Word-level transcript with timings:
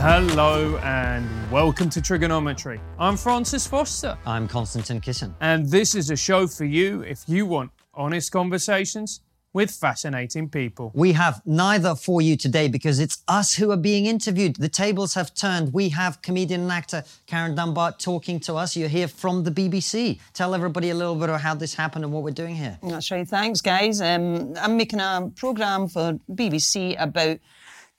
Hello 0.00 0.78
and 0.78 1.28
welcome 1.50 1.90
to 1.90 2.00
TRIGGERnometry. 2.00 2.80
I'm 2.98 3.18
Francis 3.18 3.66
Foster, 3.66 4.16
I'm 4.24 4.48
Konstantin 4.48 4.98
Kisin. 4.98 5.34
and 5.42 5.66
this 5.66 5.94
is 5.94 6.10
a 6.10 6.16
show 6.16 6.46
for 6.46 6.64
you 6.64 7.02
if 7.02 7.24
you 7.26 7.44
want 7.44 7.70
honest 7.92 8.32
conversations 8.32 9.20
with 9.52 9.70
fascinating 9.70 10.48
people. 10.48 10.90
We 10.94 11.12
have 11.12 11.42
neither 11.44 11.94
for 11.94 12.22
you 12.22 12.38
today 12.38 12.66
because 12.66 12.98
it's 12.98 13.22
us 13.28 13.52
who 13.54 13.72
are 13.72 13.76
being 13.76 14.06
interviewed. 14.06 14.56
The 14.56 14.70
tables 14.70 15.12
have 15.14 15.34
turned. 15.34 15.74
We 15.74 15.90
have 15.90 16.22
comedian 16.22 16.62
and 16.62 16.72
actor 16.72 17.04
Karen 17.26 17.54
Dunbar 17.54 17.92
talking 17.98 18.40
to 18.40 18.54
us. 18.54 18.74
You're 18.76 18.88
here 18.88 19.08
from 19.08 19.44
the 19.44 19.50
BBC. 19.50 20.18
Tell 20.32 20.54
everybody 20.54 20.88
a 20.88 20.94
little 20.94 21.14
bit 21.14 21.28
about 21.28 21.42
how 21.42 21.54
this 21.54 21.74
happened 21.74 22.04
and 22.06 22.14
what 22.14 22.22
we're 22.22 22.30
doing 22.30 22.54
here. 22.54 22.78
That's 22.82 23.10
right. 23.10 23.28
Thanks, 23.28 23.60
guys. 23.60 24.00
Um, 24.00 24.54
I'm 24.58 24.78
making 24.78 25.00
a 25.00 25.30
programme 25.36 25.88
for 25.88 26.18
BBC 26.32 26.96
about 26.98 27.38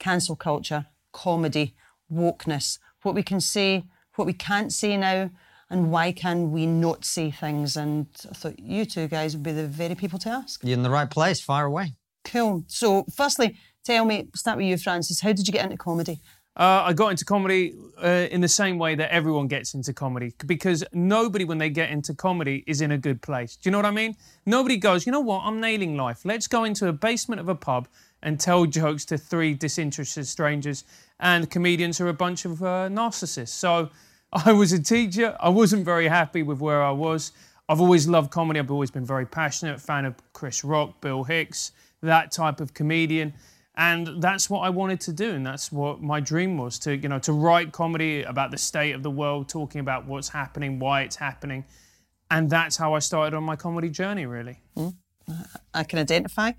cancel 0.00 0.34
culture, 0.34 0.86
comedy, 1.12 1.76
wokeness, 2.12 2.78
what 3.02 3.14
we 3.14 3.22
can 3.22 3.40
say, 3.40 3.84
what 4.16 4.26
we 4.26 4.32
can't 4.32 4.72
say 4.72 4.96
now, 4.96 5.30
and 5.70 5.90
why 5.90 6.12
can 6.12 6.52
we 6.52 6.66
not 6.66 7.04
say 7.04 7.30
things. 7.30 7.76
And 7.76 8.06
I 8.30 8.34
thought 8.34 8.58
you 8.58 8.84
two 8.84 9.08
guys 9.08 9.34
would 9.34 9.42
be 9.42 9.52
the 9.52 9.66
very 9.66 9.94
people 9.94 10.18
to 10.20 10.28
ask. 10.28 10.62
You're 10.62 10.74
in 10.74 10.82
the 10.82 10.90
right 10.90 11.10
place. 11.10 11.40
Fire 11.40 11.66
away. 11.66 11.94
Cool. 12.24 12.64
So, 12.68 13.04
firstly, 13.14 13.56
tell 13.82 14.04
me, 14.04 14.28
start 14.34 14.58
with 14.58 14.66
you, 14.66 14.76
Francis. 14.76 15.20
How 15.20 15.32
did 15.32 15.46
you 15.48 15.52
get 15.52 15.64
into 15.64 15.78
comedy? 15.78 16.20
Uh, 16.54 16.82
I 16.84 16.92
got 16.92 17.08
into 17.08 17.24
comedy 17.24 17.74
uh, 18.02 18.28
in 18.30 18.42
the 18.42 18.48
same 18.48 18.78
way 18.78 18.94
that 18.94 19.10
everyone 19.10 19.48
gets 19.48 19.72
into 19.72 19.94
comedy 19.94 20.34
because 20.46 20.84
nobody, 20.92 21.44
when 21.44 21.56
they 21.56 21.70
get 21.70 21.88
into 21.88 22.12
comedy, 22.12 22.62
is 22.66 22.82
in 22.82 22.92
a 22.92 22.98
good 22.98 23.22
place. 23.22 23.56
Do 23.56 23.68
you 23.68 23.72
know 23.72 23.78
what 23.78 23.86
I 23.86 23.90
mean? 23.90 24.16
Nobody 24.44 24.76
goes, 24.76 25.06
you 25.06 25.12
know 25.12 25.20
what, 25.20 25.42
I'm 25.44 25.60
nailing 25.60 25.96
life. 25.96 26.26
Let's 26.26 26.46
go 26.46 26.64
into 26.64 26.88
a 26.88 26.92
basement 26.92 27.40
of 27.40 27.48
a 27.48 27.54
pub 27.54 27.88
and 28.22 28.38
tell 28.38 28.66
jokes 28.66 29.04
to 29.06 29.18
three 29.18 29.54
disinterested 29.54 30.26
strangers, 30.26 30.84
and 31.20 31.50
comedians 31.50 32.00
are 32.00 32.08
a 32.08 32.14
bunch 32.14 32.44
of 32.44 32.62
uh, 32.62 32.88
narcissists. 32.88 33.48
So 33.48 33.90
I 34.32 34.52
was 34.52 34.72
a 34.72 34.82
teacher. 34.82 35.36
I 35.40 35.48
wasn't 35.48 35.84
very 35.84 36.08
happy 36.08 36.42
with 36.42 36.60
where 36.60 36.82
I 36.82 36.92
was. 36.92 37.32
I've 37.68 37.80
always 37.80 38.08
loved 38.08 38.30
comedy. 38.30 38.58
I've 38.58 38.70
always 38.70 38.90
been 38.90 39.04
very 39.04 39.26
passionate 39.26 39.80
fan 39.80 40.04
of 40.04 40.14
Chris 40.32 40.64
Rock, 40.64 41.00
Bill 41.00 41.24
Hicks, 41.24 41.72
that 42.02 42.32
type 42.32 42.60
of 42.60 42.74
comedian 42.74 43.34
and 43.74 44.22
that's 44.22 44.50
what 44.50 44.60
I 44.60 44.70
wanted 44.70 45.00
to 45.02 45.12
do, 45.12 45.30
and 45.30 45.46
that's 45.46 45.72
what 45.72 46.02
my 46.02 46.20
dream 46.20 46.58
was 46.58 46.78
to 46.80 46.96
you 46.96 47.08
know 47.08 47.18
to 47.20 47.32
write 47.32 47.72
comedy 47.72 48.22
about 48.22 48.50
the 48.50 48.58
state 48.58 48.94
of 48.94 49.02
the 49.02 49.10
world, 49.10 49.48
talking 49.48 49.80
about 49.80 50.06
what's 50.06 50.28
happening, 50.28 50.78
why 50.78 51.02
it's 51.02 51.16
happening, 51.16 51.64
and 52.30 52.50
that's 52.50 52.76
how 52.76 52.94
I 52.94 52.98
started 52.98 53.34
on 53.34 53.44
my 53.44 53.56
comedy 53.56 53.88
journey. 53.88 54.26
Really, 54.26 54.60
I 55.74 55.84
can 55.84 55.98
identify. 55.98 56.52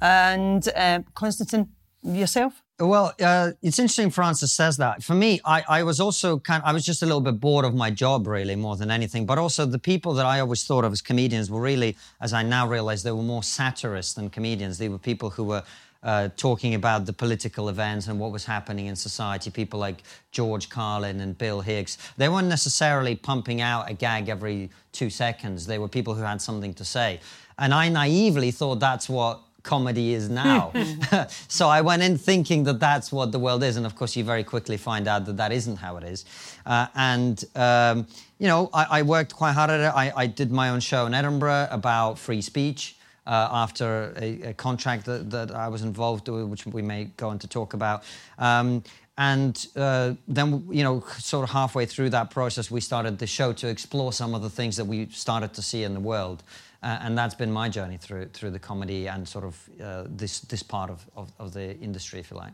and 0.00 0.68
uh, 0.74 1.00
Konstantin, 1.14 1.68
yourself? 2.02 2.62
Well, 2.78 3.14
uh, 3.22 3.52
it's 3.62 3.78
interesting 3.78 4.10
Francis 4.10 4.52
says 4.52 4.76
that. 4.76 5.02
For 5.02 5.14
me, 5.14 5.40
I, 5.46 5.64
I 5.66 5.82
was 5.82 5.98
also 5.98 6.38
kind 6.38 6.62
I 6.64 6.72
was 6.74 6.84
just 6.84 7.02
a 7.02 7.06
little 7.06 7.22
bit 7.22 7.40
bored 7.40 7.64
of 7.64 7.74
my 7.74 7.90
job, 7.90 8.26
really, 8.26 8.54
more 8.54 8.76
than 8.76 8.90
anything. 8.90 9.24
But 9.24 9.38
also, 9.38 9.64
the 9.64 9.78
people 9.78 10.12
that 10.14 10.26
I 10.26 10.40
always 10.40 10.64
thought 10.64 10.84
of 10.84 10.92
as 10.92 11.00
comedians 11.00 11.50
were 11.50 11.60
really, 11.60 11.96
as 12.20 12.34
I 12.34 12.42
now 12.42 12.68
realize, 12.68 13.02
they 13.02 13.12
were 13.12 13.22
more 13.22 13.42
satirists 13.42 14.12
than 14.12 14.28
comedians. 14.28 14.76
They 14.76 14.90
were 14.90 14.98
people 14.98 15.30
who 15.30 15.44
were 15.44 15.62
uh, 16.02 16.28
talking 16.36 16.74
about 16.74 17.06
the 17.06 17.12
political 17.12 17.68
events 17.68 18.08
and 18.08 18.18
what 18.18 18.32
was 18.32 18.44
happening 18.44 18.86
in 18.86 18.96
society. 18.96 19.50
People 19.50 19.80
like 19.80 20.02
George 20.30 20.68
Carlin 20.68 21.20
and 21.20 21.36
Bill 21.36 21.60
Hicks. 21.60 21.98
They 22.16 22.28
weren't 22.28 22.48
necessarily 22.48 23.16
pumping 23.16 23.60
out 23.60 23.90
a 23.90 23.94
gag 23.94 24.28
every 24.28 24.70
two 24.92 25.10
seconds. 25.10 25.66
They 25.66 25.78
were 25.78 25.88
people 25.88 26.14
who 26.14 26.22
had 26.22 26.40
something 26.40 26.74
to 26.74 26.84
say. 26.84 27.20
And 27.58 27.72
I 27.72 27.88
naively 27.88 28.50
thought 28.50 28.80
that's 28.80 29.08
what 29.08 29.40
comedy 29.66 30.14
is 30.14 30.30
now. 30.30 30.72
so 31.48 31.68
I 31.68 31.82
went 31.82 32.02
in 32.02 32.16
thinking 32.16 32.64
that 32.64 32.80
that's 32.80 33.12
what 33.12 33.32
the 33.32 33.38
world 33.38 33.62
is. 33.62 33.76
And 33.76 33.84
of 33.84 33.94
course, 33.94 34.16
you 34.16 34.24
very 34.24 34.44
quickly 34.44 34.78
find 34.78 35.06
out 35.06 35.26
that 35.26 35.36
that 35.36 35.52
isn't 35.52 35.76
how 35.76 35.98
it 35.98 36.04
is. 36.04 36.24
Uh, 36.64 36.86
and, 36.94 37.44
um, 37.54 38.06
you 38.38 38.46
know, 38.46 38.70
I, 38.72 38.86
I, 38.98 39.02
worked 39.02 39.34
quite 39.34 39.52
hard 39.52 39.70
at 39.70 39.80
it. 39.80 39.94
I, 39.94 40.12
I, 40.16 40.26
did 40.26 40.50
my 40.50 40.70
own 40.70 40.80
show 40.80 41.06
in 41.06 41.14
Edinburgh 41.14 41.68
about 41.70 42.18
free 42.18 42.42
speech. 42.42 42.95
Uh, 43.26 43.48
after 43.50 44.14
a, 44.18 44.50
a 44.50 44.54
contract 44.54 45.04
that, 45.04 45.30
that, 45.30 45.50
I 45.50 45.66
was 45.66 45.82
involved 45.82 46.28
with, 46.28 46.46
which 46.46 46.64
we 46.64 46.80
may 46.80 47.06
go 47.16 47.28
on 47.28 47.40
to 47.40 47.48
talk 47.48 47.74
about. 47.74 48.04
Um, 48.38 48.84
and 49.18 49.66
uh, 49.76 50.14
then, 50.28 50.66
you 50.70 50.84
know, 50.84 51.00
sort 51.18 51.42
of 51.42 51.50
halfway 51.50 51.86
through 51.86 52.10
that 52.10 52.30
process, 52.30 52.70
we 52.70 52.80
started 52.80 53.18
the 53.18 53.26
show 53.26 53.52
to 53.54 53.66
explore 53.68 54.12
some 54.12 54.34
of 54.34 54.42
the 54.42 54.50
things 54.50 54.76
that 54.76 54.84
we 54.84 55.06
started 55.06 55.54
to 55.54 55.62
see 55.62 55.84
in 55.84 55.94
the 55.94 56.00
world. 56.00 56.42
Uh, 56.82 56.98
and 57.00 57.16
that's 57.16 57.34
been 57.34 57.50
my 57.50 57.68
journey 57.68 57.96
through 57.96 58.26
through 58.26 58.50
the 58.50 58.58
comedy 58.58 59.08
and 59.08 59.26
sort 59.26 59.44
of 59.44 59.70
uh, 59.82 60.04
this 60.06 60.40
this 60.40 60.62
part 60.62 60.90
of, 60.90 61.04
of, 61.16 61.32
of 61.38 61.52
the 61.52 61.76
industry, 61.78 62.20
if 62.20 62.30
you 62.30 62.36
like. 62.36 62.52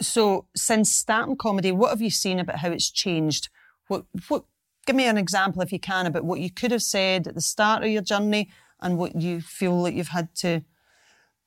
So, 0.00 0.44
since 0.54 0.92
starting 0.92 1.36
comedy, 1.36 1.72
what 1.72 1.90
have 1.90 2.02
you 2.02 2.10
seen 2.10 2.38
about 2.38 2.58
how 2.58 2.70
it's 2.70 2.90
changed? 2.90 3.48
What 3.88 4.04
what? 4.28 4.44
Give 4.86 4.94
me 4.94 5.06
an 5.06 5.18
example, 5.18 5.62
if 5.62 5.72
you 5.72 5.80
can, 5.80 6.06
about 6.06 6.24
what 6.24 6.38
you 6.38 6.50
could 6.50 6.70
have 6.70 6.82
said 6.82 7.26
at 7.26 7.34
the 7.34 7.40
start 7.40 7.82
of 7.82 7.88
your 7.88 8.02
journey 8.02 8.48
and 8.80 8.98
what 8.98 9.20
you 9.20 9.40
feel 9.40 9.82
that 9.82 9.94
you've 9.94 10.08
had 10.08 10.34
to 10.36 10.62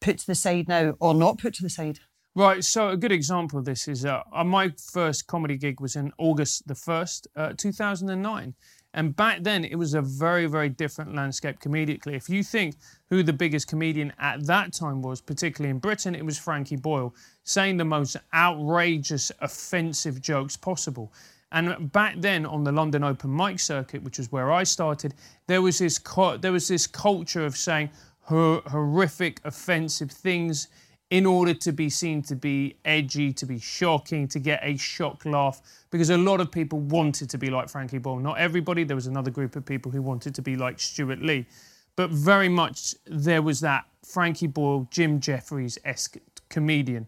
put 0.02 0.20
to 0.20 0.28
the 0.28 0.36
side 0.36 0.68
now 0.68 0.96
or 1.00 1.14
not 1.14 1.38
put 1.38 1.54
to 1.56 1.64
the 1.64 1.70
side. 1.70 2.00
Right. 2.36 2.64
So 2.64 2.90
a 2.90 2.98
good 2.98 3.12
example 3.12 3.60
of 3.60 3.66
this 3.66 3.88
is 3.88 4.06
uh, 4.06 4.22
my 4.46 4.72
first 4.94 5.28
comedy 5.28 5.58
gig 5.58 5.82
was 5.82 5.96
in 5.96 6.12
August 6.18 6.68
the 6.68 6.76
first, 6.76 7.28
uh, 7.36 7.54
two 7.58 7.72
thousand 7.72 8.10
and 8.10 8.22
nine. 8.22 8.54
And 8.94 9.16
back 9.16 9.44
then, 9.44 9.66
it 9.66 9.76
was 9.76 9.94
a 9.94 10.02
very, 10.02 10.48
very 10.48 10.70
different 10.70 11.14
landscape 11.14 11.60
comedically. 11.60 12.16
If 12.16 12.28
you 12.28 12.44
think 12.44 12.76
who 13.12 13.22
the 13.22 13.34
biggest 13.34 13.68
comedian 13.68 14.12
at 14.18 14.48
that 14.48 14.74
time 14.74 15.04
was, 15.04 15.22
particularly 15.22 15.70
in 15.70 15.78
Britain, 15.78 16.16
it 16.16 16.26
was 16.26 16.40
Frankie 16.40 16.76
Boyle, 16.76 17.14
saying 17.44 17.78
the 17.78 17.86
most 17.86 18.16
outrageous, 18.34 19.32
offensive 19.42 20.22
jokes 20.22 20.58
possible. 20.58 21.14
And 21.52 21.92
back 21.92 22.16
then, 22.18 22.46
on 22.46 22.64
the 22.64 22.72
London 22.72 23.04
Open 23.04 23.36
Mic 23.36 23.60
circuit, 23.60 24.04
which 24.04 24.20
was 24.20 24.32
where 24.32 24.52
I 24.52 24.64
started, 24.64 25.16
there 25.48 25.62
was 25.62 25.80
this 25.80 26.00
there 26.42 26.52
was 26.52 26.68
this 26.68 26.86
culture 26.86 27.46
of 27.46 27.58
saying 27.58 27.90
hor- 28.22 28.62
horrific, 28.68 29.42
offensive 29.44 30.12
things 30.12 30.68
in 31.10 31.26
order 31.26 31.56
to 31.56 31.72
be 31.72 31.90
seen 31.90 32.22
to 32.22 32.36
be 32.36 32.76
edgy, 32.86 33.34
to 33.34 33.46
be 33.46 33.58
shocking, 33.58 34.28
to 34.28 34.38
get 34.38 34.60
a 34.62 34.78
shock 34.78 35.26
laugh, 35.26 35.62
because 35.90 36.12
a 36.12 36.18
lot 36.18 36.40
of 36.40 36.52
people 36.52 36.80
wanted 36.82 37.30
to 37.32 37.38
be 37.38 37.50
like 37.50 37.68
Frankie 37.68 37.98
Boyle. 37.98 38.20
Not 38.20 38.38
everybody, 38.38 38.84
there 38.84 38.96
was 38.96 39.08
another 39.08 39.32
group 39.32 39.56
of 39.56 39.66
people 39.66 39.92
who 39.92 40.04
wanted 40.04 40.36
to 40.36 40.44
be 40.44 40.56
like 40.56 40.80
Stewart 40.80 41.20
Lee. 41.20 41.48
But 41.96 42.12
very 42.12 42.48
much 42.48 42.96
there 43.08 43.42
was 43.42 43.60
that 43.62 43.86
Frankie 44.06 44.48
Boyle, 44.48 44.88
Jim 44.92 45.20
Jefferies 45.20 45.80
esque 45.84 46.18
comedian. 46.50 47.08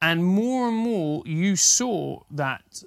And 0.00 0.24
more 0.24 0.68
and 0.68 0.76
more 0.76 1.22
you 1.26 1.54
saw 1.54 2.22
that 2.30 2.82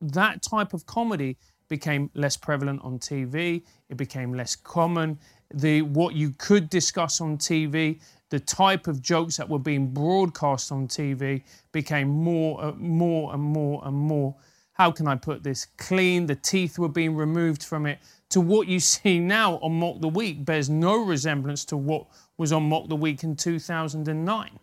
that 0.00 0.42
type 0.42 0.72
of 0.72 0.86
comedy 0.86 1.36
became 1.68 2.10
less 2.14 2.36
prevalent 2.36 2.80
on 2.82 2.98
TV, 2.98 3.62
it 3.88 3.96
became 3.96 4.34
less 4.34 4.56
common. 4.56 5.18
The 5.52 5.82
what 5.82 6.14
you 6.14 6.30
could 6.30 6.70
discuss 6.70 7.20
on 7.20 7.38
TV 7.38 8.00
the 8.30 8.40
type 8.40 8.86
of 8.86 9.02
jokes 9.02 9.36
that 9.36 9.48
were 9.48 9.58
being 9.58 9.88
broadcast 9.88 10.70
on 10.72 10.86
TV 10.86 11.42
became 11.72 12.08
more, 12.08 12.62
uh, 12.62 12.72
more 12.76 13.34
and 13.34 13.42
more 13.42 13.82
and 13.84 13.96
more. 13.96 14.36
How 14.72 14.92
can 14.92 15.08
I 15.08 15.16
put 15.16 15.42
this? 15.42 15.66
Clean. 15.76 16.26
The 16.26 16.36
teeth 16.36 16.78
were 16.78 16.88
being 16.88 17.16
removed 17.16 17.62
from 17.62 17.86
it. 17.86 17.98
To 18.30 18.40
what 18.40 18.68
you 18.68 18.78
see 18.94 19.18
now 19.18 19.56
on 19.56 19.72
Mock 19.78 20.00
the 20.00 20.08
Week 20.08 20.44
bears 20.44 20.70
no 20.70 21.04
resemblance 21.04 21.64
to 21.66 21.76
what 21.76 22.06
was 22.38 22.52
on 22.52 22.68
Mock 22.68 22.88
the 22.88 22.96
Week 22.96 23.24
in 23.24 23.34
2009. 23.36 24.58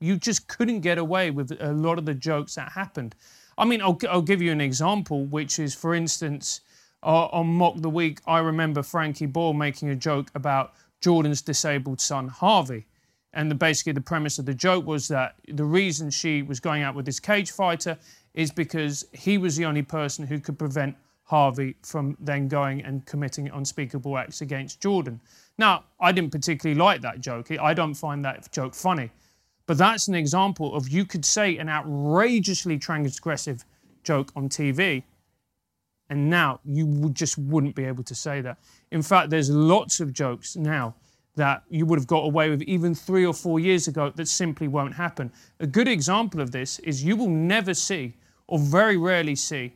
You 0.00 0.16
just 0.16 0.48
couldn't 0.48 0.80
get 0.80 0.98
away 0.98 1.30
with 1.30 1.56
a 1.60 1.72
lot 1.72 1.98
of 1.98 2.04
the 2.04 2.14
jokes 2.14 2.56
that 2.56 2.72
happened. 2.72 3.14
I 3.58 3.64
mean, 3.64 3.80
I'll, 3.82 3.98
I'll 4.08 4.22
give 4.22 4.42
you 4.42 4.52
an 4.52 4.60
example, 4.60 5.24
which 5.26 5.58
is, 5.58 5.74
for 5.74 5.94
instance, 5.94 6.60
uh, 7.02 7.26
on 7.26 7.46
Mock 7.48 7.74
the 7.78 7.90
Week, 7.90 8.20
I 8.26 8.38
remember 8.38 8.82
Frankie 8.82 9.26
Boyle 9.26 9.52
making 9.52 9.90
a 9.90 9.96
joke 9.96 10.30
about 10.34 10.74
Jordan's 11.00 11.42
disabled 11.42 12.00
son, 12.00 12.28
Harvey. 12.28 12.86
And 13.34 13.50
the, 13.50 13.54
basically, 13.54 13.92
the 13.92 14.00
premise 14.00 14.38
of 14.38 14.46
the 14.46 14.54
joke 14.54 14.86
was 14.86 15.08
that 15.08 15.36
the 15.48 15.64
reason 15.64 16.10
she 16.10 16.42
was 16.42 16.60
going 16.60 16.82
out 16.82 16.94
with 16.94 17.06
this 17.06 17.18
cage 17.18 17.50
fighter 17.50 17.96
is 18.34 18.50
because 18.50 19.06
he 19.12 19.38
was 19.38 19.56
the 19.56 19.64
only 19.64 19.82
person 19.82 20.26
who 20.26 20.38
could 20.38 20.58
prevent 20.58 20.96
Harvey 21.24 21.74
from 21.82 22.16
then 22.20 22.46
going 22.46 22.82
and 22.82 23.06
committing 23.06 23.48
unspeakable 23.48 24.18
acts 24.18 24.42
against 24.42 24.80
Jordan. 24.80 25.20
Now, 25.58 25.84
I 25.98 26.12
didn't 26.12 26.30
particularly 26.30 26.78
like 26.78 27.00
that 27.02 27.20
joke. 27.20 27.50
I 27.50 27.74
don't 27.74 27.94
find 27.94 28.24
that 28.24 28.50
joke 28.52 28.74
funny. 28.74 29.10
But 29.66 29.78
that's 29.78 30.08
an 30.08 30.14
example 30.14 30.74
of 30.74 30.88
you 30.88 31.04
could 31.04 31.24
say 31.24 31.56
an 31.58 31.68
outrageously 31.68 32.78
transgressive 32.78 33.64
joke 34.02 34.32
on 34.34 34.48
TV, 34.48 35.04
and 36.10 36.28
now 36.28 36.60
you 36.64 36.86
would 36.86 37.14
just 37.14 37.38
wouldn't 37.38 37.74
be 37.74 37.84
able 37.84 38.04
to 38.04 38.14
say 38.14 38.40
that. 38.40 38.58
In 38.90 39.02
fact, 39.02 39.30
there's 39.30 39.50
lots 39.50 40.00
of 40.00 40.12
jokes 40.12 40.56
now 40.56 40.94
that 41.36 41.62
you 41.70 41.86
would 41.86 41.98
have 41.98 42.06
got 42.06 42.24
away 42.24 42.50
with 42.50 42.62
even 42.62 42.94
three 42.94 43.24
or 43.24 43.32
four 43.32 43.58
years 43.58 43.88
ago 43.88 44.12
that 44.16 44.28
simply 44.28 44.68
won't 44.68 44.94
happen. 44.94 45.32
A 45.60 45.66
good 45.66 45.88
example 45.88 46.40
of 46.40 46.50
this 46.50 46.78
is 46.80 47.02
you 47.02 47.16
will 47.16 47.30
never 47.30 47.72
see, 47.72 48.14
or 48.48 48.58
very 48.58 48.96
rarely 48.96 49.34
see, 49.34 49.72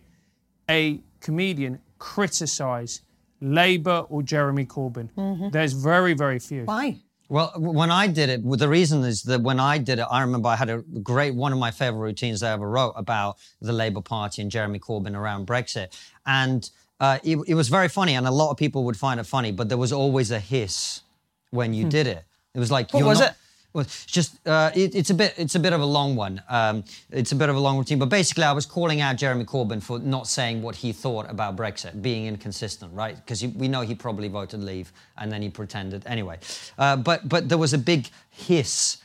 a 0.69 1.01
comedian 1.21 1.81
criticize 1.99 3.01
Labour 3.41 4.05
or 4.09 4.23
Jeremy 4.23 4.67
Corbyn. 4.67 5.11
Mm-hmm. 5.17 5.51
There's 5.51 5.73
very, 5.73 6.15
very 6.15 6.39
few. 6.39 6.65
Why? 6.65 6.99
Well, 7.29 7.53
when 7.57 7.91
I 7.91 8.07
did 8.07 8.29
it, 8.29 8.43
the 8.45 8.69
reason 8.69 9.03
is 9.03 9.23
that 9.25 9.41
when 9.41 9.59
I 9.59 9.79
did 9.79 9.99
it, 9.99 10.07
I 10.11 10.21
remember 10.21 10.49
I 10.49 10.57
had 10.57 10.71
a 10.71 10.79
great 11.03 11.35
one 11.35 11.53
of 11.53 11.59
my 11.59 11.71
favorite 11.71 12.01
routines 12.01 12.43
I 12.43 12.53
ever 12.53 12.69
wrote 12.69 12.93
about 12.97 13.37
the 13.61 13.73
Labour 13.73 14.01
Party 14.01 14.43
and 14.43 14.51
Jeremy 14.51 14.79
Corbyn 14.79 15.17
around 15.17 15.47
Brexit, 15.47 15.97
and 16.25 16.71
uh, 17.01 17.19
it, 17.25 17.39
it, 17.47 17.55
was 17.55 17.69
very 17.69 17.89
funny, 17.89 18.15
and 18.15 18.27
a 18.27 18.31
lot 18.31 18.51
of 18.51 18.57
people 18.57 18.85
would 18.85 18.97
find 18.97 19.19
it 19.19 19.25
funny, 19.25 19.51
but 19.53 19.69
there 19.69 19.79
was 19.79 19.93
always 19.93 20.31
a 20.31 20.39
hiss 20.39 21.03
when 21.51 21.75
you 21.75 21.85
hmm. 21.85 21.91
did 21.91 22.07
it. 22.07 22.25
It 22.55 22.59
was 22.59 22.71
like 22.71 22.95
what 22.95 23.05
was 23.05 23.21
not, 23.21 23.31
it? 23.31 23.37
Well, 23.73 23.83
it's 23.83 24.07
just 24.07 24.47
uh, 24.47 24.71
it, 24.75 24.95
it's 24.95 25.11
a 25.11 25.15
bit 25.15 25.35
it's 25.37 25.55
a 25.55 25.61
bit 25.61 25.73
of 25.73 25.81
a 25.81 25.87
long 25.87 26.17
one. 26.17 26.43
Um, 26.49 26.85
it's 27.11 27.33
a 27.33 27.37
bit 27.37 27.49
of 27.49 27.57
a 27.57 27.61
long 27.61 27.77
routine, 27.77 27.99
but 27.99 28.09
basically, 28.09 28.45
I 28.45 28.53
was 28.53 28.65
calling 28.65 29.01
out 29.01 29.17
Jeremy 29.17 29.45
Corbyn 29.45 29.83
for 29.83 29.99
not 29.99 30.27
saying 30.27 30.63
what 30.63 30.77
he 30.77 30.93
thought 30.93 31.31
about 31.31 31.57
Brexit, 31.57 32.01
being 32.01 32.27
inconsistent, 32.27 32.93
right? 32.95 33.17
Because 33.17 33.45
we 33.45 33.69
know 33.69 33.83
he 33.83 33.95
probably 33.95 34.29
voted 34.29 34.63
Leave 34.63 34.93
and 35.19 35.31
then 35.31 35.43
he 35.43 35.51
pretended 35.51 36.05
anyway. 36.07 36.39
Uh, 36.79 36.97
but 36.97 37.29
but 37.29 37.49
there 37.49 37.59
was 37.59 37.75
a 37.75 37.79
big 37.79 38.09
hiss 38.31 38.99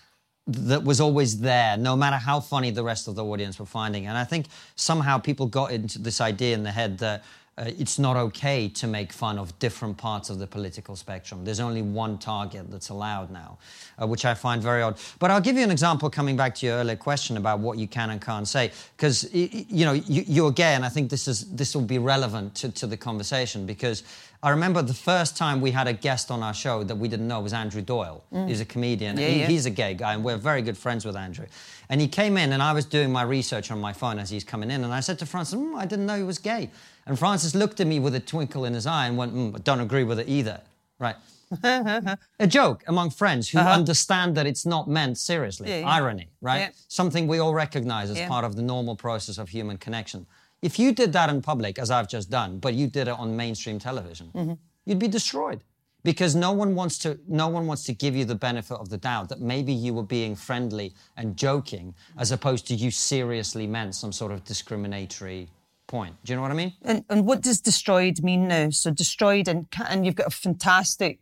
that 0.48 0.84
was 0.84 1.00
always 1.00 1.40
there, 1.40 1.78
no 1.78 1.96
matter 1.96 2.18
how 2.18 2.40
funny 2.40 2.72
the 2.72 2.84
rest 2.84 3.08
of 3.08 3.16
the 3.16 3.24
audience 3.24 3.60
were 3.60 3.66
finding. 3.66 4.08
And 4.08 4.18
I 4.18 4.24
think 4.24 4.48
somehow 4.75 5.18
people 5.18 5.46
got 5.46 5.72
into 5.72 6.00
this 6.00 6.19
idea 6.19 6.56
in 6.56 6.63
the 6.63 6.72
head 6.72 6.98
that 7.00 7.24
uh, 7.62 7.66
it's 7.78 8.00
not 8.00 8.18
okay 8.18 8.68
to 8.68 8.88
make 8.88 9.13
fun 9.13 9.38
of 9.38 9.58
different 9.60 9.96
parts 9.96 10.31
of 10.31 10.40
the 10.40 10.48
political 10.48 10.96
spectrum. 10.96 11.46
There's 11.46 11.60
only 11.60 11.84
one 11.84 12.18
target 12.18 12.72
that's 12.72 12.90
allowed 12.90 13.30
now, 13.30 13.60
uh, 14.02 14.08
which 14.08 14.25
I 14.25 14.34
find 14.34 14.63
very 14.63 14.81
odd. 14.81 14.98
But 15.19 15.30
I'll 15.30 15.42
give 15.42 15.58
you 15.58 15.63
an 15.63 15.69
example 15.69 16.10
coming 16.10 16.36
back 16.36 16.56
to 16.56 16.66
your 16.66 16.78
earlier 16.78 16.96
question 16.96 17.38
about 17.38 17.60
what 17.60 17.78
you 17.78 17.88
can 17.88 18.10
and 18.10 18.19
can't 18.19 18.48
say, 18.48 18.72
because 18.98 19.31
you 19.31 19.86
know 19.86 19.94
you, 19.94 20.24
you, 20.28 20.48
again. 20.48 20.84
I 20.84 20.90
think 20.90 21.12
this 21.12 21.28
is 21.28 21.52
this 21.52 21.75
will 21.75 21.84
be 21.84 22.00
relevant 22.00 22.56
to, 22.56 22.72
to 22.72 22.88
the 22.88 22.98
conversation 22.98 23.68
because 23.68 24.04
I 24.43 24.49
remember 24.49 24.81
the 24.81 24.93
first 24.93 25.38
time 25.38 25.61
we 25.61 25.69
had 25.69 25.88
a 25.88 25.93
guest 25.93 26.31
on 26.31 26.41
our 26.41 26.53
show 26.53 26.83
that 26.83 26.95
we 26.95 27.07
didn't 27.07 27.27
know 27.27 27.41
was 27.41 27.53
Andrew 27.53 27.81
Doyle. 27.81 28.23
Mm. 28.33 28.47
He's 28.47 28.59
a 28.59 28.65
comedian. 28.65 29.17
Yeah, 29.17 29.27
he, 29.27 29.39
yeah. 29.41 29.47
He's 29.47 29.67
a 29.67 29.69
gay 29.69 29.93
guy, 29.93 30.15
and 30.15 30.23
we're 30.23 30.38
very 30.38 30.63
good 30.63 30.77
friends 30.77 31.05
with 31.05 31.15
Andrew. 31.15 31.45
And 31.89 32.01
he 32.01 32.07
came 32.07 32.38
in, 32.38 32.53
and 32.53 32.63
I 32.63 32.73
was 32.73 32.85
doing 32.85 33.11
my 33.11 33.21
research 33.21 33.69
on 33.69 33.79
my 33.79 33.93
phone 33.93 34.17
as 34.17 34.29
he's 34.31 34.43
coming 34.43 34.71
in, 34.71 34.83
and 34.83 34.91
I 34.91 34.99
said 34.99 35.19
to 35.19 35.25
Francis, 35.27 35.59
mm, 35.59 35.75
"I 35.75 35.85
didn't 35.85 36.07
know 36.07 36.17
he 36.17 36.23
was 36.23 36.39
gay." 36.39 36.71
And 37.05 37.17
Francis 37.17 37.55
looked 37.55 37.79
at 37.79 37.88
me 37.88 37.99
with 37.99 38.15
a 38.15 38.19
twinkle 38.19 38.65
in 38.65 38.73
his 38.73 38.85
eye 38.85 39.07
and 39.07 39.17
went, 39.17 39.33
mm, 39.33 39.55
I 39.55 39.59
don't 39.59 39.79
agree 39.79 40.03
with 40.03 40.19
it 40.19 40.27
either. 40.27 40.61
Right. 40.99 41.15
a 41.63 42.47
joke 42.47 42.83
among 42.88 43.09
friends 43.09 43.49
who 43.49 43.59
uh-huh. 43.59 43.71
understand 43.71 44.38
that 44.38 44.45
it's 44.45 44.65
not 44.65 44.88
meant 44.88 45.17
seriously. 45.17 45.69
Yeah. 45.69 45.89
Irony, 45.89 46.29
right? 46.39 46.71
Something 46.88 47.27
we 47.27 47.39
all 47.39 47.53
recognize 47.53 48.09
as 48.09 48.21
part 48.29 48.45
of 48.45 48.55
the 48.55 48.61
normal 48.61 48.95
process 48.95 49.38
of 49.38 49.49
human 49.49 49.77
connection. 49.77 50.25
If 50.62 50.78
you 50.78 50.92
did 50.94 51.12
that 51.13 51.30
in 51.30 51.42
public, 51.42 51.80
as 51.80 51.90
I've 51.90 52.08
just 52.08 52.30
done, 52.30 52.60
but 52.60 52.74
you 52.74 52.88
did 52.88 53.08
it 53.08 53.18
on 53.18 53.36
mainstream 53.36 53.80
television, 53.80 54.28
mm-hmm. 54.34 54.54
you'd 54.86 55.00
be 55.00 55.08
destroyed 55.08 55.63
because 56.04 56.36
no 56.36 56.52
one 56.52 56.75
wants 56.75 56.98
to 57.00 57.19
no 57.28 57.48
one 57.48 57.68
wants 57.68 57.84
to 57.86 57.94
give 57.94 58.16
you 58.16 58.25
the 58.25 58.36
benefit 58.36 58.75
of 58.75 58.90
the 58.90 58.98
doubt 58.98 59.30
that 59.30 59.40
maybe 59.40 59.74
you 59.74 59.94
were 59.94 60.04
being 60.04 60.36
friendly 60.36 60.94
and 61.18 61.38
joking 61.38 61.94
as 62.18 62.31
opposed 62.31 62.68
to 62.68 62.75
you 62.75 62.92
seriously 62.92 63.68
meant 63.68 63.96
some 63.96 64.12
sort 64.12 64.31
of 64.31 64.44
discriminatory 64.44 65.48
point. 65.88 66.16
Do 66.24 66.31
you 66.31 66.38
know 66.38 66.42
what 66.42 66.52
I 66.52 66.56
mean? 66.56 66.74
And, 66.84 67.04
and 67.10 67.25
what 67.25 67.42
does 67.42 67.60
destroyed 67.60 68.24
mean 68.24 68.48
now? 68.48 68.69
So 68.69 68.92
destroyed, 68.92 69.48
and 69.48 69.68
and 69.88 70.06
you've 70.06 70.16
got 70.16 70.28
a 70.28 70.31
fantastic 70.31 71.19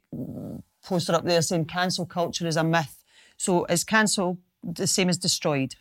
poster 0.83 1.13
up 1.13 1.25
there 1.25 1.41
saying 1.41 1.65
cancel 1.65 2.05
culture 2.05 2.47
is 2.47 2.57
a 2.57 2.63
myth. 2.63 3.03
So 3.37 3.65
is 3.65 3.83
cancel 3.83 4.37
the 4.63 4.87
same 4.87 5.09
as 5.09 5.17
destroyed? 5.17 5.75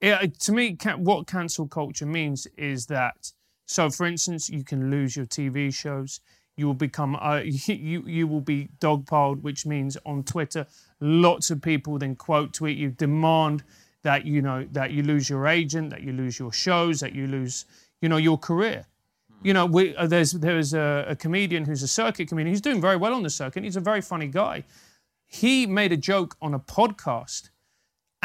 Yeah, 0.00 0.26
to 0.40 0.52
me, 0.52 0.76
what 0.96 1.26
cancel 1.26 1.66
culture 1.66 2.06
means 2.06 2.46
is 2.56 2.86
that. 2.86 3.32
So, 3.68 3.90
for 3.90 4.06
instance, 4.06 4.48
you 4.48 4.62
can 4.62 4.90
lose 4.90 5.16
your 5.16 5.26
TV 5.26 5.74
shows. 5.74 6.20
You 6.56 6.66
will 6.66 6.74
become 6.74 7.16
uh, 7.16 7.40
you 7.44 8.02
you 8.06 8.26
will 8.26 8.40
be 8.40 8.68
dogpiled, 8.78 9.42
which 9.42 9.66
means 9.66 9.96
on 10.06 10.22
Twitter, 10.22 10.66
lots 11.00 11.50
of 11.50 11.60
people 11.62 11.98
then 11.98 12.14
quote 12.16 12.52
tweet 12.52 12.78
you, 12.78 12.90
demand 12.90 13.64
that 14.02 14.24
you 14.24 14.42
know 14.42 14.66
that 14.72 14.92
you 14.92 15.02
lose 15.02 15.28
your 15.28 15.46
agent, 15.46 15.90
that 15.90 16.02
you 16.02 16.12
lose 16.12 16.38
your 16.38 16.52
shows, 16.52 17.00
that 17.00 17.12
you 17.12 17.26
lose 17.26 17.64
you 18.00 18.08
know, 18.08 18.16
your 18.16 18.38
career. 18.38 18.86
You 19.42 19.52
know, 19.52 19.66
we, 19.66 19.94
uh, 19.96 20.06
there's 20.06 20.32
there's 20.32 20.74
a, 20.74 21.06
a, 21.08 21.16
comedian 21.16 21.64
who's 21.64 21.82
a 21.82 21.88
circuit 21.88 22.28
comedian. 22.28 22.52
He's 22.52 22.60
doing 22.60 22.80
very 22.80 22.96
well 22.96 23.14
on 23.14 23.22
the 23.22 23.30
circuit. 23.30 23.64
He's 23.64 23.76
a 23.76 23.80
very 23.80 24.00
funny 24.00 24.28
guy. 24.28 24.64
He 25.26 25.66
made 25.66 25.92
a 25.92 25.96
joke 25.96 26.36
on 26.40 26.54
a 26.54 26.58
podcast, 26.58 27.50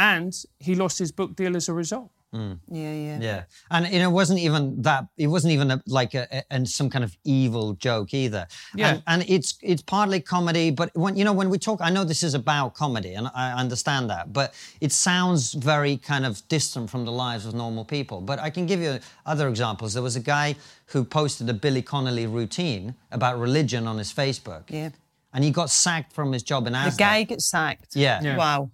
and 0.01 0.33
he 0.57 0.73
lost 0.73 0.97
his 0.97 1.11
book 1.11 1.35
deal 1.35 1.55
as 1.55 1.69
a 1.69 1.73
result. 1.73 2.09
Mm. 2.33 2.59
Yeah, 2.69 2.93
yeah, 2.93 3.19
yeah. 3.21 3.43
And 3.69 3.87
you 3.93 3.99
know, 3.99 4.09
it 4.09 4.13
wasn't 4.13 4.39
even 4.39 4.81
that. 4.83 5.05
It 5.17 5.27
wasn't 5.27 5.51
even 5.51 5.69
a, 5.69 5.83
like 5.85 6.13
a, 6.13 6.43
a, 6.49 6.65
some 6.65 6.89
kind 6.89 7.03
of 7.03 7.15
evil 7.25 7.73
joke 7.73 8.13
either. 8.13 8.47
Yeah. 8.73 8.91
And, 8.91 9.03
and, 9.07 9.29
it's 9.29 9.59
it's 9.61 9.81
partly 9.81 10.21
comedy, 10.21 10.71
but 10.71 10.91
when 10.95 11.17
you 11.17 11.25
know 11.25 11.33
when 11.33 11.49
we 11.49 11.59
talk, 11.59 11.81
I 11.81 11.89
know 11.89 12.05
this 12.05 12.23
is 12.23 12.33
about 12.33 12.73
comedy, 12.73 13.15
and 13.15 13.27
I 13.35 13.51
understand 13.51 14.09
that, 14.11 14.31
but 14.31 14.53
it 14.79 14.93
sounds 14.93 15.53
very 15.53 15.97
kind 15.97 16.25
of 16.25 16.41
distant 16.47 16.89
from 16.89 17.03
the 17.03 17.11
lives 17.11 17.45
of 17.45 17.53
normal 17.53 17.83
people. 17.83 18.21
But 18.21 18.39
I 18.39 18.49
can 18.49 18.65
give 18.65 18.79
you 18.79 18.99
other 19.25 19.49
examples. 19.49 19.93
There 19.93 20.03
was 20.03 20.15
a 20.15 20.21
guy 20.21 20.55
who 20.85 21.03
posted 21.03 21.49
a 21.49 21.53
Billy 21.53 21.81
Connolly 21.81 22.27
routine 22.27 22.95
about 23.11 23.39
religion 23.39 23.87
on 23.87 23.97
his 23.97 24.11
Facebook. 24.11 24.63
Yeah. 24.69 24.91
And 25.33 25.43
he 25.43 25.51
got 25.51 25.69
sacked 25.69 26.13
from 26.13 26.31
his 26.31 26.43
job 26.43 26.67
in 26.67 26.73
Asda. 26.73 26.91
The 26.91 26.97
guy 26.97 27.23
gets 27.23 27.45
sacked. 27.45 27.95
Yeah. 27.95 28.21
yeah. 28.21 28.37
Wow. 28.37 28.71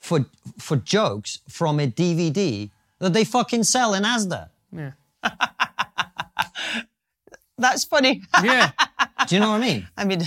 For 0.00 0.26
for 0.58 0.76
jokes 0.76 1.38
from 1.48 1.78
a 1.78 1.86
DVD 1.86 2.70
that 2.98 3.12
they 3.12 3.24
fucking 3.24 3.64
sell 3.64 3.94
in 3.94 4.02
Asda. 4.02 4.48
Yeah. 4.72 4.92
That's 7.58 7.84
funny. 7.84 8.22
Yeah. 8.42 8.72
Do 9.28 9.34
you 9.34 9.40
know 9.40 9.50
what 9.50 9.62
I 9.62 9.66
mean? 9.66 9.88
I 9.96 10.04
mean, 10.04 10.22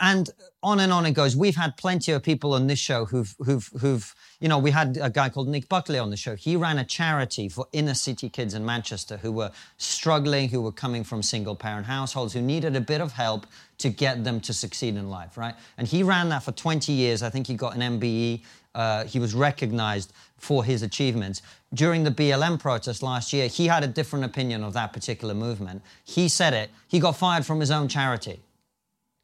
and 0.00 0.30
on 0.62 0.80
and 0.80 0.92
on 0.92 1.06
it 1.06 1.12
goes. 1.12 1.36
We've 1.36 1.56
had 1.56 1.76
plenty 1.76 2.12
of 2.12 2.22
people 2.22 2.54
on 2.54 2.66
this 2.66 2.78
show 2.78 3.04
who've, 3.04 3.34
who've, 3.38 3.70
who've, 3.80 4.14
you 4.40 4.48
know, 4.48 4.58
we 4.58 4.70
had 4.70 4.98
a 5.00 5.10
guy 5.10 5.28
called 5.28 5.48
Nick 5.48 5.68
Buckley 5.68 5.98
on 5.98 6.10
the 6.10 6.16
show. 6.16 6.34
He 6.34 6.56
ran 6.56 6.78
a 6.78 6.84
charity 6.84 7.48
for 7.48 7.66
inner 7.72 7.94
city 7.94 8.28
kids 8.28 8.54
in 8.54 8.64
Manchester 8.64 9.18
who 9.18 9.30
were 9.30 9.50
struggling, 9.76 10.48
who 10.48 10.60
were 10.60 10.72
coming 10.72 11.04
from 11.04 11.22
single 11.22 11.54
parent 11.54 11.86
households, 11.86 12.32
who 12.32 12.42
needed 12.42 12.74
a 12.76 12.80
bit 12.80 13.00
of 13.00 13.12
help 13.12 13.46
to 13.78 13.88
get 13.88 14.24
them 14.24 14.40
to 14.40 14.52
succeed 14.52 14.96
in 14.96 15.08
life, 15.08 15.36
right? 15.36 15.54
And 15.76 15.86
he 15.86 16.02
ran 16.02 16.28
that 16.30 16.42
for 16.42 16.52
20 16.52 16.92
years. 16.92 17.22
I 17.22 17.30
think 17.30 17.46
he 17.46 17.54
got 17.54 17.76
an 17.76 18.00
MBE. 18.00 18.42
Uh, 18.78 19.04
he 19.04 19.18
was 19.18 19.34
recognized 19.34 20.12
for 20.36 20.62
his 20.64 20.82
achievements. 20.82 21.42
During 21.74 22.04
the 22.04 22.12
BLM 22.12 22.60
protest 22.60 23.02
last 23.02 23.32
year, 23.32 23.48
he 23.48 23.66
had 23.66 23.82
a 23.82 23.88
different 23.88 24.24
opinion 24.24 24.62
of 24.62 24.72
that 24.74 24.92
particular 24.92 25.34
movement. 25.34 25.82
He 26.04 26.28
said 26.28 26.54
it. 26.54 26.70
He 26.86 27.00
got 27.00 27.16
fired 27.16 27.44
from 27.44 27.58
his 27.58 27.72
own 27.72 27.88
charity. 27.88 28.40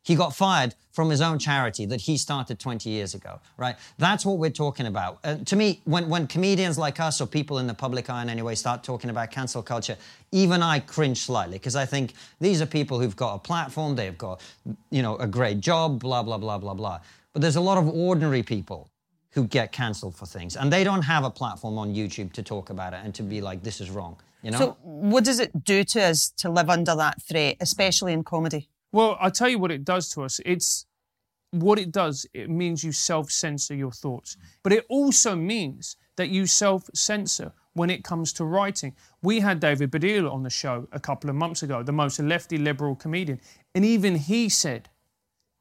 He 0.03 0.17
got 0.17 0.35
fired 0.35 0.75
from 0.91 1.09
his 1.09 1.21
own 1.21 1.39
charity 1.39 1.87
that 1.87 2.01
he 2.01 2.17
started 2.17 2.59
20 2.59 2.91
years 2.91 3.15
ago, 3.15 3.39
right? 3.57 3.77
That's 3.97 4.27
what 4.27 4.39
we're 4.39 4.51
talking 4.51 4.87
about. 4.87 5.21
Uh, 5.23 5.37
to 5.37 5.55
me, 5.55 5.81
when, 5.85 6.09
when 6.09 6.27
comedians 6.27 6.77
like 6.77 6.99
us 6.99 7.21
or 7.21 7.27
people 7.27 7.59
in 7.61 7.69
the 7.69 7.75
public 7.75 8.11
eye 8.11 8.23
in 8.23 8.29
any 8.29 8.43
way 8.43 8.57
start 8.57 8.83
talking 8.83 9.09
about 9.09 9.31
cancel 9.31 9.63
culture, 9.63 9.97
even 10.33 10.65
I 10.65 10.81
cringe 10.81 11.19
slightly 11.19 11.59
because 11.59 11.77
I 11.77 11.87
think 11.87 12.15
these 12.41 12.61
are 12.61 12.67
people 12.67 13.01
who've 13.01 13.15
got 13.15 13.37
a 13.37 13.39
platform, 13.39 13.95
they've 13.95 14.19
got, 14.19 14.43
you 14.91 15.03
know, 15.03 15.17
a 15.19 15.29
great 15.29 15.61
job, 15.61 16.01
blah, 16.01 16.25
blah, 16.25 16.39
blah, 16.39 16.59
blah, 16.59 16.75
blah. 16.75 16.99
But 17.33 17.43
there's 17.43 17.57
a 17.57 17.61
lot 17.61 17.79
of 17.79 17.89
ordinary 17.89 18.43
people 18.43 18.91
who 19.35 19.47
get 19.49 19.73
cancelled 19.73 20.15
for 20.15 20.27
things. 20.27 20.57
And 20.57 20.73
they 20.73 20.85
don't 20.85 21.03
have 21.03 21.25
a 21.25 21.31
platform 21.31 21.77
on 21.77 21.93
YouTube 21.93 22.33
to 22.35 22.43
talk 22.43 22.71
about 22.71 22.95
it 22.95 23.01
and 23.03 23.13
to 23.17 23.23
be 23.23 23.41
like, 23.41 23.63
this 23.63 23.81
is 23.81 23.91
wrong. 23.91 24.17
You 24.43 24.53
know? 24.53 24.59
So, 24.59 24.77
what 24.83 25.25
does 25.25 25.41
it 25.41 25.65
do 25.65 25.83
to 25.85 26.03
us 26.03 26.31
to 26.39 26.49
live 26.49 26.71
under 26.71 26.95
that 26.95 27.21
threat, 27.23 27.57
especially 27.61 28.13
in 28.13 28.23
comedy? 28.23 28.69
Well, 28.93 29.19
I'll 29.21 29.33
tell 29.33 29.49
you 29.49 29.59
what 29.59 29.73
it 29.73 29.85
does 29.85 30.09
to 30.11 30.23
us. 30.23 30.41
It's 30.47 30.87
what 31.51 31.79
it 31.79 31.91
does, 31.91 32.27
it 32.33 32.49
means 32.49 32.85
you 32.85 32.93
self 32.93 33.31
censor 33.31 33.75
your 33.75 33.91
thoughts. 33.91 34.37
But 34.63 34.73
it 34.73 34.87
also 34.89 35.35
means 35.35 35.97
that 36.17 36.29
you 36.29 36.47
self 36.47 36.89
censor 36.95 37.53
when 37.73 37.91
it 37.91 38.05
comes 38.05 38.33
to 38.35 38.45
writing. 38.45 38.95
We 39.23 39.41
had 39.41 39.59
David 39.59 39.91
Baddiel 39.91 40.33
on 40.33 40.45
the 40.45 40.51
show 40.51 40.87
a 40.93 41.01
couple 41.01 41.29
of 41.29 41.35
months 41.35 41.65
ago, 41.65 41.83
the 41.83 41.93
most 41.93 42.21
lefty 42.21 42.57
liberal 42.57 42.95
comedian. 42.95 43.41
And 43.75 43.85
even 43.85 44.15
he 44.15 44.49
said 44.49 44.89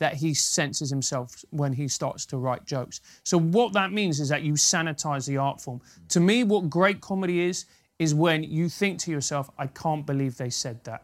that 0.03 0.15
he 0.15 0.33
senses 0.33 0.89
himself 0.89 1.45
when 1.51 1.71
he 1.71 1.87
starts 1.87 2.25
to 2.25 2.37
write 2.37 2.65
jokes. 2.65 2.99
So 3.23 3.39
what 3.39 3.71
that 3.71 3.93
means 3.93 4.19
is 4.19 4.27
that 4.27 4.41
you 4.43 4.51
sanitize 4.51 5.25
the 5.25 5.37
art 5.37 5.61
form. 5.61 5.79
To 6.09 6.19
me, 6.19 6.43
what 6.43 6.69
great 6.69 6.99
comedy 6.99 7.39
is, 7.39 7.63
is 7.99 8.13
when 8.13 8.43
you 8.43 8.67
think 8.67 8.99
to 8.99 9.11
yourself, 9.11 9.49
I 9.57 9.67
can't 9.67 10.05
believe 10.05 10.35
they 10.35 10.49
said 10.49 10.83
that. 10.83 11.03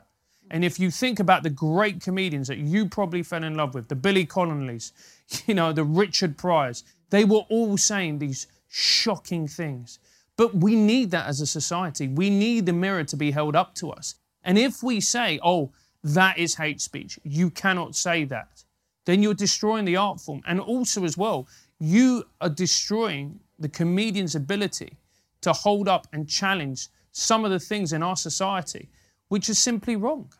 And 0.51 0.65
if 0.65 0.81
you 0.81 0.91
think 0.91 1.21
about 1.21 1.43
the 1.43 1.49
great 1.49 2.01
comedians 2.01 2.49
that 2.49 2.57
you 2.57 2.89
probably 2.89 3.23
fell 3.23 3.45
in 3.45 3.55
love 3.55 3.73
with, 3.73 3.87
the 3.87 3.95
Billy 3.95 4.25
Connolly's, 4.25 4.91
you 5.45 5.53
know, 5.53 5.71
the 5.71 5.85
Richard 5.85 6.37
Pryors, 6.37 6.83
they 7.09 7.23
were 7.23 7.43
all 7.47 7.77
saying 7.77 8.19
these 8.19 8.47
shocking 8.67 9.47
things. 9.47 9.99
But 10.35 10.53
we 10.53 10.75
need 10.75 11.11
that 11.11 11.27
as 11.27 11.39
a 11.39 11.47
society. 11.47 12.09
We 12.09 12.29
need 12.29 12.65
the 12.65 12.73
mirror 12.73 13.05
to 13.05 13.15
be 13.15 13.31
held 13.31 13.55
up 13.55 13.75
to 13.75 13.91
us. 13.91 14.15
And 14.43 14.57
if 14.57 14.83
we 14.83 14.99
say, 14.99 15.39
oh, 15.41 15.71
that 16.03 16.37
is 16.37 16.55
hate 16.55 16.81
speech, 16.81 17.17
you 17.23 17.49
cannot 17.49 17.95
say 17.95 18.25
that, 18.25 18.65
then 19.09 19.23
you're 19.23 19.33
destroying 19.33 19.85
the 19.85 19.95
art 19.95 20.21
form. 20.21 20.41
And 20.45 20.59
also, 20.59 21.03
as 21.03 21.17
well, 21.17 21.47
you 21.79 22.25
are 22.41 22.49
destroying 22.49 23.39
the 23.57 23.67
comedian's 23.69 24.35
ability 24.35 24.97
to 25.41 25.51
hold 25.51 25.87
up 25.87 26.07
and 26.13 26.29
challenge 26.29 26.89
some 27.11 27.43
of 27.43 27.49
the 27.49 27.59
things 27.59 27.91
in 27.91 28.03
our 28.03 28.15
society 28.15 28.89
which 29.29 29.49
is 29.49 29.57
simply 29.57 29.95
wrong. 29.95 30.31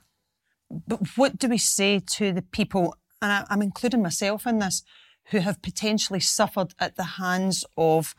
But 0.87 1.17
what 1.17 1.39
do 1.39 1.47
we 1.47 1.57
say 1.57 1.99
to 2.17 2.31
the 2.31 2.41
people, 2.41 2.95
and 3.21 3.31
I, 3.31 3.53
am 3.53 3.61
including 3.61 4.03
myself 4.03 4.45
in 4.45 4.59
this, 4.59 4.83
who 5.31 5.39
have 5.39 5.61
potentially 5.61 6.19
suffered 6.19 6.73
at 6.79 6.95
the 6.95 7.03
hands 7.03 7.65
of 7.77 8.13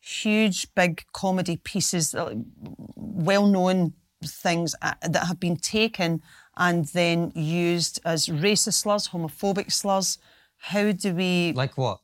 huge, 0.00 0.72
big 0.74 1.04
comedy 1.12 1.56
pieces, 1.56 2.14
well 2.96 3.46
known 3.46 3.94
things 4.24 4.74
uh, 4.82 4.94
that 5.08 5.26
have 5.26 5.40
been 5.40 5.56
taken 5.56 6.22
and 6.58 6.86
then 6.86 7.32
used 7.34 8.00
as 8.04 8.26
racist 8.26 8.74
slurs, 8.74 9.08
homophobic 9.08 9.72
slurs. 9.72 10.18
How 10.58 10.90
do 10.90 11.14
we. 11.14 11.52
Like 11.54 11.78
what? 11.78 12.00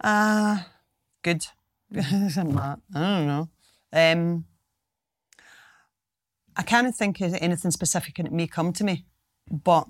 Uh, 0.00 0.58
good. 1.22 1.46
I 1.94 2.30
don't 2.34 2.54
know. 2.94 3.48
Um, 3.92 4.44
I 6.56 6.62
can't 6.62 6.94
think 6.94 7.20
of 7.20 7.34
anything 7.34 7.72
specific 7.72 8.18
and 8.18 8.28
it 8.28 8.32
may 8.32 8.46
come 8.46 8.72
to 8.74 8.84
me, 8.84 9.04
but 9.50 9.88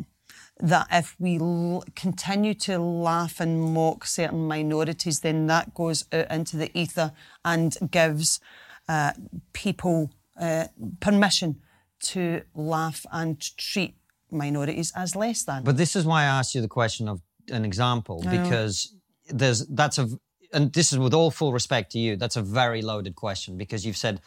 that 0.60 0.86
if 0.90 1.14
we 1.18 1.38
l- 1.38 1.84
continue 1.94 2.54
to 2.54 2.78
laugh 2.78 3.38
and 3.38 3.60
mock 3.60 4.06
certain 4.06 4.48
minorities, 4.48 5.20
then 5.20 5.46
that 5.48 5.74
goes 5.74 6.06
out 6.12 6.30
into 6.30 6.56
the 6.56 6.70
ether 6.78 7.12
and 7.44 7.76
gives 7.90 8.40
uh, 8.88 9.12
people 9.52 10.10
uh, 10.40 10.68
permission 11.00 11.60
to 12.04 12.42
laugh 12.54 13.04
and 13.12 13.40
treat 13.56 13.94
minorities 14.30 14.92
as 14.96 15.14
less 15.16 15.42
than. 15.44 15.62
But 15.64 15.76
this 15.76 15.94
is 15.96 16.04
why 16.04 16.22
I 16.22 16.26
asked 16.26 16.54
you 16.54 16.60
the 16.60 16.68
question 16.68 17.08
of 17.08 17.20
an 17.50 17.64
example 17.64 18.24
because 18.30 18.94
there's 19.28 19.66
that's 19.66 19.98
a 19.98 20.08
and 20.52 20.72
this 20.72 20.92
is 20.92 20.98
with 20.98 21.12
all 21.12 21.30
full 21.30 21.52
respect 21.52 21.92
to 21.92 21.98
you 21.98 22.16
that's 22.16 22.36
a 22.36 22.42
very 22.42 22.80
loaded 22.80 23.14
question 23.16 23.56
because 23.58 23.84
you've 23.84 23.96
said 23.96 24.20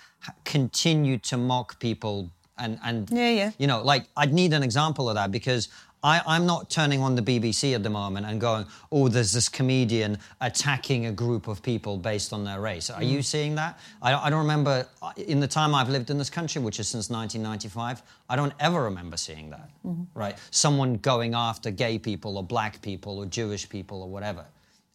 continue 0.44 1.18
to 1.18 1.38
mock 1.38 1.80
people 1.80 2.32
and 2.58 2.80
and 2.84 3.10
Yeah, 3.12 3.30
yeah. 3.30 3.52
you 3.58 3.68
know 3.68 3.82
like 3.82 4.08
I'd 4.16 4.34
need 4.34 4.54
an 4.54 4.64
example 4.64 5.10
of 5.10 5.16
that 5.16 5.32
because 5.32 5.70
I, 6.08 6.22
I'm 6.26 6.46
not 6.46 6.70
turning 6.70 7.02
on 7.02 7.16
the 7.16 7.22
BBC 7.22 7.76
at 7.76 7.84
the 7.84 7.90
moment 7.90 8.26
and 8.28 8.40
going, 8.40 8.66
oh, 8.94 9.10
there's 9.10 9.34
this 9.34 9.50
comedian 9.50 10.18
attacking 10.40 11.08
a 11.08 11.12
group 11.12 11.50
of 11.50 11.62
people 11.62 11.98
based 11.98 12.32
on 12.32 12.46
their 12.46 12.62
race. 12.62 12.90
Are 12.90 13.04
you 13.04 13.22
seeing 13.22 13.56
that? 13.56 13.78
I, 14.02 14.14
I 14.16 14.30
don't 14.30 14.40
remember, 14.40 14.88
uh, 15.02 15.12
in 15.18 15.42
the 15.42 15.50
time 15.50 15.76
I've 15.76 15.90
lived 15.90 16.10
in 16.10 16.18
this 16.18 16.30
country, 16.30 16.62
which 16.62 16.80
is 16.80 16.88
since 16.88 17.10
1995, 17.10 18.04
I 18.30 18.38
don't 18.38 18.54
ever 18.62 18.84
remember 18.84 19.18
seeing 19.18 19.50
that, 19.50 19.70
right? 20.16 20.38
Someone 20.50 20.94
going 20.96 21.34
after 21.34 21.72
gay 21.72 22.00
people 22.00 22.38
or 22.38 22.44
black 22.44 22.82
people 22.82 23.18
or 23.18 23.26
Jewish 23.26 23.68
people 23.68 24.02
or 24.02 24.10
whatever 24.10 24.46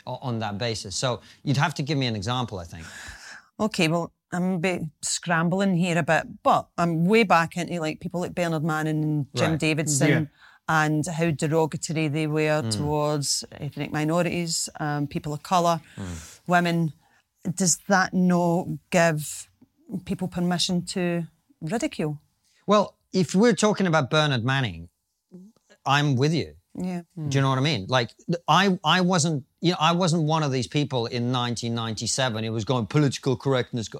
on 0.06 0.38
that 0.38 0.56
basis. 0.56 0.96
So 0.96 1.20
you'd 1.44 1.58
have 1.58 1.74
to 1.74 1.82
give 1.82 1.98
me 1.98 2.06
an 2.06 2.16
example, 2.16 2.58
I 2.58 2.64
think. 2.64 2.86
Okay, 3.60 3.86
well, 3.88 4.12
I'm 4.32 4.52
a 4.52 4.58
bit 4.58 4.82
scrambling 5.02 5.76
here 5.76 5.98
a 5.98 6.02
bit, 6.02 6.24
but 6.42 6.68
I'm 6.78 7.04
way 7.04 7.24
back 7.24 7.58
into 7.58 7.78
like 7.80 8.00
people 8.00 8.20
like 8.20 8.34
Bernard 8.34 8.64
Manning 8.64 9.04
and 9.04 9.26
Jim 9.34 9.50
Right. 9.50 9.60
Davidson 9.60 10.08
Yeah. 10.08 10.24
And 10.72 11.06
how 11.06 11.30
derogatory 11.30 12.08
they 12.08 12.26
were 12.26 12.62
towards 12.70 13.44
ethnic 13.60 13.92
minorities, 13.92 14.70
um, 14.80 15.06
people 15.06 15.34
of 15.34 15.42
colour, 15.42 15.82
women. 16.46 16.94
Does 17.54 17.76
that 17.88 18.14
not 18.14 18.68
give 18.90 19.48
people 20.06 20.28
permission 20.28 20.86
to 20.94 21.26
ridicule? 21.60 22.20
Well, 22.66 22.96
if 23.12 23.34
we're 23.34 23.58
talking 23.66 23.86
about 23.86 24.08
Bernard 24.08 24.44
Manning, 24.44 24.88
I'm 25.84 26.16
with 26.16 26.32
you. 26.32 26.54
Yeah. 26.74 27.02
Do 27.28 27.36
you 27.36 27.42
know 27.42 27.50
what 27.50 27.58
I 27.58 27.66
mean? 27.72 27.84
Like 27.88 28.10
I, 28.48 28.78
I 28.82 29.02
wasn't, 29.02 29.44
you 29.60 29.72
know, 29.72 29.76
I 29.78 29.92
wasn't 29.92 30.22
one 30.22 30.42
of 30.42 30.52
these 30.52 30.68
people 30.68 31.04
in 31.04 31.24
1997 31.30 32.44
It 32.44 32.48
was 32.48 32.64
going 32.64 32.86
political 32.86 33.36
correctness. 33.36 33.90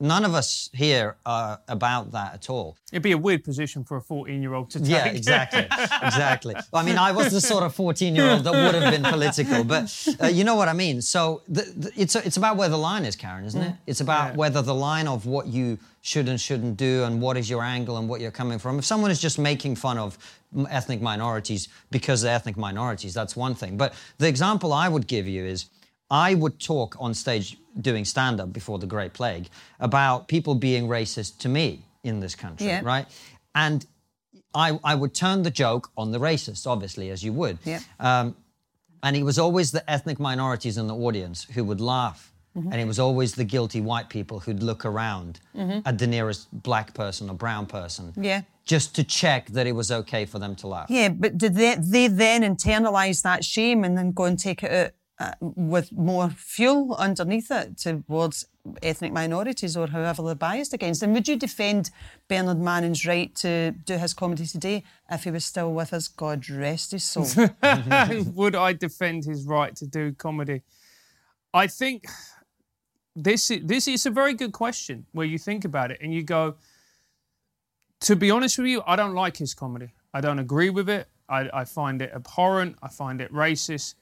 Go-" 0.00 0.06
None 0.06 0.24
of 0.24 0.34
us 0.34 0.70
here 0.72 1.16
are 1.24 1.60
about 1.68 2.12
that 2.12 2.34
at 2.34 2.50
all. 2.50 2.76
It'd 2.92 3.02
be 3.02 3.12
a 3.12 3.18
weird 3.18 3.44
position 3.44 3.84
for 3.84 3.96
a 3.96 4.00
14 4.02 4.40
year 4.42 4.54
old 4.54 4.70
to 4.70 4.80
take. 4.80 4.88
Yeah, 4.88 5.06
exactly, 5.06 5.60
exactly. 6.02 6.54
I 6.72 6.82
mean, 6.82 6.98
I 6.98 7.12
was 7.12 7.32
the 7.32 7.40
sort 7.40 7.62
of 7.64 7.74
14-year-old 7.76 8.44
that 8.44 8.52
would 8.52 8.74
have 8.80 8.92
been 8.92 9.02
political, 9.02 9.64
but 9.64 10.06
uh, 10.22 10.26
you 10.26 10.44
know 10.44 10.54
what 10.56 10.68
I 10.68 10.72
mean. 10.72 11.00
So 11.02 11.42
the, 11.48 11.62
the, 11.62 11.92
it's 11.96 12.14
it's 12.16 12.36
about 12.36 12.56
where 12.56 12.68
the 12.68 12.78
line 12.78 13.04
is, 13.04 13.16
Karen, 13.16 13.44
isn't 13.44 13.60
it? 13.62 13.74
It's 13.86 14.00
about 14.00 14.30
Yeah. 14.32 14.36
whether 14.36 14.62
the 14.62 14.74
line 14.74 15.06
of 15.08 15.26
what 15.26 15.46
you 15.48 15.78
should 16.02 16.28
and 16.28 16.38
shouldn't 16.40 16.76
do, 16.76 17.04
and 17.04 17.20
what 17.20 17.36
is 17.36 17.48
your 17.48 17.62
angle, 17.62 17.96
and 17.98 18.08
what 18.08 18.20
you're 18.20 18.30
coming 18.30 18.58
from. 18.58 18.78
If 18.78 18.84
someone 18.84 19.10
is 19.10 19.20
just 19.20 19.38
making 19.38 19.76
fun 19.76 19.96
of 19.98 20.18
ethnic 20.70 21.00
minorities 21.00 21.68
because 21.90 22.20
they're 22.22 22.34
ethnic 22.34 22.56
minorities, 22.56 23.14
that's 23.14 23.34
one 23.36 23.54
thing. 23.54 23.76
But 23.76 23.94
the 24.18 24.28
example 24.28 24.72
I 24.72 24.88
would 24.88 25.06
give 25.06 25.26
you 25.26 25.44
is. 25.44 25.66
I 26.10 26.34
would 26.34 26.60
talk 26.60 26.96
on 26.98 27.14
stage 27.14 27.56
doing 27.80 28.04
stand 28.04 28.40
up 28.40 28.52
before 28.52 28.78
the 28.78 28.86
Great 28.86 29.12
Plague 29.12 29.48
about 29.80 30.28
people 30.28 30.54
being 30.54 30.86
racist 30.86 31.38
to 31.38 31.48
me 31.48 31.82
in 32.04 32.20
this 32.20 32.34
country, 32.34 32.66
Yeah. 32.68 32.82
right? 32.84 33.06
And 33.54 33.84
I, 34.54 34.78
I 34.84 34.94
would 34.94 35.14
turn 35.14 35.42
the 35.42 35.50
joke 35.50 35.90
on 35.96 36.12
the 36.12 36.18
racist, 36.20 36.66
obviously, 36.66 37.10
as 37.10 37.22
you 37.24 37.32
would. 37.32 37.58
Yeah. 37.64 37.80
Um, 37.98 38.36
and 39.02 39.16
it 39.16 39.22
was 39.24 39.38
always 39.38 39.72
the 39.72 39.88
ethnic 39.90 40.20
minorities 40.20 40.78
in 40.78 40.86
the 40.86 40.94
audience 40.94 41.44
who 41.44 41.64
would 41.64 41.80
laugh. 41.80 42.32
Mm-hmm. 42.56 42.70
And 42.72 42.80
it 42.80 42.86
was 42.86 43.00
always 43.00 43.34
the 43.34 43.44
guilty 43.44 43.80
white 43.80 44.08
people 44.08 44.38
who'd 44.38 44.62
look 44.62 44.84
around 44.84 45.40
at 45.84 45.98
the 45.98 46.06
nearest 46.06 46.46
black 46.62 46.94
person 46.94 47.28
or 47.28 47.34
brown 47.34 47.66
person. 47.66 48.12
Yeah. 48.16 48.42
Just 48.64 48.94
to 48.94 49.02
check 49.04 49.46
that 49.48 49.66
it 49.66 49.72
was 49.72 49.90
okay 49.90 50.24
for 50.24 50.38
them 50.38 50.54
to 50.56 50.68
laugh. 50.68 50.88
Yeah, 50.88 51.08
but 51.08 51.36
did 51.36 51.56
they, 51.56 51.74
they 51.74 52.06
then 52.06 52.42
internalise 52.42 53.22
that 53.22 53.44
shame 53.44 53.82
and 53.82 53.98
then 53.98 54.12
go 54.12 54.24
and 54.24 54.38
take 54.38 54.62
it 54.62 54.70
out 54.70 54.92
uh, 55.18 55.32
with 55.40 55.92
more 55.92 56.30
fuel 56.30 56.94
underneath 56.96 57.50
it 57.50 57.78
towards 57.78 58.46
ethnic 58.82 59.12
minorities 59.12 59.76
or 59.76 59.86
however 59.86 60.22
they're 60.22 60.34
biased 60.34 60.72
against 60.74 61.00
them? 61.00 61.12
Would 61.12 61.28
you 61.28 61.36
defend 61.36 61.90
Bernard 62.28 62.60
Manning's 62.60 63.06
right 63.06 63.34
to 63.36 63.72
do 63.72 63.96
his 63.96 64.14
comedy 64.14 64.46
today 64.46 64.82
if 65.10 65.24
he 65.24 65.30
was 65.30 65.44
still 65.44 65.72
with 65.72 65.92
us? 65.92 66.08
God 66.08 66.48
rest 66.48 66.92
his 66.92 67.04
soul. 67.04 67.26
Would 68.34 68.56
I 68.56 68.72
defend 68.72 69.24
his 69.24 69.44
right 69.44 69.74
to 69.76 69.86
do 69.86 70.12
comedy? 70.12 70.62
I 71.52 71.68
think 71.68 72.06
this 73.14 73.50
is, 73.50 73.60
this 73.64 73.86
is 73.86 74.06
a 74.06 74.10
very 74.10 74.34
good 74.34 74.52
question 74.52 75.06
where 75.12 75.26
you 75.26 75.38
think 75.38 75.64
about 75.64 75.90
it 75.92 75.98
and 76.00 76.12
you 76.12 76.22
go, 76.22 76.56
to 78.00 78.16
be 78.16 78.30
honest 78.30 78.58
with 78.58 78.66
you, 78.66 78.82
I 78.86 78.96
don't 78.96 79.14
like 79.14 79.36
his 79.36 79.54
comedy. 79.54 79.90
I 80.12 80.20
don't 80.20 80.38
agree 80.40 80.70
with 80.70 80.88
it. 80.88 81.08
I, 81.28 81.48
I 81.52 81.64
find 81.64 82.02
it 82.02 82.12
abhorrent. 82.14 82.76
I 82.82 82.88
find 82.88 83.20
it 83.20 83.32
racist. 83.32 83.94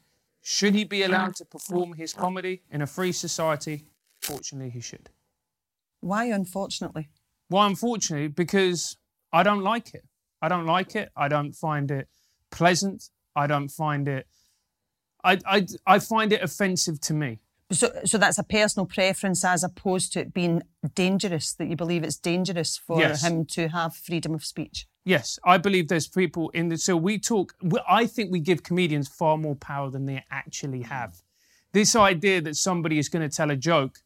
Should 0.42 0.74
he 0.74 0.84
be 0.84 1.02
allowed 1.04 1.36
to 1.36 1.44
perform 1.44 1.92
his 1.94 2.12
comedy 2.12 2.62
in 2.70 2.82
a 2.82 2.86
free 2.86 3.12
society? 3.12 3.84
Fortunately, 4.20 4.70
he 4.70 4.80
should. 4.80 5.08
Why, 6.00 6.24
unfortunately? 6.26 7.08
Well, 7.48 7.64
unfortunately, 7.66 8.28
because 8.28 8.96
I 9.32 9.44
don't 9.44 9.62
like 9.62 9.94
it. 9.94 10.04
I 10.40 10.48
don't 10.48 10.66
like 10.66 10.96
it. 10.96 11.10
I 11.16 11.28
don't 11.28 11.52
find 11.52 11.90
it 11.92 12.08
pleasant. 12.50 13.10
I 13.36 13.46
don't 13.46 13.68
find 13.68 14.08
it. 14.08 14.26
I, 15.22 15.38
I, 15.46 15.66
I 15.86 15.98
find 16.00 16.32
it 16.32 16.42
offensive 16.42 17.00
to 17.02 17.14
me. 17.14 17.38
So, 17.70 17.92
so 18.04 18.18
that's 18.18 18.38
a 18.38 18.42
personal 18.42 18.84
preference 18.86 19.44
as 19.44 19.62
opposed 19.62 20.12
to 20.14 20.20
it 20.20 20.34
being 20.34 20.62
dangerous, 20.94 21.54
that 21.54 21.68
you 21.68 21.76
believe 21.76 22.02
it's 22.02 22.16
dangerous 22.18 22.76
for 22.76 22.98
Yes. 22.98 23.22
him 23.24 23.46
to 23.46 23.68
have 23.68 23.94
freedom 23.94 24.34
of 24.34 24.44
speech. 24.44 24.86
Yes, 25.04 25.38
I 25.44 25.58
believe 25.58 25.88
there's 25.88 26.06
people 26.06 26.50
in 26.50 26.68
the. 26.68 26.78
So 26.78 26.96
we 26.96 27.18
talk. 27.18 27.54
I 27.88 28.06
think 28.06 28.30
we 28.30 28.40
give 28.40 28.62
comedians 28.62 29.08
far 29.08 29.36
more 29.36 29.56
power 29.56 29.90
than 29.90 30.06
they 30.06 30.24
actually 30.30 30.80
mm. 30.80 30.86
have. 30.86 31.22
This 31.72 31.96
idea 31.96 32.40
that 32.42 32.56
somebody 32.56 32.98
is 32.98 33.08
going 33.08 33.28
to 33.28 33.34
tell 33.34 33.50
a 33.50 33.56
joke 33.56 34.00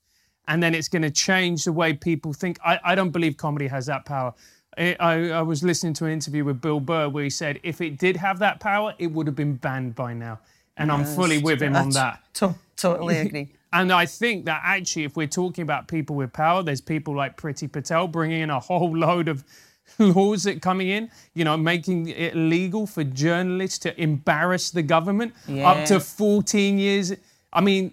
and 0.48 0.62
then 0.62 0.74
it's 0.74 0.88
going 0.88 1.02
to 1.02 1.10
change 1.10 1.64
the 1.64 1.72
way 1.72 1.92
people 1.92 2.32
think. 2.32 2.58
I, 2.64 2.78
I 2.84 2.94
don't 2.94 3.10
believe 3.10 3.36
comedy 3.36 3.66
has 3.66 3.86
that 3.86 4.04
power. 4.04 4.34
I, 4.78 4.96
I, 5.00 5.30
I 5.30 5.42
was 5.42 5.62
listening 5.62 5.94
to 5.94 6.06
an 6.06 6.12
interview 6.12 6.44
with 6.44 6.60
Bill 6.60 6.80
Burr 6.80 7.08
where 7.08 7.24
he 7.24 7.30
said 7.30 7.58
if 7.62 7.80
it 7.80 7.98
did 7.98 8.16
have 8.16 8.38
that 8.38 8.60
power, 8.60 8.94
it 8.98 9.08
would 9.08 9.26
have 9.26 9.36
been 9.36 9.56
banned 9.56 9.94
by 9.94 10.14
now. 10.14 10.38
And 10.76 10.92
I'm 10.92 11.04
fully 11.06 11.38
with 11.38 11.62
him 11.62 11.74
on 11.74 11.90
that. 11.90 12.20
To- 12.34 12.54
totally 12.76 13.16
agree. 13.18 13.48
And 13.72 13.90
I 13.90 14.06
think 14.06 14.44
that 14.44 14.60
actually, 14.64 15.04
if 15.04 15.16
we're 15.16 15.26
talking 15.26 15.62
about 15.62 15.88
people 15.88 16.16
with 16.16 16.32
power, 16.32 16.62
there's 16.62 16.80
people 16.80 17.16
like 17.16 17.36
Priti 17.36 17.70
Patel 17.70 18.08
bringing 18.08 18.42
in 18.42 18.50
a 18.50 18.60
whole 18.60 18.96
load 18.96 19.28
of 19.28 19.42
laws 19.98 20.44
that 20.44 20.60
coming 20.62 20.88
in, 20.88 21.10
you 21.34 21.44
know, 21.44 21.56
making 21.56 22.08
it 22.08 22.34
legal 22.36 22.86
for 22.86 23.04
journalists 23.04 23.78
to 23.80 24.00
embarrass 24.00 24.70
the 24.70 24.82
government 24.82 25.34
up 25.64 25.84
to 25.86 26.00
14 26.00 26.78
years. 26.78 27.12
I 27.52 27.60
mean, 27.60 27.92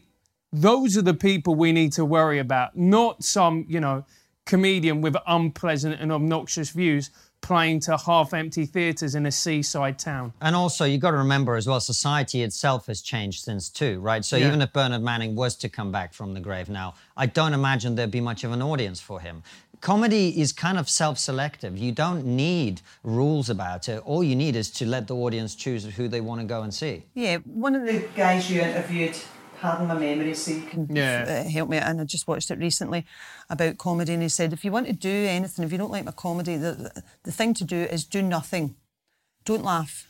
those 0.51 0.97
are 0.97 1.01
the 1.01 1.13
people 1.13 1.55
we 1.55 1.71
need 1.71 1.93
to 1.93 2.05
worry 2.05 2.39
about, 2.39 2.77
not 2.77 3.23
some, 3.23 3.65
you 3.67 3.79
know, 3.79 4.05
comedian 4.45 5.01
with 5.01 5.15
unpleasant 5.25 5.99
and 6.01 6.11
obnoxious 6.11 6.69
views 6.71 7.09
playing 7.41 7.77
to 7.81 7.97
half 7.97 8.33
empty 8.33 8.65
theatres 8.65 9.15
in 9.15 9.25
a 9.25 9.31
seaside 9.31 9.99
town. 9.99 10.31
And 10.41 10.55
also, 10.55 10.85
you've 10.85 11.01
got 11.01 11.11
to 11.11 11.17
remember 11.17 11.55
as 11.55 11.67
well, 11.67 11.79
society 11.81 12.41
itself 12.41 12.87
has 12.87 13.01
changed 13.01 13.43
since 13.43 13.69
too, 13.69 13.99
right? 13.99 14.23
So 14.23 14.37
Yeah. 14.37 14.47
even 14.47 14.61
if 14.61 14.71
Bernard 14.71 15.01
Manning 15.01 15.35
was 15.35 15.55
to 15.57 15.69
come 15.69 15.91
back 15.91 16.13
from 16.13 16.33
the 16.33 16.39
grave 16.39 16.69
now, 16.69 16.93
I 17.17 17.25
don't 17.25 17.53
imagine 17.53 17.95
there'd 17.95 18.11
be 18.11 18.21
much 18.21 18.45
of 18.45 18.53
an 18.53 18.61
audience 18.61 19.01
for 19.01 19.19
him. 19.19 19.43
Comedy 19.83 20.39
is 20.39 20.53
kind 20.53 20.77
of 20.77 20.89
self 20.89 21.19
selective. 21.19 21.77
You 21.77 21.91
don't 21.91 22.25
need 22.25 22.81
rules 23.03 23.49
about 23.49 23.89
it. 23.89 24.01
All 24.05 24.23
you 24.23 24.33
need 24.33 24.55
is 24.55 24.71
to 24.71 24.85
let 24.85 25.07
the 25.07 25.15
audience 25.15 25.55
choose 25.55 25.83
who 25.83 26.07
they 26.07 26.21
want 26.21 26.39
to 26.39 26.47
go 26.47 26.61
and 26.61 26.73
see. 26.73 27.03
Yeah, 27.13 27.39
one 27.43 27.75
of 27.75 27.85
the 27.85 28.07
guys 28.15 28.49
you 28.49 28.61
interviewed, 28.61 29.17
pardon 29.59 29.87
my 29.89 29.95
memory, 29.95 30.35
so 30.35 30.51
you 30.51 30.61
can 30.61 30.95
Yeah. 30.95 31.43
uh, 31.45 31.49
help 31.49 31.67
me. 31.69 31.79
And 31.79 31.99
I 31.99 32.05
just 32.05 32.29
watched 32.29 32.49
it 32.49 32.59
recently 32.59 33.05
about 33.49 33.77
comedy, 33.77 34.13
and 34.13 34.23
he 34.23 34.29
said, 34.29 34.53
if 34.53 34.63
you 34.63 34.71
want 34.71 34.87
to 34.87 34.93
do 34.93 35.09
anything, 35.27 35.65
if 35.65 35.71
you 35.73 35.77
don't 35.77 35.91
like 35.91 36.05
my 36.05 36.13
comedy, 36.13 36.55
the, 36.55 36.71
the, 36.71 37.03
the 37.23 37.31
thing 37.33 37.53
to 37.55 37.65
do 37.65 37.75
is 37.75 38.05
do 38.05 38.21
nothing. 38.21 38.75
Don't 39.43 39.65
laugh. 39.65 40.09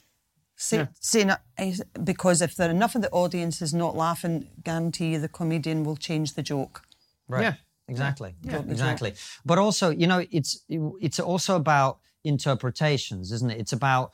Say, 0.56 0.78
Yeah. 0.78 0.88
saying 1.00 1.32
it 1.32 1.40
is- 1.58 1.84
because 2.04 2.44
if 2.44 2.56
there 2.56 2.70
enough 2.70 2.94
of 2.94 3.02
the 3.02 3.10
audience 3.10 3.60
is 3.60 3.74
not 3.74 3.96
laughing, 3.96 4.50
guarantee 4.64 5.14
you 5.14 5.20
the 5.20 5.30
comedian 5.30 5.84
will 5.84 5.98
change 5.98 6.36
the 6.36 6.44
joke. 6.44 6.84
Right. 7.28 7.42
Yeah. 7.42 7.54
Exactly. 7.94 8.36
Yeah. 8.44 8.62
Exactly. 8.76 9.14
But 9.46 9.58
also, 9.58 9.90
you 9.90 10.08
know, 10.08 10.22
it's 10.32 10.52
it's 10.70 11.20
also 11.20 11.56
about 11.56 12.00
interpretations, 12.24 13.32
isn't 13.32 13.52
it? 13.52 13.60
It's 13.60 13.74
about 13.74 14.12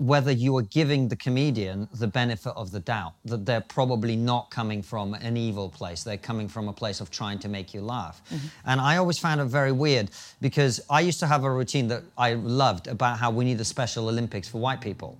whether 0.00 0.32
you 0.32 0.56
are 0.56 0.62
giving 0.62 1.08
the 1.08 1.16
comedian 1.16 1.86
the 1.92 2.06
benefit 2.06 2.54
of 2.56 2.70
the 2.70 2.80
doubt 2.80 3.12
that 3.26 3.44
they're 3.44 3.60
probably 3.60 4.16
not 4.16 4.50
coming 4.50 4.82
from 4.82 5.12
an 5.12 5.36
evil 5.36 5.68
place. 5.68 6.02
They're 6.02 6.16
coming 6.16 6.48
from 6.48 6.68
a 6.68 6.72
place 6.72 7.02
of 7.02 7.10
trying 7.10 7.38
to 7.40 7.48
make 7.48 7.74
you 7.74 7.82
laugh. 7.82 8.22
Mm-hmm. 8.30 8.46
And 8.64 8.80
I 8.80 8.96
always 8.96 9.18
found 9.18 9.42
it 9.42 9.44
very 9.44 9.72
weird 9.72 10.10
because 10.40 10.80
I 10.88 11.00
used 11.00 11.20
to 11.20 11.26
have 11.26 11.44
a 11.44 11.50
routine 11.50 11.86
that 11.88 12.02
I 12.16 12.32
loved 12.34 12.88
about 12.88 13.18
how 13.18 13.30
we 13.30 13.44
need 13.44 13.58
the 13.58 13.64
Special 13.64 14.08
Olympics 14.08 14.48
for 14.48 14.58
white 14.58 14.80
people. 14.80 15.18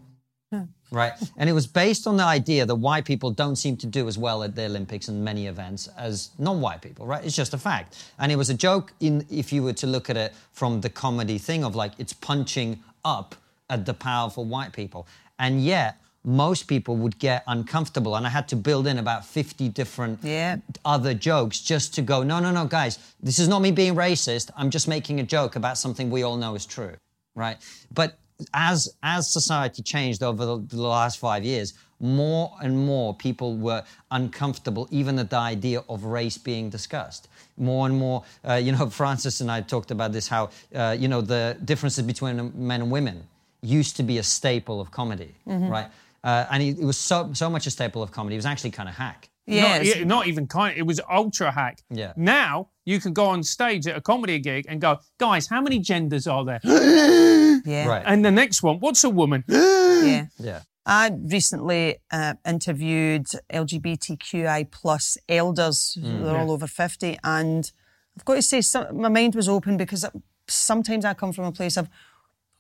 Right. 0.92 1.12
And 1.37 1.49
it 1.49 1.52
was 1.52 1.66
based 1.66 2.06
on 2.06 2.16
the 2.16 2.25
idea 2.25 2.66
that 2.66 2.75
white 2.75 3.04
people 3.04 3.30
don't 3.30 3.56
seem 3.56 3.76
to 3.78 3.87
do 3.87 4.09
as 4.09 4.18
well 4.18 4.42
at 4.42 4.56
the 4.56 4.64
Olympics 4.64 5.09
and 5.09 5.25
many 5.25 5.47
events 5.47 5.88
as 5.97 6.30
non 6.38 6.61
white 6.61 6.82
people, 6.82 7.06
right? 7.06 7.25
It's 7.25 7.37
just 7.37 7.54
a 7.54 7.59
fact. 7.59 8.12
And 8.18 8.32
it 8.32 8.37
was 8.37 8.50
a 8.50 8.54
joke 8.54 8.92
in 9.00 9.25
if 9.30 9.52
you 9.52 9.62
were 9.62 9.73
to 9.75 9.87
look 9.87 10.11
at 10.11 10.16
it 10.16 10.35
from 10.52 10.80
the 10.80 10.90
comedy 10.90 11.38
thing 11.38 11.62
of 11.64 11.76
like 11.76 11.92
it's 11.99 12.12
punching 12.12 12.80
up 13.04 13.37
at 13.68 13.87
the 13.87 13.94
powerful 13.94 14.44
white 14.44 14.73
people. 14.73 15.06
And 15.38 15.62
yet 15.64 15.97
most 16.25 16.64
people 16.66 16.97
would 16.97 17.18
get 17.18 17.42
uncomfortable 17.47 18.14
and 18.16 18.26
I 18.26 18.30
had 18.30 18.47
to 18.49 18.56
build 18.56 18.87
in 18.87 18.99
about 18.99 19.25
50 19.25 19.68
different 19.70 20.18
Yeah. 20.23 20.56
other 20.85 21.14
jokes 21.14 21.61
just 21.61 21.94
to 21.94 22.02
go, 22.02 22.23
no, 22.23 22.40
no, 22.40 22.50
no, 22.50 22.66
guys, 22.66 22.99
this 23.23 23.38
is 23.38 23.49
not 23.49 23.62
me 23.62 23.70
being 23.70 23.94
racist. 23.94 24.50
I'm 24.56 24.68
just 24.70 24.87
making 24.87 25.20
a 25.20 25.23
joke 25.23 25.56
about 25.56 25.78
something 25.78 26.11
we 26.11 26.23
all 26.23 26.37
know 26.37 26.54
is 26.56 26.66
true, 26.66 26.94
right? 27.35 27.56
But 27.94 28.18
as 28.54 28.94
as 29.02 29.30
society 29.32 29.82
changed 29.82 30.23
over 30.23 30.44
the, 30.44 30.59
the 30.59 30.80
last 30.82 31.18
five 31.18 31.44
years, 31.44 31.75
more 32.00 32.52
and 32.62 32.87
more 32.87 33.14
people 33.14 33.56
were 33.56 33.85
uncomfortable, 34.11 34.88
even 34.90 35.18
at 35.18 35.30
the 35.30 35.37
idea 35.37 35.82
of 35.88 36.04
race 36.04 36.38
being 36.38 36.70
discussed. 36.70 37.28
More 37.56 37.87
and 37.87 37.97
more, 37.99 38.25
uh, 38.49 38.54
you 38.54 38.73
know, 38.73 38.88
Francis 39.00 39.40
and 39.40 39.50
I 39.50 39.61
talked 39.61 39.90
about 39.90 40.12
this 40.12 40.28
how, 40.28 40.50
uh, 40.75 40.97
you 40.99 41.09
know, 41.09 41.20
the 41.20 41.56
differences 41.64 42.04
between 42.04 42.52
men 42.54 42.82
and 42.82 42.90
women 42.90 43.25
used 43.62 43.97
to 43.97 44.02
be 44.02 44.18
a 44.18 44.23
staple 44.23 44.80
of 44.80 44.90
comedy, 44.90 45.35
right? 45.70 45.88
Uh, 46.25 46.47
and 46.50 46.62
it, 46.62 46.78
it 46.78 46.85
was 46.85 46.99
so 46.99 47.30
so 47.32 47.49
much 47.50 47.66
a 47.66 47.70
staple 47.70 48.02
of 48.02 48.11
comedy. 48.12 48.35
It 48.37 48.38
was 48.38 48.47
actually 48.47 48.70
kind 48.73 48.88
of 48.88 48.94
hack. 48.94 49.30
Yeah, 49.50 49.76
Not, 49.78 49.87
yeah, 49.87 50.04
not 50.04 50.26
even 50.26 50.47
kind. 50.47 50.76
It 50.78 50.83
was 50.87 51.00
ultra 51.11 51.50
hack. 51.50 51.83
Yeah. 51.90 52.12
Now 52.16 52.69
you 52.85 53.00
can 53.00 53.12
go 53.12 53.26
on 53.26 53.42
stage 53.42 53.87
at 53.87 53.97
a 53.97 54.00
comedy 54.00 54.38
gig 54.38 54.64
and 54.69 54.80
go, 54.80 54.99
guys, 55.19 55.47
how 55.49 55.61
many 55.61 55.78
genders 55.78 56.26
are 56.26 56.45
there? 56.45 56.61
yeah, 56.64 57.87
Right. 57.87 58.02
and 58.07 58.25
the 58.25 58.30
next 58.30 58.62
one, 58.62 58.78
what's 58.80 59.04
a 59.04 59.11
woman? 59.11 59.45
yeah. 59.49 60.26
Yeah. 60.38 60.61
I 60.87 61.11
recently 61.37 61.97
uh, 62.11 62.35
interviewed 62.47 63.26
LGBTQI 63.52 64.71
plus 64.71 65.19
elders. 65.28 65.97
Mm. 66.00 66.25
They're 66.25 66.37
all 66.37 66.50
over 66.50 66.66
50. 66.66 67.19
And 67.23 67.71
I've 68.16 68.25
got 68.25 68.35
to 68.35 68.42
say, 68.42 68.61
some, 68.61 69.00
my 69.00 69.09
mind 69.09 69.35
was 69.35 69.49
open 69.49 69.76
because 69.76 70.04
sometimes 70.49 71.04
I 71.04 71.14
come 71.14 71.33
from 71.33 71.45
a 71.45 71.52
place 71.52 71.76
of, 71.76 71.88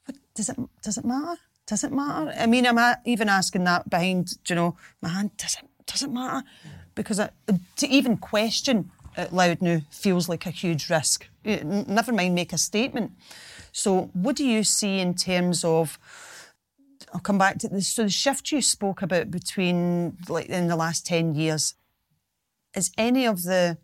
what, 0.04 0.16
does, 0.34 0.48
it, 0.48 0.56
does 0.82 0.98
it 0.98 1.04
matter? 1.04 1.40
Does 1.66 1.84
it 1.84 1.92
matter? 1.92 2.32
I 2.38 2.46
mean, 2.46 2.66
I'm 2.66 2.78
a- 2.78 3.00
even 3.04 3.28
asking 3.28 3.64
that 3.64 3.88
behind, 3.90 4.32
you 4.48 4.54
know, 4.54 4.76
my 5.00 5.08
hand, 5.08 5.30
does 5.36 5.56
it, 5.60 5.68
does 5.86 6.02
it 6.02 6.10
matter? 6.10 6.46
Because 7.00 7.18
I, 7.18 7.30
to 7.76 7.88
even 7.88 8.18
question 8.18 8.90
out 9.16 9.32
loud 9.32 9.62
now 9.62 9.80
feels 9.90 10.28
like 10.28 10.44
a 10.44 10.50
huge 10.50 10.90
risk. 10.90 11.26
Eh, 11.46 11.62
Never 11.64 12.12
mind 12.12 12.34
make 12.34 12.52
a 12.52 12.58
statement. 12.58 13.12
So, 13.72 14.10
what 14.12 14.36
do 14.36 14.44
you 14.44 14.62
see 14.64 14.98
in 15.00 15.14
terms 15.14 15.64
of 15.64 15.98
I'll 17.14 17.20
come 17.20 17.38
back 17.38 17.58
to 17.60 17.68
this. 17.68 17.88
So 17.88 18.02
the 18.04 18.10
shift 18.10 18.52
you 18.52 18.60
spoke 18.60 19.00
about 19.02 19.30
between 19.30 20.18
like 20.28 20.46
in 20.46 20.68
the 20.68 20.76
last 20.76 21.06
ten 21.06 21.34
years, 21.34 21.74
is 22.76 22.92
any 22.98 23.26
of 23.26 23.42
the 23.44 23.78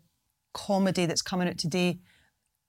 comedy 0.53 1.05
that's 1.07 1.23
coming 1.23 1.47
out 1.49 1.57
today 1.57 1.97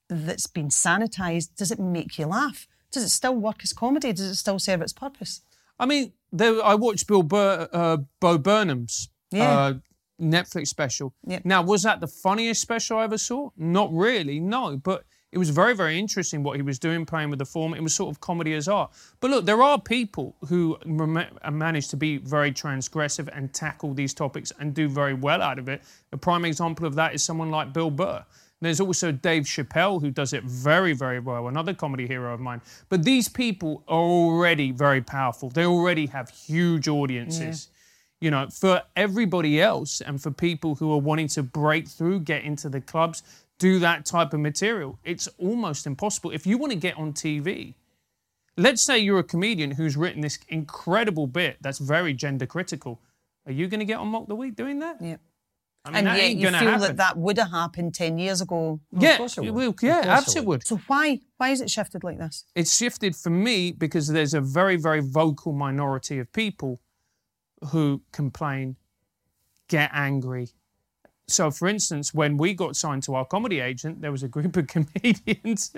that's 0.09 0.47
been 0.47 0.69
sanitized? 0.69 1.55
Does 1.55 1.71
it 1.71 1.79
make 1.79 2.17
you 2.17 2.25
laugh? 2.25 2.67
Does 2.91 3.03
it 3.03 3.09
still 3.09 3.35
work 3.35 3.57
as 3.63 3.71
comedy? 3.73 4.11
Does 4.11 4.31
it 4.31 4.35
still 4.35 4.57
serve 4.59 4.81
its 4.81 4.93
purpose? 4.93 5.41
I 5.79 5.85
mean, 5.85 6.13
there, 6.33 6.61
I 6.65 6.73
watched 6.75 7.07
Bill 7.07 7.23
Bur- 7.23 7.69
uh, 7.71 7.97
Bo 8.19 8.37
Burnham's 8.39 9.09
Yeah. 9.31 9.51
uh, 9.57 9.73
Netflix 10.19 10.67
special. 10.67 11.13
Yep. 11.25 11.45
Now, 11.45 11.61
was 11.61 11.83
that 11.83 11.99
the 11.99 12.07
funniest 12.07 12.61
special 12.61 12.97
I 12.97 13.03
ever 13.05 13.17
saw? 13.17 13.49
Not 13.57 13.93
really, 13.93 14.39
no. 14.39 14.77
But 14.77 15.03
it 15.31 15.37
was 15.37 15.49
very, 15.51 15.75
very 15.75 15.99
interesting 15.99 16.41
what 16.41 16.55
he 16.55 16.61
was 16.63 16.79
doing, 16.79 17.05
playing 17.05 17.29
with 17.29 17.39
the 17.39 17.45
form. 17.45 17.73
It 17.73 17.83
was 17.83 17.93
sort 17.93 18.09
of 18.09 18.19
comedy 18.19 18.53
as 18.55 18.67
art. 18.67 18.91
But 19.19 19.29
look, 19.29 19.45
there 19.45 19.61
are 19.61 19.79
people 19.79 20.35
who 20.47 20.77
rem- 20.85 21.37
uh, 21.41 21.51
manage 21.51 21.89
to 21.89 21.97
be 21.97 22.17
very 22.17 22.51
transgressive 22.51 23.29
and 23.35 23.53
tackle 23.53 23.93
these 23.93 24.13
topics 24.13 24.51
and 24.59 24.73
do 24.73 24.87
very 24.89 25.13
well 25.13 25.41
out 25.41 25.59
of 25.59 25.69
it. 25.69 25.83
A 26.11 26.17
prime 26.17 26.45
example 26.45 26.85
of 26.85 26.95
that 26.95 27.13
is 27.13 27.23
someone 27.23 27.51
like 27.51 27.73
Bill 27.73 27.91
Burr. 27.91 28.25
There's 28.61 28.81
also 28.81 29.11
Dave 29.11 29.43
Chappelle 29.43 30.01
who 30.01 30.11
does 30.11 30.33
it 30.33 30.43
very, 30.43 30.93
very 30.93 31.19
well, 31.19 31.47
another 31.47 31.73
comedy 31.73 32.07
hero 32.07 32.33
of 32.33 32.41
mine. 32.41 32.61
But 32.89 33.03
these 33.03 33.29
people 33.29 33.83
are 33.87 34.01
already 34.01 34.71
very 34.71 35.01
powerful. 35.01 35.49
They 35.49 35.65
already 35.65 36.07
have 36.07 36.29
huge 36.29 36.87
audiences. 36.87 37.69
You 38.21 38.31
know, 38.31 38.47
for 38.49 38.81
everybody 38.95 39.61
else 39.61 40.01
and 40.01 40.21
for 40.21 40.31
people 40.31 40.75
who 40.75 40.91
are 40.91 40.99
wanting 40.99 41.29
to 41.29 41.43
break 41.43 41.87
through, 41.87 42.21
get 42.21 42.43
into 42.43 42.67
the 42.67 42.81
clubs, 42.81 43.23
do 43.59 43.79
that 43.79 44.05
type 44.05 44.33
of 44.33 44.39
material, 44.39 44.99
it's 45.03 45.29
almost 45.37 45.87
impossible. 45.87 46.31
If 46.31 46.45
you 46.45 46.57
want 46.57 46.73
to 46.73 46.77
get 46.77 46.97
on 46.97 47.13
TV, 47.13 47.75
let's 48.57 48.81
say 48.81 48.99
you're 48.99 49.19
a 49.19 49.23
comedian 49.23 49.71
who's 49.71 49.95
written 49.95 50.21
this 50.21 50.39
incredible 50.49 51.27
bit 51.27 51.57
that's 51.61 51.79
very 51.79 52.13
gender 52.13 52.45
critical. 52.45 52.99
Are 53.45 53.51
you 53.51 53.67
going 53.67 53.79
to 53.79 53.85
get 53.85 53.97
on 53.97 54.07
Mock 54.07 54.27
the 54.27 54.35
Week 54.35 54.55
doing 54.55 54.79
that? 54.79 54.97
Yeah. 55.01 55.17
I 55.85 55.91
mean, 55.91 55.97
and 55.97 56.07
that 56.07 56.17
yet 56.17 56.35
you 56.35 56.49
feel 56.49 56.51
happen. 56.51 56.81
that 56.81 56.97
that 56.97 57.17
would 57.17 57.37
have 57.37 57.51
happened 57.51 57.95
ten 57.95 58.17
years 58.17 58.41
ago. 58.41 58.81
yeah, 58.91 59.17
course 59.17 59.37
it 59.37 59.49
would. 59.49 59.81
Yeah, 59.81 60.01
absolutely 60.05 60.47
would. 60.47 60.67
So 60.67 60.77
why 60.87 61.21
why 61.37 61.49
is 61.49 61.61
it 61.61 61.69
shifted 61.69 62.03
like 62.03 62.17
this? 62.17 62.43
It's 62.53 62.75
shifted 62.75 63.15
for 63.15 63.29
me 63.29 63.71
because 63.71 64.09
there's 64.09 64.33
a 64.33 64.41
very, 64.41 64.75
very 64.75 64.99
vocal 64.99 65.53
minority 65.53 66.19
of 66.19 66.31
people 66.33 66.81
who 67.67 68.01
complain, 68.11 68.75
get 69.67 69.89
angry. 69.93 70.49
So, 71.27 71.51
for 71.51 71.67
instance, 71.67 72.11
when 72.11 72.37
we 72.37 72.55
got 72.55 72.75
signed 72.75 73.03
to 73.03 73.13
our 73.13 73.25
comedy 73.25 73.59
agent, 73.59 74.01
there 74.01 74.11
was 74.11 74.23
a 74.23 74.27
group 74.27 74.57
of 74.57 74.67
comedians 74.75 75.71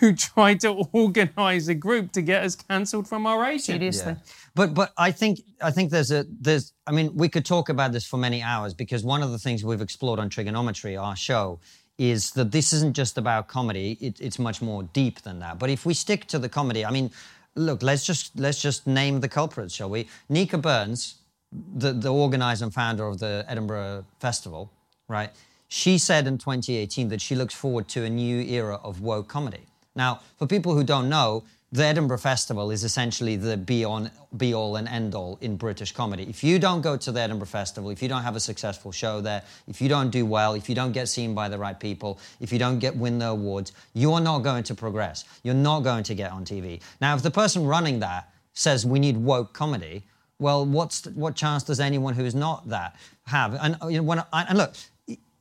who 0.00 0.14
tried 0.14 0.60
to 0.60 0.70
organise 0.92 1.68
a 1.68 1.74
group 1.74 2.10
to 2.12 2.22
get 2.22 2.42
us 2.42 2.56
cancelled 2.56 3.06
from 3.06 3.26
our 3.26 3.44
agent. 3.44 3.78
Seriously. 3.80 4.16
But 4.54 4.74
but 4.74 4.92
I 4.98 5.12
think 5.12 5.40
I 5.62 5.70
think 5.70 5.90
there's 5.90 6.10
a 6.10 6.26
there's 6.40 6.72
I 6.86 6.92
mean 6.92 7.14
we 7.14 7.28
could 7.28 7.44
talk 7.44 7.68
about 7.68 7.92
this 7.92 8.04
for 8.04 8.16
many 8.16 8.42
hours 8.42 8.74
because 8.74 9.04
one 9.04 9.22
of 9.22 9.30
the 9.30 9.38
things 9.38 9.64
we've 9.64 9.80
explored 9.80 10.18
on 10.18 10.28
TRIGGERnometry, 10.30 11.00
our 11.00 11.14
show, 11.14 11.60
is 11.98 12.30
that 12.32 12.50
this 12.50 12.72
isn't 12.72 12.94
just 12.94 13.18
about 13.18 13.48
comedy. 13.48 13.98
It, 14.00 14.20
it's 14.20 14.38
much 14.38 14.60
more 14.60 14.82
deep 14.82 15.22
than 15.22 15.38
that. 15.40 15.58
But 15.58 15.70
if 15.70 15.86
we 15.86 15.94
stick 15.94 16.26
to 16.26 16.38
the 16.38 16.48
comedy, 16.48 16.84
I 16.84 16.90
mean, 16.90 17.10
look, 17.54 17.82
let's 17.82 18.04
just 18.04 18.38
let's 18.38 18.60
just 18.60 18.86
name 18.86 19.20
the 19.20 19.28
culprits, 19.28 19.74
shall 19.74 19.90
we? 19.90 20.08
Nica 20.28 20.58
Burns, 20.58 21.16
the 21.52 21.92
the 21.92 22.12
organizer 22.12 22.64
and 22.64 22.74
founder 22.74 23.06
of 23.06 23.18
the 23.18 23.44
Edinburgh 23.48 24.04
Festival, 24.20 24.70
right? 25.08 25.30
She 25.68 25.98
said 25.98 26.26
in 26.26 26.38
2018 26.38 27.08
that 27.08 27.20
she 27.20 27.34
looks 27.34 27.54
forward 27.54 27.88
to 27.88 28.04
a 28.04 28.10
new 28.10 28.40
era 28.40 28.80
of 28.82 29.00
woke 29.00 29.28
comedy. 29.28 29.66
Now, 29.94 30.20
for 30.36 30.46
people 30.46 30.74
who 30.74 30.84
don't 30.84 31.08
know, 31.08 31.44
the 31.70 31.84
Edinburgh 31.84 32.18
Festival 32.18 32.70
is 32.70 32.82
essentially 32.82 33.36
the 33.36 33.56
be 33.56 33.84
on 33.84 34.10
be 34.36 34.54
all 34.54 34.76
and 34.76 34.88
end 34.88 35.14
all 35.14 35.36
in 35.42 35.56
British 35.56 35.92
comedy. 35.92 36.22
If 36.22 36.42
you 36.42 36.58
don't 36.58 36.80
go 36.80 36.96
to 36.96 37.12
the 37.12 37.20
Edinburgh 37.20 37.48
Festival, 37.48 37.90
if 37.90 38.02
you 38.02 38.08
don't 38.08 38.22
have 38.22 38.36
a 38.36 38.40
successful 38.40 38.90
show 38.90 39.20
there, 39.20 39.42
if 39.66 39.82
you 39.82 39.88
don't 39.88 40.08
do 40.08 40.24
well, 40.24 40.54
if 40.54 40.68
you 40.68 40.74
don't 40.74 40.92
get 40.92 41.08
seen 41.08 41.34
by 41.34 41.48
the 41.50 41.58
right 41.58 41.78
people, 41.78 42.18
if 42.40 42.52
you 42.52 42.58
don't 42.58 42.78
get 42.78 42.96
win 42.96 43.18
the 43.18 43.28
awards, 43.28 43.72
you're 43.92 44.20
not 44.20 44.38
going 44.38 44.62
to 44.64 44.74
progress. 44.74 45.24
You're 45.42 45.54
not 45.54 45.80
going 45.80 46.04
to 46.04 46.14
get 46.14 46.32
on 46.32 46.44
TV. 46.44 46.80
Now, 47.02 47.14
if 47.14 47.22
the 47.22 47.30
person 47.30 47.66
running 47.66 47.98
that 47.98 48.32
says 48.54 48.86
we 48.86 48.98
need 48.98 49.18
woke 49.18 49.52
comedy, 49.52 50.04
well, 50.38 50.64
what's 50.64 51.06
what 51.06 51.34
chance 51.34 51.62
does 51.64 51.80
anyone 51.80 52.14
who 52.14 52.24
is 52.24 52.34
not 52.34 52.68
that 52.68 52.96
have? 53.26 53.54
And 53.54 53.76
uh, 53.82 53.88
you 53.88 53.98
know, 53.98 54.02
when 54.04 54.20
I, 54.32 54.44
and 54.48 54.58
look, 54.58 54.74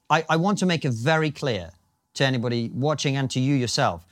I, 0.10 0.24
I 0.30 0.38
want 0.38 0.58
to 0.60 0.66
make 0.66 0.86
it 0.86 0.94
very 0.94 1.32
clear 1.32 1.72
to 2.16 2.26
anybody 2.26 2.72
watching 2.74 3.16
and 3.16 3.30
to 3.32 3.40
you 3.40 3.56
yourself. 3.56 4.06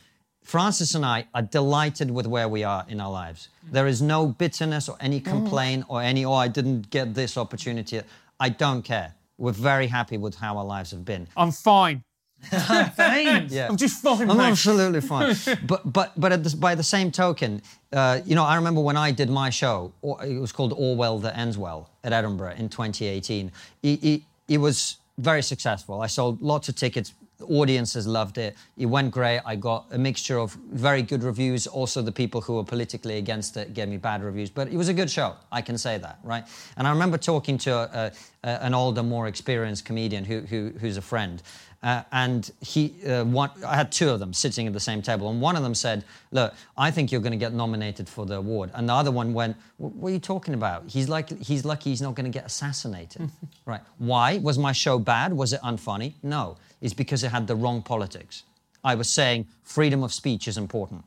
Francis 0.43 0.93
and 0.93 1.03
I 1.03 1.25
are 1.33 1.41
delighted 1.41 2.11
with 2.11 2.27
where 2.27 2.47
we 2.47 2.63
are 2.63 2.85
in 2.87 3.01
our 3.01 3.11
lives. 3.11 3.49
There 3.71 3.87
is 3.87 3.99
no 3.99 4.27
bitterness 4.27 4.87
or 4.87 4.95
any 4.99 5.19
complaint 5.19 5.85
or 5.87 6.03
any, 6.03 6.23
oh, 6.23 6.33
I 6.33 6.47
didn't 6.47 6.91
get 6.91 7.15
this 7.15 7.35
opportunity. 7.35 7.99
I 8.39 8.49
don't 8.49 8.83
care. 8.83 9.15
We're 9.39 9.53
very 9.53 9.87
happy 9.87 10.17
with 10.17 10.35
how 10.35 10.57
our 10.57 10.63
lives 10.63 10.91
have 10.91 11.03
been. 11.03 11.27
I'm 11.35 11.51
fine. 11.51 12.03
Fine. 12.95 13.47
Yeah. 13.49 13.67
I'm 13.69 13.77
just 13.77 14.01
fine, 14.01 14.29
I'm 14.29 14.37
mate. 14.37 14.51
absolutely 14.51 15.01
fine. 15.01 15.35
but 15.67 15.91
but 15.91 16.13
but 16.17 16.31
at 16.31 16.43
this, 16.43 16.53
by 16.53 16.75
the 16.75 16.83
same 16.83 17.11
token, 17.11 17.61
uh, 17.93 18.21
you 18.25 18.35
know, 18.35 18.43
I 18.43 18.55
remember 18.55 18.81
when 18.81 18.97
I 18.97 19.11
did 19.11 19.29
my 19.29 19.49
show. 19.49 19.91
It 20.03 20.39
was 20.39 20.51
called 20.51 20.73
Orwell 20.73 21.19
That 21.19 21.37
Ends 21.37 21.57
Well 21.57 21.89
at 22.03 22.13
Edinburgh 22.13 22.55
in 22.57 22.69
2018. 22.69 23.51
It, 23.83 24.03
it, 24.03 24.21
it 24.47 24.57
was 24.57 24.97
very 25.17 25.41
successful. 25.41 26.01
I 26.01 26.07
sold 26.07 26.41
lots 26.41 26.69
of 26.69 26.75
tickets. 26.75 27.13
audiences 27.49 28.05
loved 28.07 28.37
it. 28.37 28.55
It 28.77 28.85
went 28.85 29.11
great. 29.11 29.41
I 29.45 29.55
got 29.55 29.85
a 29.91 29.97
mixture 29.97 30.37
of 30.39 30.53
very 30.71 31.01
good 31.01 31.23
reviews. 31.23 31.67
Also, 31.67 32.01
the 32.01 32.11
people 32.11 32.41
who 32.41 32.53
were 32.55 32.63
politically 32.63 33.17
against 33.17 33.57
it 33.57 33.73
gave 33.73 33.87
me 33.89 33.97
bad 33.97 34.23
reviews. 34.23 34.49
But 34.49 34.67
it 34.69 34.77
was 34.77 34.87
a 34.89 34.93
good 34.93 35.09
show. 35.09 35.35
I 35.51 35.61
can 35.61 35.77
say 35.77 35.97
that, 35.97 36.19
right? 36.23 36.45
And 36.77 36.87
I 36.87 36.91
remember 36.91 37.17
talking 37.17 37.57
to 37.59 37.71
a, 37.73 38.11
a, 38.43 38.63
an 38.63 38.73
older, 38.73 39.03
more 39.03 39.27
experienced 39.27 39.85
comedian 39.85 40.23
who, 40.25 40.41
who, 40.41 40.71
who's 40.79 40.97
a 40.97 41.01
friend. 41.01 41.41
Uh, 41.85 42.01
and 42.11 42.51
he, 42.61 42.95
uh, 43.07 43.23
one, 43.23 43.51
I 43.63 43.75
had 43.75 43.91
two 43.91 44.09
of 44.09 44.19
them 44.19 44.33
sitting 44.33 44.65
at 44.65 44.73
the 44.73 44.79
same 44.79 45.03
table, 45.03 45.29
and 45.29 45.39
one 45.39 45.55
of 45.55 45.61
them 45.61 45.75
said, 45.75 46.03
"Look, 46.31 46.55
I 46.75 46.89
think 46.89 47.11
you're 47.11 47.21
going 47.21 47.31
to 47.31 47.37
get 47.37 47.53
nominated 47.53 48.09
for 48.09 48.25
the 48.25 48.37
award," 48.37 48.71
and 48.73 48.89
the 48.89 48.93
other 48.93 49.11
one 49.11 49.35
went, 49.35 49.55
"What 49.77 50.09
are 50.09 50.13
you 50.13 50.19
talking 50.19 50.55
about? 50.55 50.85
He's 50.87 51.07
like, 51.09 51.29
he's 51.43 51.63
lucky 51.63 51.91
he's 51.91 52.01
not 52.01 52.15
going 52.15 52.25
to 52.25 52.31
get 52.31 52.43
assassinated, 52.43 53.29
right? 53.67 53.81
Why 53.99 54.39
was 54.39 54.57
my 54.57 54.71
show 54.71 54.97
bad? 54.97 55.31
Was 55.33 55.53
it 55.53 55.61
unfunny? 55.61 56.13
No, 56.23 56.57
it's 56.81 56.95
because 56.95 57.23
it 57.23 57.29
had 57.29 57.45
the 57.45 57.55
wrong 57.55 57.83
politics. 57.83 58.41
I 58.83 58.95
was 58.95 59.07
saying 59.07 59.45
freedom 59.61 60.01
of 60.03 60.11
speech 60.11 60.47
is 60.47 60.57
important." 60.57 61.03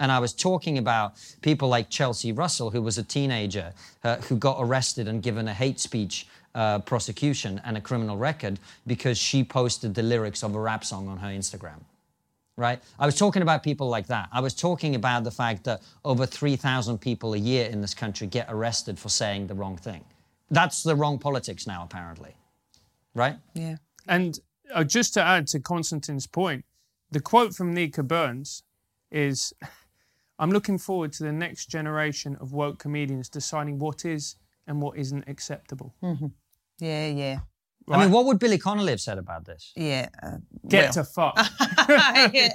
And 0.00 0.12
I 0.12 0.20
was 0.20 0.32
talking 0.32 0.78
about 0.78 1.14
people 1.40 1.68
like 1.68 1.88
Chelsea 1.88 2.30
Russell, 2.32 2.70
who 2.70 2.82
was 2.82 2.98
a 2.98 3.02
teenager 3.02 3.72
uh, 4.04 4.16
who 4.16 4.36
got 4.36 4.58
arrested 4.60 5.08
and 5.08 5.22
given 5.22 5.48
a 5.48 5.54
hate 5.54 5.80
speech 5.80 6.26
uh, 6.54 6.78
prosecution 6.80 7.60
and 7.64 7.76
a 7.76 7.80
criminal 7.80 8.16
record 8.16 8.58
because 8.86 9.18
she 9.18 9.42
posted 9.44 9.94
the 9.94 10.02
lyrics 10.02 10.42
of 10.42 10.54
a 10.54 10.60
rap 10.60 10.84
song 10.84 11.08
on 11.08 11.18
her 11.18 11.28
Instagram. 11.28 11.80
Right? 12.56 12.80
I 12.98 13.06
was 13.06 13.16
talking 13.16 13.42
about 13.42 13.64
people 13.64 13.88
like 13.88 14.06
that. 14.06 14.28
I 14.32 14.40
was 14.40 14.54
talking 14.54 14.94
about 14.94 15.24
the 15.24 15.30
fact 15.30 15.64
that 15.64 15.82
over 16.04 16.24
3,000 16.24 16.98
people 16.98 17.34
a 17.34 17.36
year 17.36 17.68
in 17.68 17.80
this 17.80 17.94
country 17.94 18.28
get 18.28 18.46
arrested 18.48 18.98
for 18.98 19.08
saying 19.08 19.48
the 19.48 19.54
wrong 19.54 19.76
thing. 19.76 20.04
That's 20.50 20.84
the 20.84 20.94
wrong 20.94 21.18
politics 21.18 21.66
now, 21.66 21.82
apparently. 21.82 22.36
Right? 23.14 23.36
Yeah. 23.54 23.76
And 24.06 24.38
uh, 24.72 24.84
just 24.84 25.14
to 25.14 25.22
add 25.22 25.48
to 25.48 25.58
Konstantin's 25.58 26.28
point, 26.28 26.64
the 27.10 27.20
quote 27.20 27.54
from 27.54 27.74
Nica 27.74 28.04
Burns 28.04 28.62
is 29.10 29.52
I'm 30.38 30.50
looking 30.50 30.78
forward 30.78 31.12
to 31.14 31.22
the 31.24 31.32
next 31.32 31.66
generation 31.66 32.36
of 32.40 32.52
woke 32.52 32.78
comedians 32.78 33.28
deciding 33.28 33.78
what 33.78 34.04
is 34.04 34.36
and 34.66 34.80
what 34.82 34.96
isn't 34.96 35.24
acceptable. 35.28 35.94
Yeah, 36.78 37.08
yeah. 37.08 37.38
I 37.88 38.00
mean, 38.00 38.10
what 38.10 38.24
would 38.24 38.38
Billy 38.38 38.58
Connolly 38.58 38.90
have 38.92 39.00
said 39.00 39.18
about 39.18 39.44
this? 39.44 39.72
Yeah. 39.76 40.08
Uh, 40.22 40.38
Get 40.66 40.84
well. 40.84 40.92
to 40.92 41.04
fuck. 41.04 41.38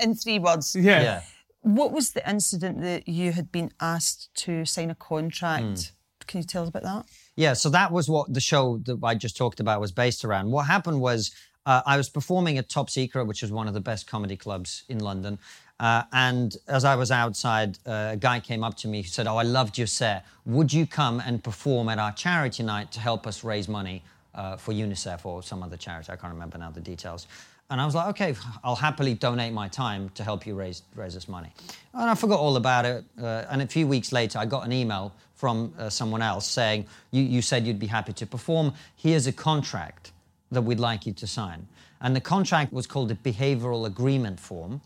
in 0.02 0.16
three 0.16 0.40
words. 0.40 0.76
yeah. 0.76 1.02
Yeah. 1.02 1.22
What 1.62 1.92
was 1.92 2.12
the 2.12 2.28
incident 2.28 2.82
that 2.82 3.08
you 3.08 3.32
had 3.34 3.52
been 3.52 3.72
asked 3.80 4.30
to 4.46 4.66
sign 4.66 4.90
a 4.90 4.96
contract? 4.96 5.92
Can 6.26 6.42
you 6.42 6.46
tell 6.46 6.64
us 6.64 6.70
about 6.70 6.84
that? 6.84 7.06
Yeah, 7.36 7.54
so 7.54 7.70
that 7.70 7.92
was 7.92 8.10
what 8.10 8.34
the 8.34 8.40
show 8.40 8.78
that 8.86 9.00
I 9.04 9.16
just 9.16 9.36
talked 9.36 9.60
about 9.60 9.82
was 9.82 9.92
based 9.92 10.24
around. 10.24 10.52
What 10.52 10.68
happened 10.68 11.02
was 11.02 11.32
uh, 11.66 11.82
I 11.86 11.98
was 11.98 12.10
performing 12.10 12.58
at 12.58 12.70
Top 12.70 12.90
Secret, 12.90 13.26
which 13.26 13.44
is 13.44 13.52
one 13.52 13.68
of 13.68 13.74
the 13.74 13.82
best 13.82 14.08
comedy 14.08 14.38
clubs 14.38 14.84
in 14.90 15.00
London. 15.00 15.38
Uh, 15.80 16.04
and 16.12 16.58
as 16.68 16.84
I 16.84 16.96
was 16.96 17.10
outside, 17.10 17.78
uh, 17.86 18.10
a 18.12 18.18
guy 18.18 18.40
came 18.40 18.64
up 18.64 18.76
to 18.78 18.88
me 18.88 19.02
who 19.02 19.08
said, 19.08 19.28
Oh, 19.28 19.38
I 19.38 19.44
loved 19.44 19.78
your 19.78 19.88
set. 19.88 20.26
Would 20.46 20.74
you 20.74 20.86
come 20.86 21.22
and 21.26 21.44
perform 21.44 21.88
at 21.90 22.00
our 22.00 22.12
charity 22.12 22.64
night 22.64 22.92
to 22.94 23.00
help 23.00 23.26
us 23.26 23.44
raise 23.44 23.70
money 23.70 24.04
uh, 24.36 24.58
for 24.58 24.74
UNICEF 24.74 25.26
or 25.26 25.42
some 25.42 25.64
other 25.64 25.78
charity? 25.78 26.12
I 26.12 26.18
can't 26.18 26.34
remember 26.34 26.58
now 26.58 26.70
the 26.72 26.82
details. 26.82 27.28
And 27.72 27.80
I 27.80 27.86
was 27.86 27.94
like, 27.94 28.08
okay, 28.10 28.36
I'll 28.64 28.76
happily 28.76 29.14
donate 29.14 29.54
my 29.54 29.68
time 29.68 30.10
to 30.16 30.24
help 30.24 30.48
you 30.48 30.56
raise, 30.56 30.82
raise 30.96 31.14
this 31.14 31.30
money. 31.30 31.52
And 31.94 32.10
I 32.10 32.16
forgot 32.16 32.40
all 32.40 32.58
about 32.58 32.86
it. 32.86 33.06
Uh, 33.22 33.46
and 33.50 33.62
a 33.62 33.68
few 33.68 33.86
weeks 33.86 34.12
later, 34.12 34.40
I 34.40 34.48
got 34.48 34.66
an 34.66 34.72
email 34.72 35.14
from 35.36 35.74
uh, 35.78 35.90
someone 35.90 36.24
else 36.24 36.48
saying, 36.48 36.88
you, 37.12 37.22
you 37.22 37.42
said 37.42 37.68
you'd 37.68 37.80
be 37.80 37.88
happy 37.88 38.12
to 38.14 38.26
perform. 38.26 38.74
Here's 38.96 39.28
a 39.28 39.32
contract 39.32 40.12
that 40.52 40.64
we'd 40.64 40.80
like 40.80 41.06
you 41.06 41.14
to 41.14 41.28
sign. 41.28 41.68
And 42.02 42.16
the 42.16 42.22
contract 42.22 42.72
was 42.72 42.88
called 42.88 43.12
a 43.12 43.16
behavioral 43.16 43.86
agreement 43.86 44.40
form. 44.40 44.82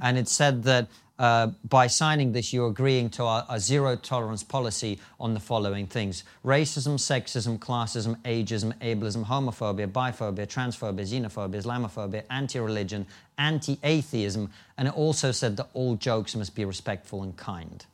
And 0.00 0.16
it 0.18 0.28
said 0.28 0.62
that 0.64 0.88
uh, 1.18 1.48
by 1.68 1.86
signing 1.86 2.32
this, 2.32 2.52
you're 2.52 2.68
agreeing 2.68 3.08
to 3.10 3.24
a, 3.24 3.46
a 3.48 3.60
zero 3.60 3.94
tolerance 3.94 4.42
policy 4.42 4.98
on 5.20 5.34
the 5.34 5.40
following 5.40 5.86
things 5.86 6.24
racism, 6.44 6.94
sexism, 6.94 7.58
classism, 7.58 8.16
ageism, 8.22 8.76
ableism, 8.80 9.24
homophobia, 9.24 9.86
biphobia, 9.86 10.46
transphobia, 10.46 11.06
xenophobia, 11.06 11.62
Islamophobia, 11.62 12.24
anti 12.30 12.58
religion, 12.58 13.06
anti 13.38 13.78
atheism. 13.84 14.50
And 14.76 14.88
it 14.88 14.94
also 14.94 15.30
said 15.30 15.56
that 15.58 15.68
all 15.72 15.94
jokes 15.94 16.34
must 16.34 16.54
be 16.54 16.64
respectful 16.64 17.22
and 17.22 17.36
kind. 17.36 17.84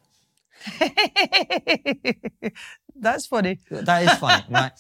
That's 2.97 3.27
funny. 3.27 3.59
That 3.71 4.03
is 4.03 4.13
funny, 4.19 4.45
right? 4.51 4.73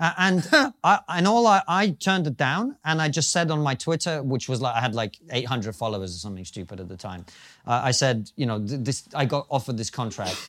Uh, 0.00 0.12
and 0.16 0.48
I, 0.82 1.00
and 1.08 1.26
all 1.26 1.46
I, 1.46 1.62
I 1.68 1.90
turned 1.90 2.26
it 2.26 2.36
down, 2.36 2.76
and 2.84 3.02
I 3.02 3.08
just 3.08 3.30
said 3.32 3.50
on 3.50 3.62
my 3.62 3.74
Twitter, 3.74 4.22
which 4.22 4.48
was 4.48 4.60
like 4.60 4.74
I 4.74 4.80
had 4.80 4.94
like 4.94 5.18
800 5.30 5.76
followers 5.76 6.14
or 6.14 6.18
something 6.18 6.44
stupid 6.44 6.80
at 6.80 6.88
the 6.88 6.96
time. 6.96 7.26
Uh, 7.66 7.80
I 7.84 7.90
said, 7.90 8.30
you 8.36 8.46
know, 8.46 8.58
th- 8.58 8.80
this 8.80 9.08
I 9.14 9.26
got 9.26 9.46
offered 9.50 9.76
this 9.76 9.90
contract 9.90 10.48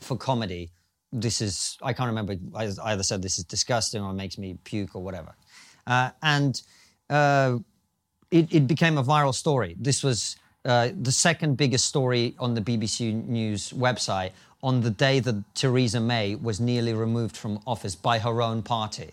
for 0.00 0.16
comedy. 0.16 0.70
This 1.12 1.40
is 1.42 1.76
I 1.82 1.92
can't 1.92 2.08
remember. 2.08 2.36
I 2.54 2.70
either 2.84 3.02
said 3.02 3.20
this 3.20 3.38
is 3.38 3.44
disgusting 3.44 4.02
or 4.02 4.10
it 4.10 4.14
makes 4.14 4.38
me 4.38 4.56
puke 4.64 4.94
or 4.96 5.02
whatever, 5.02 5.34
uh, 5.86 6.10
and 6.22 6.60
uh, 7.10 7.58
it, 8.30 8.52
it 8.52 8.66
became 8.66 8.96
a 8.96 9.04
viral 9.04 9.34
story. 9.34 9.76
This 9.78 10.02
was 10.02 10.36
uh, 10.64 10.90
the 11.00 11.12
second 11.12 11.56
biggest 11.56 11.86
story 11.86 12.34
on 12.38 12.54
the 12.54 12.60
BBC 12.60 13.26
News 13.26 13.70
website 13.72 14.30
on 14.62 14.80
the 14.80 14.90
day 14.90 15.18
that 15.18 15.42
Theresa 15.54 16.00
May 16.00 16.36
was 16.36 16.60
nearly 16.60 16.94
removed 16.94 17.36
from 17.36 17.60
office 17.66 17.96
by 17.96 18.18
her 18.20 18.40
own 18.40 18.62
party. 18.62 19.10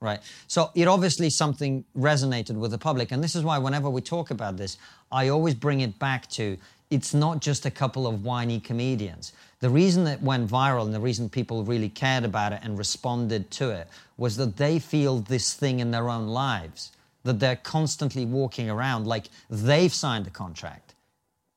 Right. 0.00 0.20
So 0.46 0.70
it 0.74 0.88
obviously 0.88 1.30
something 1.30 1.84
resonated 1.96 2.52
with 2.54 2.70
the 2.70 2.78
public. 2.78 3.12
And 3.12 3.24
this 3.24 3.34
is 3.34 3.42
why 3.42 3.58
whenever 3.58 3.88
we 3.88 4.00
talk 4.02 4.30
about 4.30 4.56
this, 4.56 4.76
I 5.10 5.28
always 5.28 5.54
bring 5.54 5.80
it 5.80 5.98
back 5.98 6.28
to 6.30 6.56
it's 6.90 7.14
not 7.14 7.40
just 7.40 7.66
a 7.66 7.70
couple 7.70 8.06
of 8.06 8.24
whiny 8.24 8.60
comedians. 8.60 9.32
The 9.60 9.70
reason 9.70 10.06
it 10.06 10.20
went 10.22 10.48
viral 10.48 10.84
and 10.84 10.94
the 10.94 11.00
reason 11.00 11.28
people 11.28 11.64
really 11.64 11.88
cared 11.88 12.24
about 12.24 12.52
it 12.52 12.60
and 12.62 12.78
responded 12.78 13.50
to 13.52 13.70
it 13.70 13.88
was 14.16 14.36
that 14.36 14.56
they 14.56 14.78
feel 14.78 15.20
this 15.20 15.54
thing 15.54 15.80
in 15.80 15.90
their 15.90 16.08
own 16.08 16.28
lives, 16.28 16.92
that 17.24 17.40
they're 17.40 17.56
constantly 17.56 18.24
walking 18.24 18.70
around 18.70 19.06
like 19.06 19.24
they've 19.50 19.92
signed 19.92 20.26
a 20.26 20.30
contract 20.30 20.85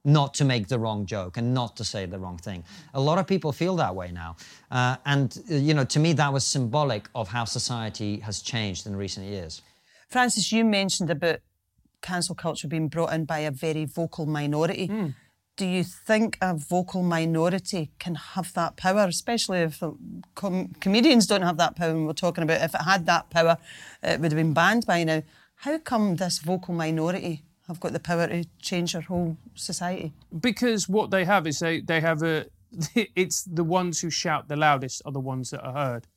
not 0.05 0.33
to 0.35 0.45
make 0.45 0.67
the 0.67 0.79
wrong 0.79 1.05
joke 1.05 1.38
and 1.38 1.53
not 1.53 1.75
to 1.75 1.83
say 1.83 2.05
the 2.05 2.17
wrong 2.17 2.38
thing. 2.38 2.63
A 2.93 3.01
lot 3.01 3.17
of 3.17 3.27
people 3.27 3.51
feel 3.51 3.75
that 3.77 3.95
way 3.95 4.12
now. 4.12 4.35
Uh, 4.71 4.95
and, 5.05 5.38
uh, 5.51 5.55
you 5.55 5.73
know, 5.73 5.83
to 5.85 5.99
me, 5.99 6.13
that 6.13 6.31
was 6.31 6.45
symbolic 6.45 7.09
of 7.13 7.27
how 7.29 7.45
society 7.45 8.19
has 8.19 8.41
changed 8.41 8.88
in 8.88 8.95
recent 8.95 9.25
years. 9.27 9.62
Francis, 10.09 10.51
you 10.51 10.63
mentioned 10.63 11.09
about 11.09 11.39
cancel 12.01 12.33
culture 12.33 12.67
being 12.67 12.88
brought 12.88 13.13
in 13.13 13.25
by 13.25 13.39
a 13.39 13.51
very 13.51 13.85
vocal 13.85 14.25
minority. 14.25 15.13
Do 15.57 15.65
you 15.65 15.83
think 15.83 16.38
a 16.41 16.55
vocal 16.55 17.03
minority 17.03 17.91
can 17.99 18.15
have 18.15 18.53
that 18.53 18.77
power, 18.77 19.05
especially 19.05 19.59
if 19.59 19.83
com- 20.33 20.69
comedians 20.79 21.27
don't 21.27 21.41
have 21.41 21.57
that 21.57 21.75
power? 21.75 21.89
And 21.89 22.07
we're 22.07 22.13
talking 22.13 22.45
about 22.45 22.62
if 22.62 22.73
it 22.73 22.81
had 22.81 23.05
that 23.07 23.29
power, 23.29 23.57
it 24.01 24.21
would 24.21 24.31
have 24.31 24.38
been 24.39 24.53
banned 24.53 24.85
by 24.85 25.03
now. 25.03 25.23
How 25.55 25.77
come 25.77 26.15
this 26.15 26.39
vocal 26.39 26.73
minority 26.73 27.43
have 27.69 27.79
got 27.79 27.93
the 27.93 27.99
power 27.99 28.27
to 28.27 28.43
change 28.62 28.95
our 28.95 29.01
whole 29.01 29.38
society? 29.55 30.12
because 30.39 30.89
what 30.89 31.12
they 31.12 31.23
have 31.25 31.47
is 31.47 31.60
they 31.60 31.79
they 31.82 32.01
have 32.01 32.21
a 32.23 32.45
it's 33.15 33.43
the 33.43 33.63
ones 33.63 34.01
who 34.01 34.10
shout 34.10 34.47
the 34.47 34.55
loudest 34.55 35.01
are 35.05 35.12
the 35.12 35.19
ones 35.19 35.49
that 35.51 35.63
are 35.63 35.73
heard. 35.73 36.08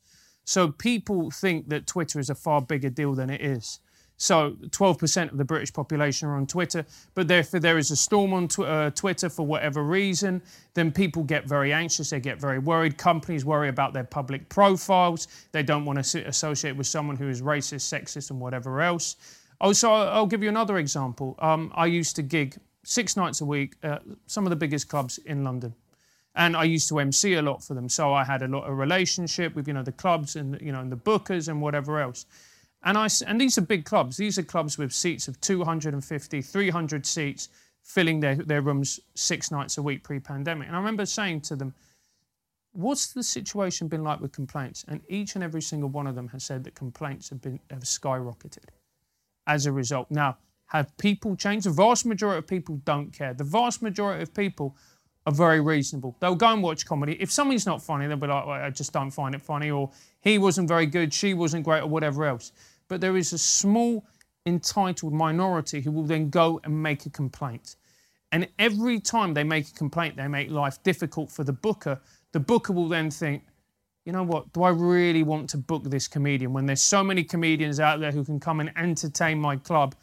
So 0.45 0.71
people 0.71 1.31
think 1.31 1.69
that 1.69 1.87
twitter 1.87 2.19
is 2.19 2.29
a 2.29 2.35
far 2.35 2.61
bigger 2.61 2.89
deal 2.89 3.13
than 3.13 3.29
it 3.29 3.41
is. 3.41 3.79
So 4.17 4.55
12% 4.69 5.31
of 5.31 5.37
the 5.37 5.45
british 5.45 5.73
population 5.73 6.27
are 6.29 6.35
on 6.37 6.45
twitter 6.45 6.85
but 7.15 7.27
therefore 7.27 7.59
there 7.59 7.77
is 7.77 7.89
a 7.91 7.95
storm 7.95 8.31
on 8.33 8.47
tw- 8.47 8.59
uh, 8.59 8.89
twitter 8.91 9.29
for 9.29 9.45
whatever 9.45 9.83
reason. 9.83 10.41
Then 10.75 10.91
people 10.91 11.23
get 11.23 11.47
very 11.47 11.73
anxious 11.73 12.09
they 12.11 12.19
get 12.19 12.39
very 12.39 12.59
worried. 12.59 12.97
Companies 12.97 13.45
worry 13.45 13.69
about 13.69 13.93
their 13.93 14.03
public 14.03 14.49
profiles. 14.49 15.27
They 15.51 15.63
don't 15.63 15.85
want 15.85 16.03
to 16.03 16.27
associate 16.27 16.75
with 16.75 16.87
someone 16.87 17.15
who 17.15 17.29
is 17.29 17.41
racist 17.41 17.85
sexist 17.91 18.29
and 18.29 18.39
whatever 18.39 18.81
else 18.81 19.15
Oh, 19.65 19.71
so 19.71 19.93
I'll 19.93 20.27
give 20.27 20.43
you 20.43 20.49
another 20.49 20.77
example. 20.77 21.37
Um, 21.39 21.71
I 21.73 21.85
used 21.85 22.17
to 22.17 22.21
gig 22.21 22.57
six 22.83 23.15
nights 23.15 23.39
a 23.39 23.45
week 23.45 23.75
at 23.81 24.01
some 24.27 24.45
of 24.45 24.49
the 24.49 24.57
biggest 24.57 24.89
clubs 24.89 25.19
in 25.19 25.45
London, 25.45 25.73
and 26.35 26.57
I 26.57 26.65
used 26.65 26.89
to 26.89 26.99
MC 26.99 27.35
a 27.35 27.41
lot 27.41 27.63
for 27.63 27.73
them. 27.73 27.87
So 27.87 28.13
I 28.13 28.25
had 28.25 28.41
a 28.41 28.47
lot 28.49 28.65
of 28.65 28.77
relationship 28.77 29.55
with 29.55 29.65
you 29.65 29.73
know 29.73 29.81
the 29.81 29.93
clubs 29.93 30.35
and 30.35 30.59
you 30.59 30.73
know 30.73 30.81
and 30.81 30.91
the 30.91 30.97
bookers 30.97 31.47
and 31.47 31.61
whatever 31.61 32.01
else. 32.01 32.25
And 32.83 32.97
I 32.97 33.07
and 33.25 33.39
these 33.39 33.57
are 33.57 33.61
big 33.61 33.85
clubs. 33.85 34.17
These 34.17 34.37
are 34.37 34.43
clubs 34.43 34.77
with 34.77 34.91
seats 34.91 35.29
of 35.29 35.39
250, 35.39 36.41
300 36.41 37.05
seats, 37.05 37.47
filling 37.83 38.19
their, 38.19 38.35
their 38.35 38.61
rooms 38.61 38.99
six 39.15 39.49
nights 39.49 39.77
a 39.77 39.81
week 39.81 40.03
pre-pandemic. 40.03 40.67
And 40.67 40.75
I 40.75 40.79
remember 40.79 41.05
saying 41.05 41.39
to 41.41 41.55
them, 41.55 41.73
what's 42.73 43.13
the 43.13 43.23
situation 43.23 43.87
been 43.87 44.03
like 44.03 44.19
with 44.19 44.33
complaints? 44.33 44.83
And 44.89 44.99
each 45.07 45.35
and 45.35 45.43
every 45.43 45.61
single 45.61 45.87
one 45.87 46.05
of 46.05 46.15
them 46.15 46.27
has 46.27 46.43
said 46.43 46.65
that 46.65 46.75
complaints 46.75 47.29
have 47.29 47.41
been 47.41 47.61
have 47.69 47.83
skyrocketed 47.83 48.67
as 49.47 49.65
a 49.65 49.71
result. 49.71 50.09
Now, 50.09 50.37
have 50.67 50.95
people 50.97 51.35
changed? 51.35 51.65
The 51.65 51.71
vast 51.71 52.05
majority 52.05 52.39
of 52.39 52.47
people 52.47 52.81
don't 52.85 53.11
care. 53.11 53.33
The 53.33 53.43
vast 53.43 53.81
majority 53.81 54.23
of 54.23 54.33
people 54.33 54.75
are 55.25 55.33
very 55.33 55.61
reasonable. 55.61 56.15
They'll 56.19 56.35
go 56.35 56.51
and 56.51 56.61
watch 56.61 56.85
comedy. 56.85 57.15
If 57.19 57.31
something's 57.31 57.65
not 57.65 57.81
funny, 57.81 58.07
they'll 58.07 58.17
be 58.17 58.27
like, 58.27 58.45
well, 58.45 58.61
I 58.61 58.69
just 58.69 58.91
don't 58.91 59.11
find 59.11 59.35
it 59.35 59.41
funny, 59.41 59.71
or 59.71 59.91
he 60.21 60.37
wasn't 60.37 60.67
very 60.67 60.85
good, 60.85 61.13
she 61.13 61.33
wasn't 61.33 61.63
great, 61.63 61.81
or 61.81 61.87
whatever 61.87 62.25
else. 62.25 62.51
But 62.87 63.01
there 63.01 63.15
is 63.15 63.33
a 63.33 63.37
small 63.37 64.05
entitled 64.45 65.13
minority 65.13 65.79
who 65.79 65.91
will 65.91 66.03
then 66.03 66.29
go 66.29 66.59
and 66.63 66.83
make 66.83 67.05
a 67.05 67.09
complaint. 67.09 67.77
And 68.31 68.47
every 68.57 68.99
time 68.99 69.33
they 69.33 69.43
make 69.43 69.69
a 69.69 69.73
complaint, 69.73 70.17
they 70.17 70.27
make 70.27 70.49
life 70.49 70.81
difficult 70.83 71.31
for 71.31 71.43
the 71.43 71.53
booker. 71.53 72.01
The 72.31 72.39
booker 72.39 72.73
will 72.73 72.89
then 72.89 73.11
think, 73.11 73.43
you 74.05 74.11
know 74.11 74.23
what, 74.23 74.51
do 74.53 74.63
I 74.63 74.69
really 74.69 75.23
want 75.23 75.49
to 75.51 75.57
book 75.57 75.83
this 75.85 76.07
comedian 76.07 76.53
when 76.53 76.65
there's 76.65 76.81
so 76.81 77.03
many 77.03 77.23
comedians 77.23 77.79
out 77.79 77.99
there 77.99 78.11
who 78.11 78.23
can 78.23 78.39
come 78.39 78.59
and 78.59 78.71
entertain 78.75 79.39
my 79.39 79.55
club 79.55 79.95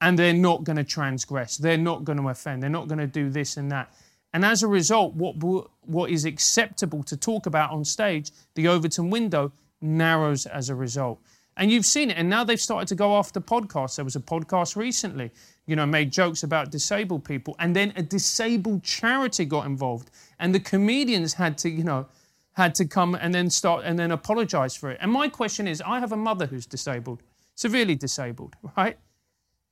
and 0.00 0.18
they're 0.18 0.32
not 0.32 0.64
going 0.64 0.76
to 0.76 0.84
transgress, 0.84 1.56
they're 1.56 1.76
not 1.76 2.04
going 2.04 2.18
to 2.18 2.28
offend, 2.28 2.62
they're 2.62 2.70
not 2.70 2.88
going 2.88 2.98
to 2.98 3.06
do 3.06 3.28
this 3.30 3.56
and 3.56 3.70
that. 3.70 3.92
And 4.34 4.44
as 4.44 4.62
a 4.62 4.68
result, 4.68 5.14
what, 5.14 5.34
what 5.82 6.10
is 6.10 6.24
acceptable 6.24 7.02
to 7.04 7.16
talk 7.16 7.46
about 7.46 7.70
on 7.70 7.84
stage, 7.84 8.30
the 8.54 8.68
Overton 8.68 9.10
window, 9.10 9.52
narrows 9.82 10.46
as 10.46 10.70
a 10.70 10.74
result. 10.74 11.20
And 11.58 11.70
you've 11.70 11.84
seen 11.84 12.10
it. 12.10 12.16
And 12.16 12.30
now 12.30 12.44
they've 12.44 12.60
started 12.60 12.88
to 12.88 12.94
go 12.94 13.16
after 13.16 13.40
podcasts. 13.40 13.96
There 13.96 14.04
was 14.06 14.16
a 14.16 14.20
podcast 14.20 14.74
recently, 14.74 15.30
you 15.66 15.76
know, 15.76 15.84
made 15.84 16.10
jokes 16.10 16.44
about 16.44 16.70
disabled 16.70 17.24
people. 17.24 17.54
And 17.58 17.76
then 17.76 17.92
a 17.96 18.02
disabled 18.02 18.82
charity 18.82 19.44
got 19.44 19.66
involved. 19.66 20.10
And 20.38 20.54
the 20.54 20.60
comedians 20.60 21.34
had 21.34 21.58
to, 21.58 21.68
you 21.68 21.84
know, 21.84 22.06
had 22.52 22.74
to 22.76 22.84
come 22.84 23.14
and 23.14 23.34
then 23.34 23.50
start 23.50 23.84
and 23.84 23.98
then 23.98 24.10
apologize 24.10 24.76
for 24.76 24.90
it. 24.90 24.98
And 25.00 25.10
my 25.10 25.28
question 25.28 25.66
is 25.66 25.82
I 25.84 26.00
have 26.00 26.12
a 26.12 26.16
mother 26.16 26.46
who's 26.46 26.66
disabled, 26.66 27.22
severely 27.54 27.94
disabled, 27.94 28.56
right? 28.76 28.98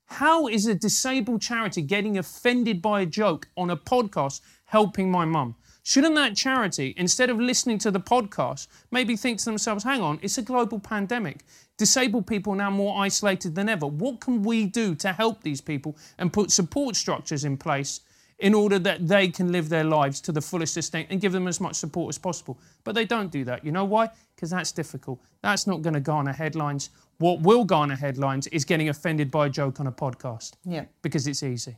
How 0.07 0.49
is 0.49 0.67
a 0.67 0.75
disabled 0.75 1.41
charity 1.41 1.83
getting 1.83 2.19
offended 2.19 2.83
by 2.83 3.03
a 3.03 3.07
joke 3.07 3.49
on 3.57 3.71
a 3.71 3.77
podcast 3.77 4.41
helping 4.65 5.11
my 5.11 5.25
mum? 5.25 5.55
Shouldn't 5.83 6.15
that 6.17 6.37
charity, 6.37 6.95
instead 6.97 7.31
of 7.31 7.41
listening 7.41 7.79
to 7.79 7.91
the 7.91 8.01
podcast, 8.01 8.67
maybe 8.91 9.17
think 9.17 9.39
to 9.39 9.45
themselves, 9.45 9.85
hang 9.85 10.03
on, 10.03 10.19
it's 10.21 10.37
a 10.37 10.43
global 10.43 10.79
pandemic. 10.79 11.45
Disabled 11.79 12.27
people 12.27 12.53
are 12.53 12.57
now 12.57 12.71
more 12.71 13.03
isolated 13.03 13.55
than 13.55 13.69
ever. 13.69 13.87
What 13.87 14.21
can 14.21 14.43
we 14.43 14.67
do 14.67 14.95
to 14.97 15.13
help 15.13 15.43
these 15.43 15.61
people 15.61 15.97
and 16.19 16.33
put 16.33 16.51
support 16.51 16.97
structures 16.97 17.45
in 17.45 17.57
place 17.57 18.01
in 18.41 18.55
order 18.55 18.79
that 18.79 19.07
they 19.07 19.29
can 19.29 19.53
live 19.53 19.69
their 19.69 19.85
lives 19.85 20.21
to 20.23 20.33
the 20.33 20.41
fullest 20.41 20.77
extent 20.77 21.09
and 21.11 21.21
give 21.21 21.33
them 21.33 21.47
as 21.47 21.61
much 21.61 21.77
support 21.77 22.09
as 22.09 22.19
possible? 22.19 22.59
But 22.85 22.95
they 22.95 23.05
don't 23.05 23.31
do 23.31 23.45
that. 23.45 23.65
You 23.65 23.73
know 23.73 23.85
why? 23.85 24.09
Because 24.35 24.51
that's 24.51 24.73
difficult. 24.73 25.21
That's 25.43 25.67
not 25.67 25.83
going 25.83 25.95
to 25.95 26.01
garner 26.01 26.33
headlines. 26.33 26.91
What 27.19 27.41
will 27.41 27.65
garner 27.65 27.97
headlines 27.97 28.47
is 28.49 28.65
getting 28.65 28.89
offended 28.89 29.31
by 29.31 29.47
a 29.47 29.51
joke 29.51 29.79
on 29.79 29.87
a 29.87 29.93
podcast. 29.93 30.55
Yeah. 30.65 30.87
Because 31.03 31.27
it's 31.27 31.43
easy. 31.43 31.77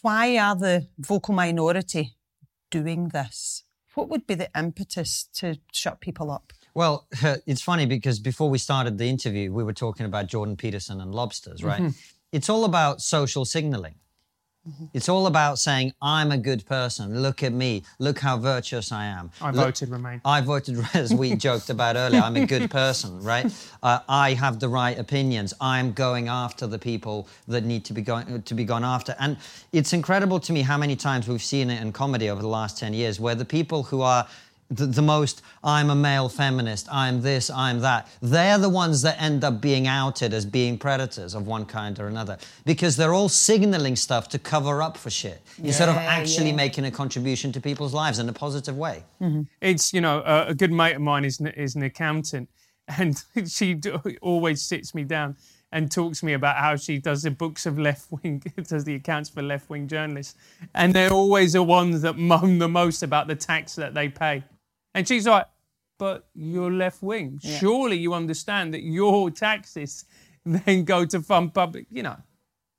Why 0.00 0.38
are 0.38 0.56
the 0.56 0.86
vocal 0.98 1.34
minority 1.34 2.14
doing 2.70 3.08
this? 3.08 3.64
What 3.94 4.08
would 4.08 4.26
be 4.26 4.34
the 4.34 4.48
impetus 4.56 5.28
to 5.34 5.58
shut 5.72 6.00
people 6.00 6.30
up? 6.30 6.52
Well, 6.74 7.08
it's 7.46 7.62
funny 7.62 7.86
because 7.86 8.20
before 8.20 8.48
we 8.48 8.58
started 8.58 8.98
the 8.98 9.06
interview, 9.06 9.52
we 9.52 9.64
were 9.64 9.72
talking 9.72 10.06
about 10.06 10.28
Jordan 10.28 10.56
Peterson 10.56 11.00
and 11.00 11.14
lobsters, 11.14 11.64
right? 11.64 11.80
Mm-hmm. 11.80 11.98
It's 12.32 12.48
all 12.48 12.64
about 12.64 13.00
social 13.00 13.44
signaling. 13.44 13.94
Mm-hmm. 14.68 14.84
It's 14.94 15.08
all 15.08 15.26
about 15.26 15.58
saying, 15.58 15.92
I'm 16.02 16.32
a 16.32 16.38
good 16.38 16.66
person. 16.66 17.22
Look 17.22 17.42
at 17.42 17.52
me. 17.52 17.84
Look 17.98 18.18
how 18.18 18.36
virtuous 18.36 18.90
I 18.90 19.06
am. 19.06 19.30
I 19.40 19.50
Look, 19.50 19.66
voted 19.66 19.90
Remain. 19.90 20.20
I 20.24 20.40
voted, 20.40 20.84
as 20.94 21.14
we 21.14 21.36
joked 21.36 21.70
about 21.70 21.96
earlier, 21.96 22.20
I'm 22.20 22.36
a 22.36 22.46
good 22.46 22.70
person, 22.82 23.22
right? 23.22 23.46
Uh, 23.82 24.00
I 24.08 24.34
have 24.34 24.58
the 24.58 24.68
right 24.68 24.98
opinions. 24.98 25.54
I'm 25.60 25.92
going 25.92 26.28
after 26.28 26.66
the 26.66 26.78
people 26.78 27.28
that 27.46 27.64
need 27.64 27.84
to 27.84 27.92
be, 27.92 28.02
going, 28.02 28.42
to 28.42 28.54
be 28.54 28.64
gone 28.64 28.84
after. 28.84 29.14
And 29.20 29.36
it's 29.72 29.92
incredible 29.92 30.40
to 30.40 30.52
me 30.52 30.62
how 30.62 30.76
many 30.76 30.96
times 30.96 31.28
we've 31.28 31.42
seen 31.42 31.70
it 31.70 31.80
in 31.80 31.92
comedy 31.92 32.28
over 32.28 32.42
the 32.42 32.48
last 32.48 32.78
10 32.78 32.92
years 32.92 33.20
where 33.20 33.34
the 33.34 33.44
people 33.44 33.84
who 33.84 34.00
are 34.00 34.26
the, 34.70 34.86
the, 34.86 35.02
most 35.02 35.42
I'm 35.62 35.90
a 35.90 35.94
male 35.94 36.28
feminist, 36.28 36.88
I'm 36.90 37.22
this, 37.22 37.50
I'm 37.50 37.80
that. 37.80 38.08
They're 38.20 38.58
the 38.58 38.68
ones 38.68 39.02
that 39.02 39.20
end 39.20 39.44
up 39.44 39.60
being 39.60 39.86
outed 39.86 40.34
as 40.34 40.44
being 40.44 40.78
predators 40.78 41.34
of 41.34 41.46
one 41.46 41.64
kind 41.64 41.98
or 42.00 42.08
another 42.08 42.38
because 42.64 42.96
they're 42.96 43.14
all 43.14 43.28
signaling 43.28 43.96
stuff 43.96 44.28
to 44.30 44.38
cover 44.38 44.82
up 44.82 44.96
for 44.96 45.10
shit 45.10 45.42
yeah, 45.58 45.66
instead 45.66 45.88
of 45.88 45.96
actually 45.96 46.50
yeah. 46.50 46.56
making 46.56 46.84
a 46.84 46.90
contribution 46.90 47.52
to 47.52 47.60
people's 47.60 47.94
lives 47.94 48.18
in 48.18 48.28
a 48.28 48.32
positive 48.32 48.76
way. 48.76 49.04
Mm-hmm. 49.20 49.42
It's, 49.60 49.92
you 49.92 50.00
know, 50.00 50.22
a, 50.26 50.48
a 50.48 50.54
good 50.54 50.72
mate 50.72 50.96
of 50.96 51.02
mine 51.02 51.24
is, 51.24 51.40
is 51.40 51.76
an 51.76 51.82
accountant 51.82 52.48
and 52.98 53.22
she 53.46 53.80
always 54.20 54.62
sits 54.62 54.94
me 54.94 55.04
down 55.04 55.36
and 55.72 55.90
talks 55.90 56.20
to 56.20 56.26
me 56.26 56.32
about 56.32 56.56
how 56.56 56.76
she 56.76 56.98
does 56.98 57.22
the 57.22 57.30
books 57.30 57.66
of 57.66 57.78
left 57.78 58.10
wing, 58.10 58.42
does 58.68 58.84
the 58.84 58.94
accounts 58.94 59.28
for 59.28 59.42
left 59.42 59.68
wing 59.68 59.88
journalists. 59.88 60.34
And 60.74 60.94
they're 60.94 61.12
always 61.12 61.54
the 61.54 61.62
ones 61.62 62.02
that 62.02 62.16
moan 62.16 62.58
the 62.58 62.68
most 62.68 63.02
about 63.02 63.26
the 63.26 63.34
tax 63.34 63.74
that 63.74 63.94
they 63.94 64.08
pay. 64.08 64.44
And 64.96 65.06
she's 65.06 65.26
like, 65.26 65.46
but 65.98 66.26
you're 66.34 66.72
left 66.72 67.02
wing. 67.02 67.38
Yeah. 67.42 67.58
Surely 67.58 67.98
you 67.98 68.14
understand 68.14 68.72
that 68.74 68.82
your 68.82 69.30
taxes 69.30 70.06
then 70.44 70.84
go 70.84 71.04
to 71.04 71.20
fund 71.20 71.52
public, 71.52 71.86
you 71.90 72.02
know. 72.02 72.16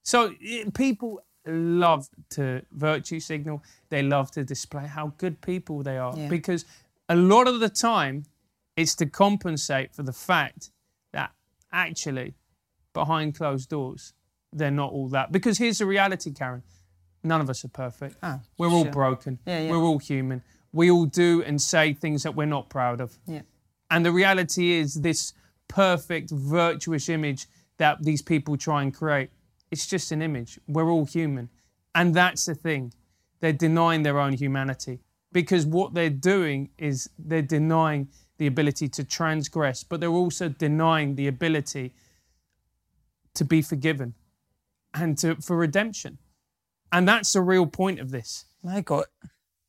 So 0.04 0.34
it, 0.42 0.74
people 0.74 1.22
love 1.46 2.10
to 2.32 2.64
virtue 2.72 3.20
signal. 3.20 3.64
They 3.90 4.02
love 4.02 4.32
to 4.32 4.44
display 4.44 4.88
how 4.88 5.14
good 5.18 5.42
people 5.42 5.84
they 5.84 5.98
are 5.98 6.14
yeah. 6.18 6.28
because 6.28 6.66
a 7.08 7.16
lot 7.16 7.48
of 7.48 7.60
the 7.60 7.70
time 7.70 8.26
it's 8.76 8.96
to 8.96 9.06
compensate 9.06 9.94
for 9.94 10.04
the 10.04 10.14
fact 10.14 10.72
that 11.14 11.32
actually 11.72 12.34
behind 12.94 13.36
closed 13.36 13.70
doors 13.70 14.14
they're 14.54 14.72
not 14.72 14.92
all 14.92 15.10
that. 15.10 15.32
Because 15.32 15.58
here's 15.58 15.78
the 15.78 15.86
reality, 15.86 16.32
Karen. 16.32 16.64
None 17.24 17.42
of 17.42 17.50
us 17.50 17.66
are 17.66 17.70
perfect. 17.70 18.16
Ah, 18.24 18.40
We're 18.58 18.70
sure. 18.70 18.78
all 18.78 18.86
broken. 18.86 19.40
Yeah, 19.46 19.62
yeah. 19.62 19.72
We're 19.72 19.84
all 19.84 20.00
human 20.00 20.42
we 20.72 20.92
all 20.92 21.06
do 21.06 21.44
and 21.44 21.62
say 21.62 21.94
things 21.94 22.24
that 22.24 22.36
we're 22.36 22.46
not 22.46 22.70
proud 22.70 23.02
of. 23.02 23.18
Yeah. 23.26 23.42
And 23.90 24.06
the 24.06 24.12
reality 24.12 24.74
is, 24.74 24.96
this 24.96 25.34
perfect, 25.68 26.32
virtuous 26.32 27.10
image 27.10 27.48
that 27.78 28.04
these 28.04 28.22
people 28.22 28.58
try 28.58 28.82
and 28.82 28.94
create, 28.94 29.30
it's 29.72 29.88
just 29.88 30.12
an 30.12 30.22
image. 30.22 30.60
We're 30.68 30.90
all 30.90 31.06
human. 31.06 31.50
And 31.96 32.14
that's 32.14 32.46
the 32.46 32.56
thing. 32.56 32.94
They're 33.40 33.54
denying 33.54 34.04
their 34.04 34.20
own 34.20 34.34
humanity 34.34 35.00
because 35.32 35.66
what 35.66 35.94
they're 35.94 36.10
doing 36.10 36.70
is 36.78 37.10
they're 37.18 37.42
denying 37.42 38.10
the 38.38 38.48
ability 38.48 38.88
to 38.90 39.04
transgress, 39.04 39.84
but 39.84 40.00
they're 40.00 40.10
also 40.10 40.50
denying 40.50 41.16
the 41.16 41.28
ability 41.28 41.94
to 43.34 43.46
be 43.46 43.62
forgiven 43.62 44.14
and 44.94 45.18
to, 45.20 45.36
for 45.36 45.58
redemption. 45.58 46.18
And 46.92 47.08
that's 47.08 47.34
the 47.34 47.42
real 47.42 47.68
point 47.68 48.00
of 48.00 48.12
this. 48.12 48.46
My 48.64 48.82
God 48.82 49.06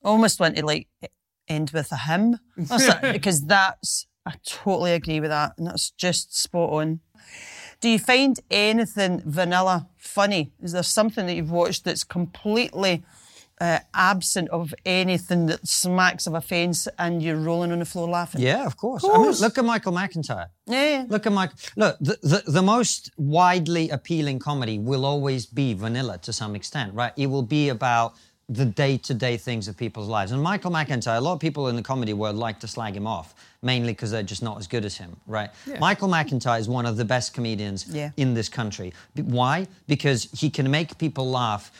almost 0.02 0.40
want 0.40 0.56
to 0.56 0.64
like 0.64 0.88
end 1.48 1.70
with 1.70 1.90
a 1.92 1.96
hymn 1.96 2.38
because 3.12 3.44
that's 3.46 4.06
I 4.28 4.34
totally 4.44 4.92
agree 4.92 5.20
with 5.20 5.30
that, 5.30 5.54
and 5.56 5.66
that's 5.66 5.90
just 5.90 6.38
spot 6.38 6.70
on. 6.70 7.00
Do 7.80 7.88
you 7.88 7.98
find 7.98 8.38
anything 8.50 9.22
vanilla 9.24 9.88
funny? 9.96 10.52
Is 10.60 10.72
there 10.72 10.82
something 10.82 11.26
that 11.26 11.34
you've 11.34 11.50
watched 11.50 11.84
that's 11.84 12.04
completely 12.04 13.04
uh, 13.58 13.78
absent 13.94 14.50
of 14.50 14.74
anything 14.84 15.46
that 15.46 15.66
smacks 15.66 16.26
of 16.26 16.34
offence 16.34 16.86
and 16.98 17.22
you're 17.22 17.36
rolling 17.36 17.72
on 17.72 17.78
the 17.78 17.86
floor 17.86 18.06
laughing? 18.06 18.42
Yeah, 18.42 18.66
of 18.66 18.76
course. 18.76 19.02
Of 19.02 19.12
course. 19.12 19.40
I 19.40 19.40
mean, 19.40 19.48
look 19.48 19.56
at 19.58 19.64
Michael 19.64 19.92
McIntyre. 19.92 20.48
Yeah. 20.66 21.06
Look 21.08 21.24
at 21.24 21.32
Mike. 21.32 21.52
Look, 21.76 21.96
the, 22.00 22.18
the, 22.22 22.42
the 22.50 22.62
most 22.62 23.10
widely 23.16 23.88
appealing 23.88 24.40
comedy 24.40 24.78
will 24.78 25.06
always 25.06 25.46
be 25.46 25.72
vanilla 25.72 26.18
to 26.18 26.32
some 26.34 26.54
extent, 26.54 26.92
right? 26.92 27.12
It 27.16 27.28
will 27.28 27.42
be 27.42 27.70
about 27.70 28.14
the 28.48 28.64
day-to-day 28.64 29.36
things 29.36 29.68
of 29.68 29.76
people's 29.76 30.08
lives. 30.08 30.32
And 30.32 30.42
Michael 30.42 30.70
McIntyre, 30.70 31.18
a 31.18 31.20
lot 31.20 31.34
of 31.34 31.40
people 31.40 31.68
in 31.68 31.76
the 31.76 31.82
comedy 31.82 32.14
world 32.14 32.36
like 32.36 32.58
to 32.60 32.68
slag 32.68 32.96
him 32.96 33.06
off, 33.06 33.34
mainly 33.62 33.92
because 33.92 34.10
they're 34.10 34.22
just 34.22 34.42
not 34.42 34.58
as 34.58 34.66
good 34.66 34.86
as 34.86 34.96
him, 34.96 35.16
right? 35.26 35.50
Yeah. 35.66 35.78
Michael 35.78 36.08
McIntyre 36.08 36.58
is 36.58 36.68
one 36.68 36.86
of 36.86 36.96
the 36.96 37.04
best 37.04 37.34
comedians 37.34 37.86
yeah. 37.88 38.10
in 38.16 38.32
this 38.32 38.48
country. 38.48 38.94
Why? 39.16 39.66
Because 39.86 40.28
he 40.32 40.48
can 40.48 40.70
make 40.70 40.96
people 40.98 41.30
laugh 41.30 41.70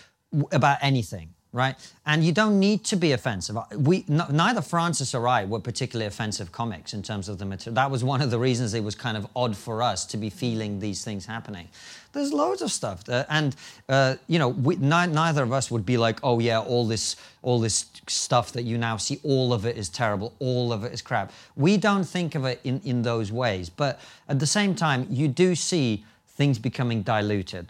about 0.52 0.78
anything 0.82 1.30
right? 1.52 1.76
And 2.06 2.22
you 2.22 2.32
don't 2.32 2.58
need 2.60 2.84
to 2.84 2.96
be 2.96 3.12
offensive. 3.12 3.56
We 3.76 4.04
neither 4.08 4.60
Francis 4.60 5.14
or 5.14 5.26
I 5.26 5.44
were 5.44 5.60
particularly 5.60 6.06
offensive 6.06 6.52
comics 6.52 6.92
in 6.92 7.02
terms 7.02 7.28
of 7.28 7.38
the 7.38 7.44
material. 7.44 7.74
That 7.74 7.90
was 7.90 8.04
one 8.04 8.20
of 8.20 8.30
the 8.30 8.38
reasons 8.38 8.74
it 8.74 8.84
was 8.84 8.94
kind 8.94 9.16
of 9.16 9.26
odd 9.34 9.56
for 9.56 9.82
us 9.82 10.04
to 10.06 10.16
be 10.16 10.30
feeling 10.30 10.78
these 10.78 11.04
things 11.04 11.24
happening. 11.24 11.68
There's 12.12 12.32
loads 12.32 12.62
of 12.62 12.72
stuff, 12.72 13.04
that, 13.04 13.26
and 13.28 13.54
uh, 13.88 14.16
you 14.26 14.38
know, 14.38 14.48
we, 14.48 14.76
neither 14.76 15.42
of 15.42 15.52
us 15.52 15.70
would 15.70 15.84
be 15.84 15.96
like, 15.96 16.18
oh 16.22 16.38
yeah, 16.38 16.58
all 16.58 16.86
this, 16.86 17.16
all 17.42 17.60
this 17.60 17.86
stuff 18.06 18.52
that 18.52 18.62
you 18.62 18.78
now 18.78 18.96
see, 18.96 19.20
all 19.22 19.52
of 19.52 19.66
it 19.66 19.76
is 19.76 19.88
terrible, 19.88 20.32
all 20.38 20.72
of 20.72 20.84
it 20.84 20.92
is 20.92 21.02
crap. 21.02 21.32
We 21.54 21.76
don't 21.76 22.04
think 22.04 22.34
of 22.34 22.44
it 22.44 22.60
in 22.64 22.80
in 22.84 23.02
those 23.02 23.30
ways, 23.30 23.68
but 23.68 24.00
at 24.28 24.38
the 24.38 24.46
same 24.46 24.74
time, 24.74 25.06
you 25.10 25.28
do 25.28 25.54
see 25.54 26.04
things 26.26 26.58
becoming 26.58 27.02
diluted 27.02 27.68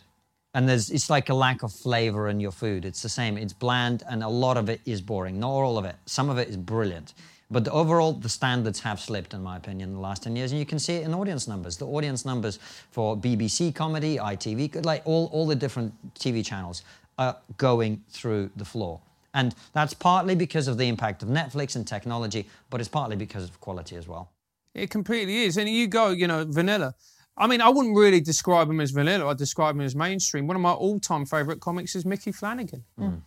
and 0.54 0.68
there's 0.68 0.90
it's 0.90 1.10
like 1.10 1.28
a 1.28 1.34
lack 1.34 1.62
of 1.62 1.72
flavor 1.72 2.28
in 2.28 2.40
your 2.40 2.50
food. 2.50 2.84
It's 2.84 3.02
the 3.02 3.08
same. 3.08 3.36
It's 3.36 3.52
bland, 3.52 4.02
and 4.08 4.22
a 4.22 4.28
lot 4.28 4.56
of 4.56 4.68
it 4.68 4.80
is 4.84 5.00
boring. 5.00 5.38
Not 5.38 5.50
all 5.50 5.78
of 5.78 5.84
it. 5.84 5.96
Some 6.06 6.30
of 6.30 6.38
it 6.38 6.48
is 6.48 6.56
brilliant. 6.56 7.14
But 7.50 7.64
the 7.64 7.72
overall, 7.72 8.12
the 8.12 8.28
standards 8.28 8.80
have 8.80 9.00
slipped, 9.00 9.32
in 9.32 9.42
my 9.42 9.56
opinion, 9.56 9.88
in 9.88 9.94
the 9.94 10.00
last 10.00 10.24
10 10.24 10.36
years. 10.36 10.52
And 10.52 10.58
you 10.58 10.66
can 10.66 10.78
see 10.78 10.96
it 10.96 11.04
in 11.04 11.14
audience 11.14 11.48
numbers. 11.48 11.78
The 11.78 11.86
audience 11.86 12.26
numbers 12.26 12.58
for 12.90 13.16
BBC 13.16 13.74
comedy, 13.74 14.18
ITV, 14.18 14.84
like 14.84 15.02
all, 15.06 15.30
all 15.32 15.46
the 15.46 15.56
different 15.56 15.94
TV 16.14 16.44
channels 16.44 16.82
are 17.16 17.36
going 17.56 18.02
through 18.10 18.50
the 18.56 18.64
floor. 18.64 19.00
And 19.32 19.54
that's 19.72 19.94
partly 19.94 20.34
because 20.34 20.68
of 20.68 20.78
the 20.78 20.88
impact 20.88 21.22
of 21.22 21.28
Netflix 21.28 21.76
and 21.76 21.86
technology, 21.86 22.48
but 22.70 22.80
it's 22.80 22.88
partly 22.88 23.16
because 23.16 23.44
of 23.44 23.60
quality 23.60 23.96
as 23.96 24.06
well. 24.06 24.30
It 24.74 24.90
completely 24.90 25.44
is. 25.44 25.56
And 25.56 25.68
you 25.68 25.86
go, 25.86 26.10
you 26.10 26.26
know, 26.26 26.44
vanilla. 26.46 26.94
I 27.36 27.46
mean, 27.46 27.60
I 27.60 27.68
wouldn't 27.68 27.96
really 27.96 28.20
describe 28.20 28.68
him 28.68 28.80
as 28.80 28.90
vanilla. 28.90 29.28
I'd 29.28 29.38
describe 29.38 29.76
him 29.76 29.82
as 29.82 29.94
mainstream. 29.94 30.46
One 30.46 30.56
of 30.56 30.62
my 30.62 30.72
all-time 30.72 31.24
favorite 31.24 31.60
comics 31.60 31.94
is 31.94 32.04
Micky 32.04 32.32
Flanagan. 32.32 32.84
Mm. 32.98 33.22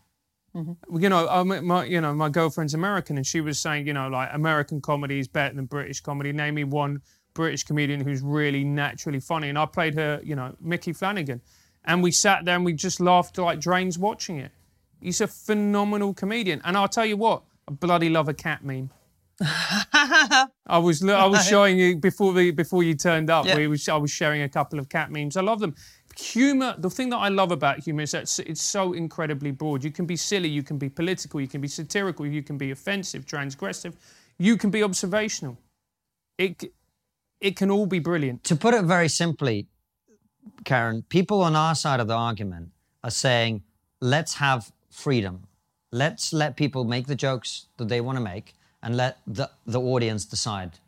Mm-hmm. 0.55 0.99
You 0.99 1.09
know, 1.09 1.27
I, 1.27 1.43
my 1.43 1.85
you 1.85 2.01
know 2.01 2.13
my 2.13 2.29
girlfriend's 2.29 2.73
American, 2.73 3.17
and 3.17 3.25
she 3.25 3.41
was 3.41 3.59
saying, 3.59 3.87
you 3.87 3.93
know, 3.93 4.07
like 4.09 4.29
American 4.33 4.81
comedy 4.81 5.19
is 5.19 5.27
better 5.27 5.55
than 5.55 5.65
British 5.65 6.01
comedy. 6.01 6.33
Name 6.33 6.55
me 6.55 6.63
one 6.65 7.01
British 7.33 7.63
comedian 7.63 8.01
who's 8.01 8.21
really 8.21 8.63
naturally 8.63 9.19
funny. 9.19 9.49
And 9.49 9.57
I 9.57 9.65
played 9.65 9.95
her, 9.95 10.19
you 10.23 10.35
know, 10.35 10.55
Micky 10.59 10.91
Flanagan, 10.91 11.41
and 11.85 12.03
we 12.03 12.11
sat 12.11 12.43
there 12.43 12.55
and 12.55 12.65
we 12.65 12.73
just 12.73 12.99
laughed 12.99 13.37
like 13.37 13.59
drains 13.59 13.97
watching 13.97 14.37
it. 14.37 14.51
He's 14.99 15.21
a 15.21 15.27
phenomenal 15.27 16.13
comedian, 16.13 16.61
and 16.65 16.77
I'll 16.77 16.89
tell 16.89 17.05
you 17.05 17.17
what, 17.17 17.43
I 17.67 17.71
bloody 17.71 18.09
love 18.09 18.27
a 18.27 18.33
cat 18.33 18.63
meme. 18.63 18.91
I 19.43 20.77
was 20.77 21.03
I 21.03 21.25
was 21.25 21.47
showing 21.47 21.79
you 21.79 21.97
before 21.97 22.33
the 22.33 22.51
before 22.51 22.83
you 22.83 22.93
turned 22.93 23.29
up. 23.29 23.45
Yeah. 23.45 23.57
We 23.57 23.67
was 23.67 23.87
I 23.89 23.97
was 23.97 24.11
sharing 24.11 24.41
a 24.41 24.49
couple 24.49 24.77
of 24.77 24.89
cat 24.89 25.11
memes. 25.11 25.35
I 25.35 25.41
love 25.41 25.59
them. 25.59 25.75
Humor. 26.21 26.75
The 26.77 26.89
thing 26.89 27.09
that 27.09 27.17
I 27.17 27.29
love 27.29 27.51
about 27.51 27.79
humor 27.79 28.03
is 28.03 28.11
that 28.11 28.23
it's- 28.23 28.39
it's 28.39 28.61
so 28.61 28.93
incredibly 28.93 29.51
broad. 29.51 29.83
You 29.83 29.91
can 29.91 30.05
be 30.05 30.15
silly, 30.15 30.49
you 30.49 30.63
can 30.63 30.77
be 30.77 30.89
political, 30.89 31.41
you 31.41 31.47
can 31.47 31.61
be 31.61 31.67
satirical, 31.67 32.25
you 32.25 32.43
can 32.43 32.57
be 32.57 32.71
offensive, 32.71 33.25
transgressive, 33.25 33.95
you 34.37 34.57
can 34.57 34.69
be 34.69 34.83
observational. 34.83 35.57
It 36.37 36.73
it 37.39 37.55
can 37.57 37.71
all 37.71 37.87
be 37.87 37.97
brilliant. 37.99 38.43
to 38.43 38.55
put 38.55 38.75
it 38.75 38.85
very 38.85 39.09
simply, 39.09 39.67
Karen, 40.63 41.01
people 41.09 41.41
on 41.41 41.55
our 41.55 41.73
side 41.73 41.99
of 41.99 42.07
the 42.07 42.13
argument 42.13 42.69
are 43.03 43.09
saying, 43.09 43.63
let's 43.99 44.35
have 44.35 44.71
freedom. 44.91 45.47
Let's 45.91 46.33
let 46.33 46.55
people 46.55 46.83
make 46.85 47.07
the 47.07 47.15
jokes 47.15 47.65
that 47.77 47.87
they 47.89 47.99
want 47.99 48.17
to 48.17 48.23
make 48.23 48.53
and 48.83 48.95
let 48.95 49.17
the, 49.25 49.49
the 49.65 49.79
audience 49.81 50.23
decide 50.25 50.79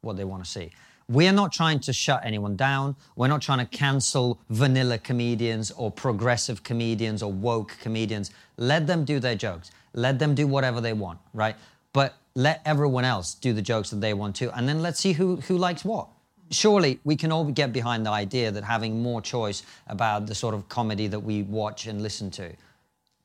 what 0.00 0.16
they 0.16 0.24
want 0.24 0.44
to 0.44 0.50
see. 0.50 0.70
We're 1.08 1.32
not 1.32 1.52
trying 1.52 1.80
to 1.80 1.92
shut 1.92 2.22
anyone 2.24 2.56
down. 2.56 2.96
We're 3.14 3.28
not 3.28 3.42
trying 3.42 3.58
to 3.58 3.66
cancel 3.66 4.40
vanilla 4.50 4.98
comedians 4.98 5.70
or 5.70 5.90
progressive 5.90 6.62
comedians 6.62 7.22
or 7.22 7.32
woke 7.32 7.76
comedians. 7.80 8.30
Let 8.56 8.86
them 8.86 9.04
do 9.04 9.20
their 9.20 9.36
jokes. 9.36 9.70
Let 9.94 10.18
them 10.18 10.34
do 10.34 10.46
whatever 10.46 10.80
they 10.80 10.92
want, 10.92 11.20
right? 11.32 11.56
But 11.92 12.14
let 12.34 12.60
everyone 12.64 13.04
else 13.04 13.34
do 13.34 13.52
the 13.52 13.62
jokes 13.62 13.90
that 13.90 14.00
they 14.00 14.14
want 14.14 14.36
to, 14.36 14.54
and 14.56 14.68
then 14.68 14.82
let's 14.82 15.00
see 15.00 15.12
who, 15.12 15.36
who 15.36 15.56
likes 15.56 15.84
what 15.84 16.08
surely 16.50 17.00
we 17.04 17.16
can 17.16 17.32
all 17.32 17.44
get 17.44 17.72
behind 17.72 18.06
the 18.06 18.10
idea 18.10 18.50
that 18.50 18.64
having 18.64 19.02
more 19.02 19.20
choice 19.20 19.62
about 19.88 20.26
the 20.26 20.34
sort 20.34 20.54
of 20.54 20.68
comedy 20.68 21.06
that 21.08 21.20
we 21.20 21.42
watch 21.42 21.86
and 21.86 22.02
listen 22.02 22.30
to 22.30 22.52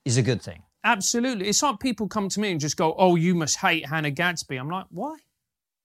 is 0.06 0.18
a 0.18 0.22
good 0.22 0.42
thing. 0.42 0.62
Absolutely. 0.84 1.48
It's 1.48 1.62
like 1.62 1.80
people 1.80 2.08
come 2.08 2.30
to 2.30 2.40
me 2.40 2.52
and 2.52 2.60
just 2.60 2.76
go, 2.76 2.96
"Oh, 2.98 3.16
you 3.16 3.36
must 3.36 3.58
hate 3.58 3.86
Hannah 3.86 4.10
Gadsby." 4.10 4.56
I'm 4.56 4.70
like, 4.70 4.88
"Why?" 4.90 5.18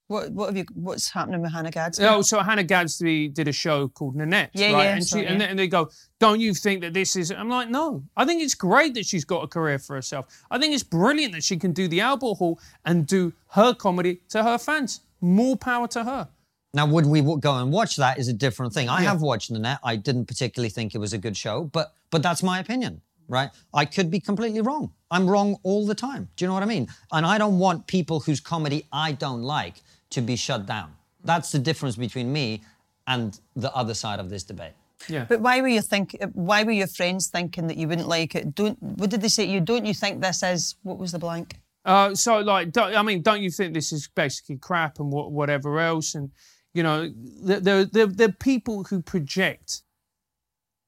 What 0.09 0.31
what 0.31 0.47
have 0.47 0.57
you? 0.57 0.64
What's 0.75 1.11
happening 1.11 1.42
with 1.42 1.53
Hannah 1.53 1.71
Gadsby? 1.73 2.05
Oh, 2.05 2.23
so 2.23 2.38
Hannah 2.40 2.62
Gadsby 2.62 3.29
did 3.29 3.49
a 3.49 3.53
show 3.53 3.88
called 3.88 4.14
Nanette, 4.14 4.51
Yeah, 4.55 4.73
right? 4.73 4.85
yeah, 4.85 4.95
and, 4.97 5.07
she, 5.07 5.19
and, 5.25 5.25
yeah. 5.25 5.38
they- 5.38 5.51
and 5.51 5.59
they 5.59 5.66
go, 5.66 5.90
"Don't 6.21 6.38
you 6.40 6.55
think 6.55 6.83
that 6.83 6.95
this 6.95 7.16
is?" 7.16 7.33
I'm 7.33 7.49
like, 7.49 7.69
"No, 7.71 8.05
I 8.16 8.25
think 8.25 8.40
it's 8.40 8.55
great 8.55 8.95
that 8.95 9.05
she's 9.05 9.25
got 9.25 9.42
a 9.42 9.49
career 9.49 9.81
for 9.81 9.97
herself. 9.97 10.27
I 10.49 10.59
think 10.59 10.75
it's 10.75 10.85
brilliant 10.85 11.33
that 11.33 11.42
she 11.42 11.57
can 11.57 11.73
do 11.73 11.88
the 11.88 12.01
Albert 12.03 12.35
Hall 12.37 12.61
and 12.85 13.05
do 13.07 13.33
her 13.49 13.75
comedy 13.75 14.21
to 14.29 14.45
her 14.45 14.59
fans. 14.59 15.01
More 15.21 15.57
power 15.57 15.88
to 15.88 16.05
her." 16.05 16.29
Now, 16.73 16.87
would 16.87 17.07
we 17.07 17.21
go 17.23 17.57
and 17.57 17.73
watch 17.73 17.97
that 17.97 18.19
is 18.19 18.29
a 18.29 18.33
different 18.35 18.75
thing. 18.75 18.88
I 18.88 19.01
have 19.03 19.23
watched 19.23 19.51
Nanette. 19.51 19.79
I 19.83 19.97
didn't 19.97 20.27
particularly 20.27 20.69
think 20.71 20.95
it 20.95 20.99
was 20.99 21.14
a 21.14 21.19
good 21.19 21.37
show, 21.37 21.64
but 21.64 21.95
but 22.11 22.23
that's 22.23 22.45
my 22.45 22.61
opinion, 22.61 23.01
right? 23.29 23.51
I 23.75 23.87
could 23.87 24.09
be 24.11 24.21
completely 24.21 24.61
wrong. 24.61 24.92
I'm 25.11 25.29
wrong 25.29 25.57
all 25.64 25.85
the 25.87 25.95
time. 25.95 26.29
Do 26.37 26.45
you 26.45 26.49
know 26.49 26.55
what 26.55 26.62
I 26.62 26.66
mean? 26.66 26.87
And 27.12 27.25
I 27.27 27.38
don't 27.38 27.59
want 27.59 27.87
people 27.88 28.21
whose 28.21 28.40
comedy 28.40 28.87
I 28.92 29.12
don't 29.12 29.42
like 29.42 29.83
to 30.11 30.21
be 30.21 30.37
shut 30.37 30.66
down. 30.66 30.92
That's 31.25 31.51
the 31.53 31.59
difference 31.59 31.97
between 31.97 32.33
me 32.33 32.62
and 33.07 33.38
the 33.55 33.75
other 33.75 33.95
side 33.95 34.21
of 34.21 34.31
this 34.31 34.45
debate. 34.45 34.73
Yeah. 35.09 35.27
But 35.29 35.40
why 35.40 35.61
were 35.61 35.69
you 35.69 35.83
think? 35.83 36.16
Why 36.33 36.64
were 36.64 36.73
your 36.73 36.87
friends 36.87 37.29
thinking 37.29 37.66
that 37.66 37.77
you 37.77 37.87
wouldn't 37.88 38.09
like 38.09 38.35
it? 38.35 38.55
Don't. 38.55 38.81
What 38.83 39.11
did 39.11 39.21
they 39.21 39.29
say 39.29 39.47
to 39.47 39.53
you? 39.53 39.61
Don't 39.61 39.85
you 39.85 39.95
think 39.95 40.21
this 40.21 40.42
is? 40.42 40.77
What 40.83 40.99
was 40.99 41.12
the 41.12 41.19
blank? 41.19 41.57
Uh, 41.85 42.14
so, 42.14 42.38
like, 42.40 42.73
don't, 42.73 42.97
I 42.97 43.03
mean, 43.03 43.23
don't 43.23 43.42
you 43.42 43.51
think 43.51 43.73
this 43.73 43.92
is 43.92 44.09
basically 44.09 44.57
crap 44.57 44.99
and 44.99 45.12
wha- 45.12 45.29
whatever 45.29 45.79
else? 45.79 46.14
And 46.14 46.31
you 46.75 46.83
know, 46.83 47.12
there, 47.42 47.61
there, 47.61 47.85
there, 47.85 48.07
there 48.07 48.29
are 48.29 48.33
people 48.33 48.85
who 48.85 49.01
project 49.01 49.83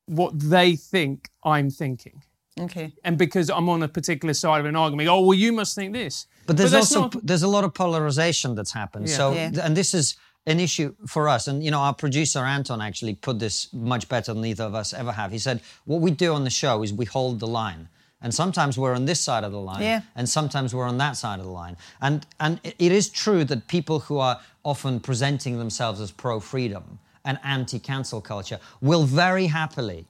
what 0.06 0.38
they 0.38 0.74
think 0.74 1.28
I'm 1.44 1.70
thinking. 1.70 2.22
Okay. 2.60 2.92
and 3.04 3.16
because 3.16 3.50
I'm 3.50 3.68
on 3.68 3.84
a 3.84 3.88
particular 3.88 4.34
side 4.34 4.58
of 4.58 4.66
an 4.66 4.74
argument, 4.74 5.08
oh 5.08 5.20
well, 5.20 5.34
you 5.34 5.52
must 5.52 5.76
think 5.76 5.92
this. 5.92 6.26
But 6.48 6.56
there's 6.56 6.72
that's 6.72 6.94
also 6.96 7.16
not- 7.16 7.26
there's 7.26 7.44
a 7.44 7.48
lot 7.56 7.62
of 7.64 7.72
polarization 7.74 8.54
that's 8.56 8.72
happened. 8.72 9.08
Yeah. 9.08 9.16
So 9.16 9.32
Yeah. 9.32 9.50
and 9.66 9.76
this 9.76 9.92
is 9.94 10.16
an 10.46 10.58
issue 10.60 10.94
for 11.06 11.28
us. 11.28 11.46
And 11.46 11.62
you 11.64 11.70
know, 11.70 11.80
our 11.80 11.94
producer 11.94 12.40
Anton 12.40 12.80
actually 12.80 13.14
put 13.14 13.38
this 13.38 13.68
much 13.72 14.08
better 14.08 14.32
than 14.34 14.44
either 14.44 14.64
of 14.64 14.74
us 14.74 14.92
ever 14.94 15.12
have. 15.12 15.30
He 15.30 15.38
said, 15.38 15.60
"What 15.84 16.00
we 16.00 16.10
do 16.10 16.34
on 16.34 16.44
the 16.44 16.50
show 16.62 16.82
is 16.82 16.92
we 16.92 17.04
hold 17.04 17.38
the 17.38 17.46
line." 17.46 17.88
And 18.20 18.34
sometimes 18.34 18.76
we're 18.76 18.94
on 18.96 19.04
this 19.04 19.20
side 19.20 19.44
of 19.44 19.52
the 19.52 19.60
line, 19.60 19.82
Yeah. 19.82 20.00
and 20.16 20.28
sometimes 20.28 20.74
we're 20.74 20.88
on 20.88 20.98
that 20.98 21.16
side 21.16 21.38
of 21.38 21.44
the 21.44 21.52
line. 21.52 21.76
And 22.00 22.26
and 22.40 22.58
it- 22.64 22.74
it 22.86 22.92
is 22.92 23.08
true 23.10 23.44
that 23.44 23.68
people 23.68 24.00
who 24.00 24.18
are 24.18 24.40
often 24.64 24.98
presenting 25.00 25.58
themselves 25.58 26.00
as 26.00 26.10
pro 26.10 26.40
freedom 26.40 26.98
and 27.24 27.38
anti 27.44 27.78
cancel 27.78 28.20
culture 28.20 28.58
will 28.80 29.04
very 29.04 29.46
happily 29.48 30.06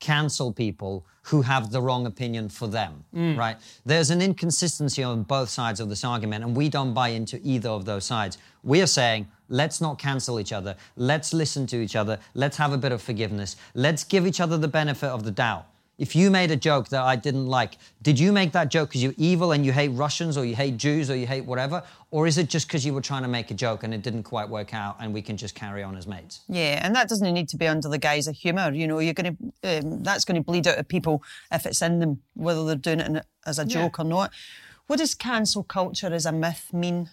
cancel 0.00 0.52
people 0.52 1.04
who 1.22 1.42
have 1.42 1.70
the 1.70 1.82
wrong 1.82 2.06
opinion 2.06 2.48
for 2.48 2.68
them, 2.68 3.04
mm. 3.14 3.36
right? 3.36 3.56
There's 3.84 4.10
an 4.10 4.22
inconsistency 4.22 5.02
on 5.02 5.24
both 5.24 5.48
sides 5.48 5.80
of 5.80 5.88
this 5.88 6.04
argument, 6.04 6.44
and 6.44 6.56
we 6.56 6.68
don't 6.68 6.94
buy 6.94 7.08
into 7.08 7.40
either 7.42 7.68
of 7.68 7.84
those 7.84 8.04
sides. 8.04 8.38
We 8.62 8.80
are 8.80 8.86
saying, 8.86 9.28
let's 9.48 9.80
not 9.80 9.98
cancel 9.98 10.40
each 10.40 10.52
other. 10.52 10.76
Let's 10.96 11.34
listen 11.34 11.66
to 11.68 11.76
each 11.76 11.96
other. 11.96 12.18
Let's 12.34 12.56
have 12.56 12.72
a 12.72 12.78
bit 12.78 12.92
of 12.92 13.02
forgiveness. 13.02 13.56
Let's 13.74 14.04
give 14.04 14.26
each 14.26 14.40
other 14.40 14.56
the 14.56 14.68
benefit 14.68 15.08
of 15.08 15.24
the 15.24 15.30
doubt. 15.30 15.66
If 15.98 16.14
you 16.14 16.30
made 16.30 16.52
a 16.52 16.56
joke 16.56 16.88
that 16.90 17.02
I 17.02 17.16
didn't 17.16 17.46
like, 17.46 17.76
did 18.02 18.20
you 18.20 18.32
make 18.32 18.52
that 18.52 18.70
joke 18.70 18.90
because 18.90 19.02
you're 19.02 19.14
evil 19.16 19.50
and 19.50 19.66
you 19.66 19.72
hate 19.72 19.88
Russians 19.88 20.38
or 20.38 20.44
you 20.44 20.54
hate 20.54 20.76
Jews 20.76 21.10
or 21.10 21.16
you 21.16 21.26
hate 21.26 21.44
whatever? 21.44 21.82
Or 22.12 22.28
is 22.28 22.38
it 22.38 22.48
just 22.48 22.68
because 22.68 22.86
you 22.86 22.94
were 22.94 23.00
trying 23.00 23.22
to 23.22 23.28
make 23.28 23.50
a 23.50 23.54
joke 23.54 23.82
and 23.82 23.92
it 23.92 24.02
didn't 24.02 24.22
quite 24.22 24.48
work 24.48 24.74
out 24.74 24.96
and 25.00 25.12
we 25.12 25.20
can 25.22 25.36
just 25.36 25.56
carry 25.56 25.82
on 25.82 25.96
as 25.96 26.06
mates? 26.06 26.42
Yeah, 26.48 26.80
and 26.84 26.94
that 26.94 27.08
doesn't 27.08 27.34
need 27.34 27.48
to 27.48 27.56
be 27.56 27.66
under 27.66 27.88
the 27.88 27.98
guise 27.98 28.28
of 28.28 28.36
humour. 28.36 28.72
You 28.72 28.86
know, 28.86 29.00
you're 29.00 29.12
going 29.12 29.36
to 29.62 29.78
um, 29.78 30.04
that's 30.04 30.24
going 30.24 30.40
to 30.40 30.46
bleed 30.46 30.68
out 30.68 30.78
of 30.78 30.86
people 30.86 31.20
if 31.50 31.66
it's 31.66 31.82
in 31.82 31.98
them, 31.98 32.22
whether 32.34 32.64
they're 32.64 32.76
doing 32.76 33.00
it 33.00 33.08
in, 33.08 33.22
as 33.44 33.58
a 33.58 33.64
joke 33.64 33.98
or 33.98 34.04
not. 34.04 34.30
What 34.86 35.00
does 35.00 35.16
cancel 35.16 35.64
culture 35.64 36.14
as 36.14 36.24
a 36.26 36.32
myth 36.32 36.72
mean? 36.72 37.10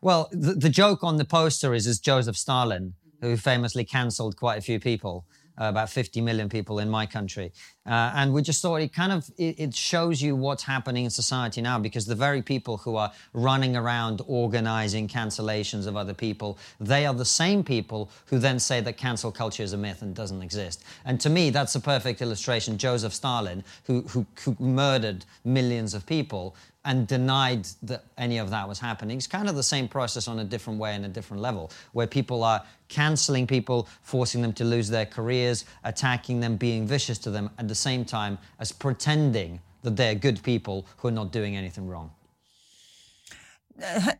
Well, 0.00 0.28
the, 0.32 0.54
the 0.54 0.68
joke 0.68 1.04
on 1.04 1.16
the 1.16 1.24
poster 1.24 1.74
is 1.74 1.86
is 1.86 2.00
Joseph 2.00 2.36
Stalin, 2.36 2.94
who 3.20 3.36
famously 3.36 3.84
cancelled 3.84 4.36
quite 4.36 4.58
a 4.58 4.62
few 4.62 4.80
people, 4.80 5.24
uh, 5.60 5.64
about 5.64 5.90
50 5.90 6.20
million 6.20 6.48
people 6.48 6.78
in 6.78 6.88
my 6.88 7.06
country. 7.06 7.52
Uh, 7.86 8.12
and 8.14 8.32
we 8.32 8.42
just 8.42 8.60
thought 8.60 8.76
it 8.76 8.92
kind 8.92 9.12
of 9.12 9.30
it, 9.38 9.58
it 9.58 9.74
shows 9.74 10.20
you 10.20 10.34
what's 10.34 10.64
happening 10.64 11.04
in 11.04 11.10
society 11.10 11.62
now 11.62 11.78
because 11.78 12.04
the 12.06 12.14
very 12.14 12.42
people 12.42 12.78
who 12.78 12.96
are 12.96 13.12
running 13.32 13.76
around 13.76 14.20
organizing 14.26 15.06
cancellations 15.06 15.86
of 15.86 15.96
other 15.96 16.14
people, 16.14 16.58
they 16.80 17.06
are 17.06 17.14
the 17.14 17.24
same 17.24 17.62
people 17.62 18.10
who 18.26 18.38
then 18.38 18.58
say 18.58 18.80
that 18.80 18.96
cancel 18.96 19.30
culture 19.30 19.62
is 19.62 19.72
a 19.72 19.76
myth 19.76 20.02
and 20.02 20.14
doesn't 20.14 20.42
exist. 20.42 20.82
And 21.04 21.20
to 21.20 21.30
me, 21.30 21.50
that's 21.50 21.74
a 21.74 21.80
perfect 21.80 22.20
illustration. 22.20 22.76
Joseph 22.76 23.14
Stalin, 23.14 23.62
who, 23.84 24.02
who, 24.02 24.26
who 24.42 24.56
murdered 24.58 25.24
millions 25.44 25.94
of 25.94 26.04
people, 26.06 26.56
and 26.86 27.06
denied 27.06 27.66
that 27.82 28.04
any 28.16 28.38
of 28.38 28.48
that 28.50 28.66
was 28.66 28.78
happening. 28.78 29.18
It's 29.18 29.26
kind 29.26 29.48
of 29.48 29.56
the 29.56 29.62
same 29.62 29.88
process 29.88 30.28
on 30.28 30.38
a 30.38 30.44
different 30.44 30.78
way 30.78 30.94
and 30.94 31.04
a 31.04 31.08
different 31.08 31.42
level, 31.42 31.70
where 31.92 32.06
people 32.06 32.44
are 32.44 32.62
canceling 32.88 33.46
people, 33.46 33.88
forcing 34.02 34.40
them 34.40 34.52
to 34.54 34.64
lose 34.64 34.88
their 34.88 35.04
careers, 35.04 35.64
attacking 35.82 36.40
them, 36.40 36.56
being 36.56 36.86
vicious 36.86 37.18
to 37.18 37.30
them, 37.30 37.50
at 37.58 37.66
the 37.66 37.74
same 37.74 38.04
time 38.04 38.38
as 38.60 38.70
pretending 38.70 39.60
that 39.82 39.96
they're 39.96 40.14
good 40.14 40.42
people 40.44 40.86
who 40.98 41.08
are 41.08 41.12
not 41.12 41.32
doing 41.32 41.56
anything 41.56 41.88
wrong. 41.88 42.12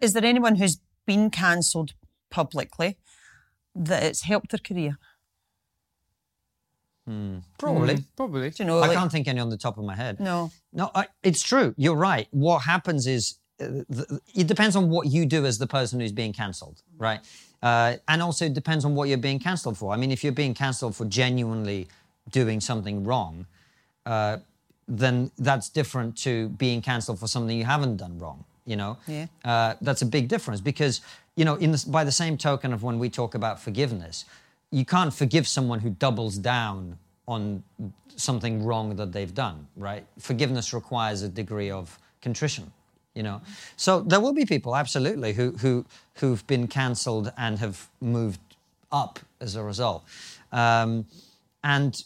Is 0.00 0.12
there 0.12 0.24
anyone 0.24 0.56
who's 0.56 0.78
been 1.06 1.30
cancelled 1.30 1.94
publicly 2.30 2.98
that 3.76 4.02
it's 4.02 4.22
helped 4.22 4.50
their 4.50 4.58
career? 4.58 4.98
Probably. 7.58 8.04
Probably. 8.16 8.50
Do 8.50 8.62
you 8.62 8.66
know, 8.66 8.78
I 8.78 8.88
like- 8.88 8.96
can't 8.98 9.12
think 9.12 9.28
any 9.28 9.40
on 9.40 9.50
the 9.50 9.56
top 9.56 9.78
of 9.78 9.84
my 9.84 9.94
head. 9.94 10.18
No. 10.20 10.50
No, 10.72 10.90
I, 10.94 11.06
it's 11.22 11.42
true. 11.42 11.74
You're 11.76 11.96
right. 11.96 12.26
What 12.32 12.60
happens 12.60 13.06
is 13.06 13.38
uh, 13.60 13.66
th- 13.92 14.20
it 14.34 14.46
depends 14.46 14.76
on 14.76 14.90
what 14.90 15.06
you 15.06 15.24
do 15.26 15.46
as 15.46 15.58
the 15.58 15.66
person 15.66 16.00
who's 16.00 16.12
being 16.12 16.32
cancelled, 16.32 16.82
right? 16.98 17.20
Uh, 17.62 17.94
and 18.08 18.22
also 18.22 18.44
it 18.46 18.54
depends 18.54 18.84
on 18.84 18.94
what 18.94 19.08
you're 19.08 19.18
being 19.18 19.38
cancelled 19.38 19.78
for. 19.78 19.92
I 19.92 19.96
mean, 19.96 20.10
if 20.10 20.22
you're 20.22 20.32
being 20.32 20.54
cancelled 20.54 20.94
for 20.94 21.04
genuinely 21.06 21.88
doing 22.30 22.60
something 22.60 23.04
wrong, 23.04 23.46
uh, 24.04 24.38
then 24.88 25.30
that's 25.38 25.68
different 25.68 26.16
to 26.18 26.48
being 26.50 26.82
cancelled 26.82 27.18
for 27.18 27.26
something 27.26 27.56
you 27.56 27.64
haven't 27.64 27.96
done 27.96 28.18
wrong. 28.18 28.44
You 28.66 28.76
know, 28.76 28.98
Yeah. 29.06 29.26
uh, 29.44 29.74
that's 29.80 30.02
a 30.02 30.06
big 30.06 30.28
difference 30.28 30.60
because 30.60 31.00
you 31.36 31.44
know, 31.44 31.54
in 31.56 31.70
the, 31.72 31.84
by 31.88 32.02
the 32.02 32.12
same 32.12 32.36
token 32.38 32.72
of 32.72 32.82
when 32.82 32.98
we 32.98 33.08
talk 33.10 33.34
about 33.34 33.60
forgiveness, 33.60 34.24
you 34.70 34.84
can't 34.84 35.12
forgive 35.12 35.46
someone 35.46 35.80
who 35.80 35.90
doubles 35.90 36.38
down 36.38 36.98
on 37.28 37.62
something 38.16 38.64
wrong 38.64 38.96
that 38.96 39.12
they've 39.12 39.34
done, 39.34 39.66
right? 39.76 40.04
Forgiveness 40.18 40.72
requires 40.72 41.22
a 41.22 41.28
degree 41.28 41.70
of 41.70 41.98
contrition, 42.22 42.72
you 43.14 43.22
know. 43.22 43.40
So 43.76 44.00
there 44.00 44.20
will 44.20 44.32
be 44.32 44.44
people, 44.44 44.76
absolutely, 44.76 45.32
who 45.32 45.52
who 45.52 45.84
who've 46.14 46.46
been 46.46 46.66
cancelled 46.68 47.32
and 47.36 47.58
have 47.58 47.88
moved 48.00 48.40
up 48.90 49.18
as 49.40 49.56
a 49.56 49.62
result. 49.62 50.04
Um, 50.52 51.06
and 51.62 52.02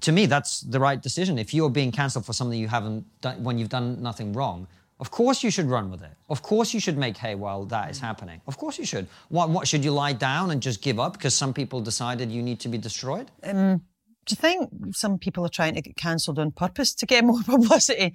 to 0.00 0.12
me, 0.12 0.26
that's 0.26 0.60
the 0.60 0.80
right 0.80 1.00
decision. 1.00 1.38
If 1.38 1.52
you're 1.52 1.70
being 1.70 1.92
cancelled 1.92 2.24
for 2.26 2.32
something 2.32 2.58
you 2.58 2.68
haven't 2.68 3.04
done, 3.20 3.42
when 3.44 3.58
you've 3.58 3.68
done 3.68 4.02
nothing 4.02 4.32
wrong, 4.32 4.66
of 5.00 5.10
course 5.10 5.42
you 5.44 5.50
should 5.50 5.66
run 5.66 5.90
with 5.90 6.02
it. 6.02 6.10
Of 6.28 6.42
course 6.42 6.74
you 6.74 6.80
should 6.80 6.98
make 6.98 7.16
hay 7.16 7.34
while 7.34 7.64
that 7.66 7.90
is 7.90 7.98
happening. 8.00 8.40
Of 8.46 8.56
course 8.56 8.78
you 8.78 8.84
should. 8.84 9.06
What, 9.28 9.50
what 9.50 9.68
should 9.68 9.84
you 9.84 9.92
lie 9.92 10.12
down 10.12 10.50
and 10.50 10.60
just 10.60 10.82
give 10.82 10.98
up 10.98 11.12
because 11.14 11.34
some 11.34 11.52
people 11.54 11.80
decided 11.80 12.30
you 12.32 12.42
need 12.42 12.60
to 12.60 12.68
be 12.68 12.78
destroyed? 12.78 13.30
Do 13.42 14.34
you 14.34 14.36
think 14.36 14.70
some 14.94 15.18
people 15.18 15.44
are 15.46 15.48
trying 15.60 15.74
to 15.76 15.80
get 15.80 15.96
cancelled 15.96 16.38
on 16.38 16.50
purpose 16.50 16.94
to 16.96 17.06
get 17.06 17.24
more 17.30 17.42
publicity? 17.44 18.14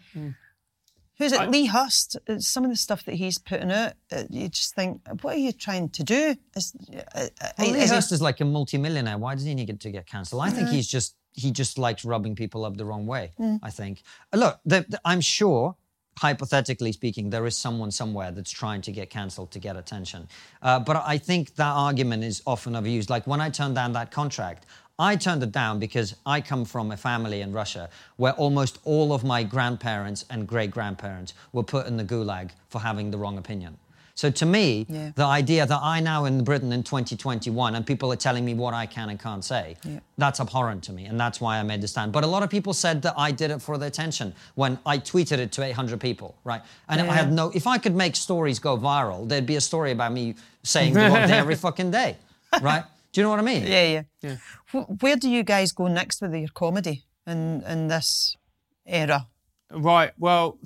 Who's 1.19 1.31
it? 1.31 1.49
Lee 1.51 1.67
Hurst. 1.67 2.17
uh, 2.27 2.39
Some 2.39 2.63
of 2.65 2.71
the 2.71 2.75
stuff 2.75 3.05
that 3.05 3.15
he's 3.15 3.37
putting 3.37 3.71
out, 3.71 3.93
uh, 4.11 4.23
you 4.29 4.49
just 4.49 4.73
think, 4.75 5.01
what 5.21 5.35
are 5.35 5.39
you 5.39 5.51
trying 5.51 5.89
to 5.89 6.03
do? 6.03 6.35
Is, 6.55 6.73
uh, 6.91 7.01
uh, 7.15 7.27
Well, 7.59 7.71
Lee 7.71 7.79
is 7.81 7.89
he- 7.91 7.95
Hurst 7.95 8.11
is 8.11 8.21
like 8.21 8.41
a 8.41 8.45
multimillionaire. 8.45 9.17
Why 9.19 9.35
does 9.35 9.43
he 9.43 9.53
need 9.53 9.79
to 9.79 9.91
get 9.91 10.05
cancelled? 10.07 10.41
I 10.41 10.49
think 10.49 10.69
he's 10.69 10.87
just 10.87 11.15
he 11.35 11.49
just 11.51 11.79
likes 11.79 12.05
rubbing 12.05 12.35
people 12.35 12.63
up 12.65 12.77
the 12.77 12.85
wrong 12.85 13.07
way. 13.07 13.31
I 13.63 13.69
think. 13.71 14.03
Look, 14.33 14.59
the, 14.65 14.85
the- 14.89 15.01
I'm 15.05 15.21
sure, 15.21 15.75
hypothetically 16.17 16.91
speaking, 16.91 17.29
there 17.29 17.45
is 17.45 17.57
someone 17.57 17.91
somewhere 17.91 18.31
that's 18.31 18.51
trying 18.51 18.81
to 18.81 18.91
get 18.91 19.09
cancelled 19.09 19.51
to 19.51 19.59
get 19.59 19.75
attention. 19.75 20.27
Uh, 20.61 20.79
but 20.79 21.03
I 21.05 21.17
think 21.17 21.55
that 21.55 21.71
argument 21.71 22.23
is 22.23 22.41
often 22.45 22.73
overused. 22.73 23.09
Like 23.09 23.25
when 23.27 23.41
I 23.41 23.49
turned 23.49 23.75
down 23.75 23.93
that 23.93 24.11
contract. 24.11 24.65
I 24.99 25.15
turned 25.15 25.41
it 25.41 25.51
down 25.51 25.79
because 25.79 26.15
I 26.23 26.39
come 26.39 26.65
from 26.65 26.91
a 26.91 26.97
family 26.97 27.41
in 27.41 27.51
Russia 27.51 27.89
where 28.17 28.33
almost 28.33 28.77
all 28.83 29.11
of 29.11 29.23
my 29.23 29.41
grandparents 29.41 30.23
and 30.29 30.47
great 30.47 30.69
grandparents 30.69 31.33
were 31.51 31.63
put 31.63 31.87
in 31.87 31.97
the 31.97 32.03
gulag 32.03 32.51
for 32.69 32.79
having 32.79 33.09
the 33.09 33.17
wrong 33.17 33.39
opinion. 33.39 33.77
So 34.15 34.29
to 34.29 34.45
me, 34.45 34.85
Yeah. 34.89 35.11
the 35.15 35.25
idea 35.25 35.65
that 35.65 35.79
I 35.81 35.99
now 35.99 36.25
in 36.25 36.43
Britain 36.43 36.71
in 36.71 36.83
2021 36.83 37.75
and 37.75 37.85
people 37.85 38.11
are 38.13 38.15
telling 38.15 38.45
me 38.45 38.53
what 38.53 38.73
I 38.73 38.85
can 38.85 39.09
and 39.09 39.19
can't 39.19 39.43
say, 39.43 39.75
Yeah. 39.83 39.99
that's 40.19 40.39
abhorrent 40.39 40.83
to 40.83 40.91
me. 40.93 41.05
And 41.05 41.19
that's 41.19 41.41
why 41.41 41.57
I 41.57 41.63
made 41.63 41.81
the 41.81 41.87
stand. 41.87 42.11
But 42.11 42.23
a 42.23 42.27
lot 42.27 42.43
of 42.43 42.49
people 42.51 42.73
said 42.73 43.01
that 43.01 43.15
I 43.17 43.31
did 43.31 43.49
it 43.49 43.59
for 43.61 43.77
the 43.79 43.87
attention 43.87 44.33
when 44.55 44.77
I 44.85 44.99
tweeted 44.99 45.39
it 45.39 45.51
to 45.53 45.63
800 45.63 45.99
people, 45.99 46.35
right? 46.43 46.61
And 46.87 47.01
I 47.01 47.13
had 47.13 47.31
no, 47.33 47.49
if 47.55 47.65
I 47.65 47.77
could 47.79 47.95
make 47.95 48.15
stories 48.15 48.59
go 48.59 48.77
viral, 48.77 49.27
there'd 49.27 49.47
be 49.47 49.55
a 49.55 49.61
story 49.61 49.91
about 49.91 50.11
me 50.13 50.35
saying 50.61 50.93
the 50.93 50.99
wrong 51.01 51.13
thing 51.27 51.31
every 51.31 51.55
fucking 51.55 51.89
day, 51.91 52.17
right? 52.61 52.83
Do 53.11 53.21
you 53.21 53.23
know 53.23 53.31
what 53.31 53.39
I 53.39 53.43
mean? 53.43 53.63
Yeah, 53.65 53.85
yeah. 53.95 54.03
Yeah. 54.21 54.85
Where 54.99 55.15
do 55.15 55.29
you 55.29 55.43
guys 55.43 55.71
go 55.71 55.87
next 55.87 56.21
with 56.21 56.33
your 56.35 56.49
comedy 56.53 57.03
in, 57.25 57.61
in 57.63 57.87
this 57.87 58.37
era? 58.85 59.27
Right. 59.71 60.11
Well, 60.19 60.57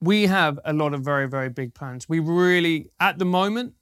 we 0.00 0.26
have 0.26 0.58
a 0.64 0.72
lot 0.72 0.94
of 0.94 1.02
very, 1.02 1.28
very 1.28 1.48
big 1.48 1.74
plans. 1.74 2.08
We 2.08 2.20
really, 2.20 2.90
at 3.00 3.18
the 3.18 3.24
moment, 3.24 3.74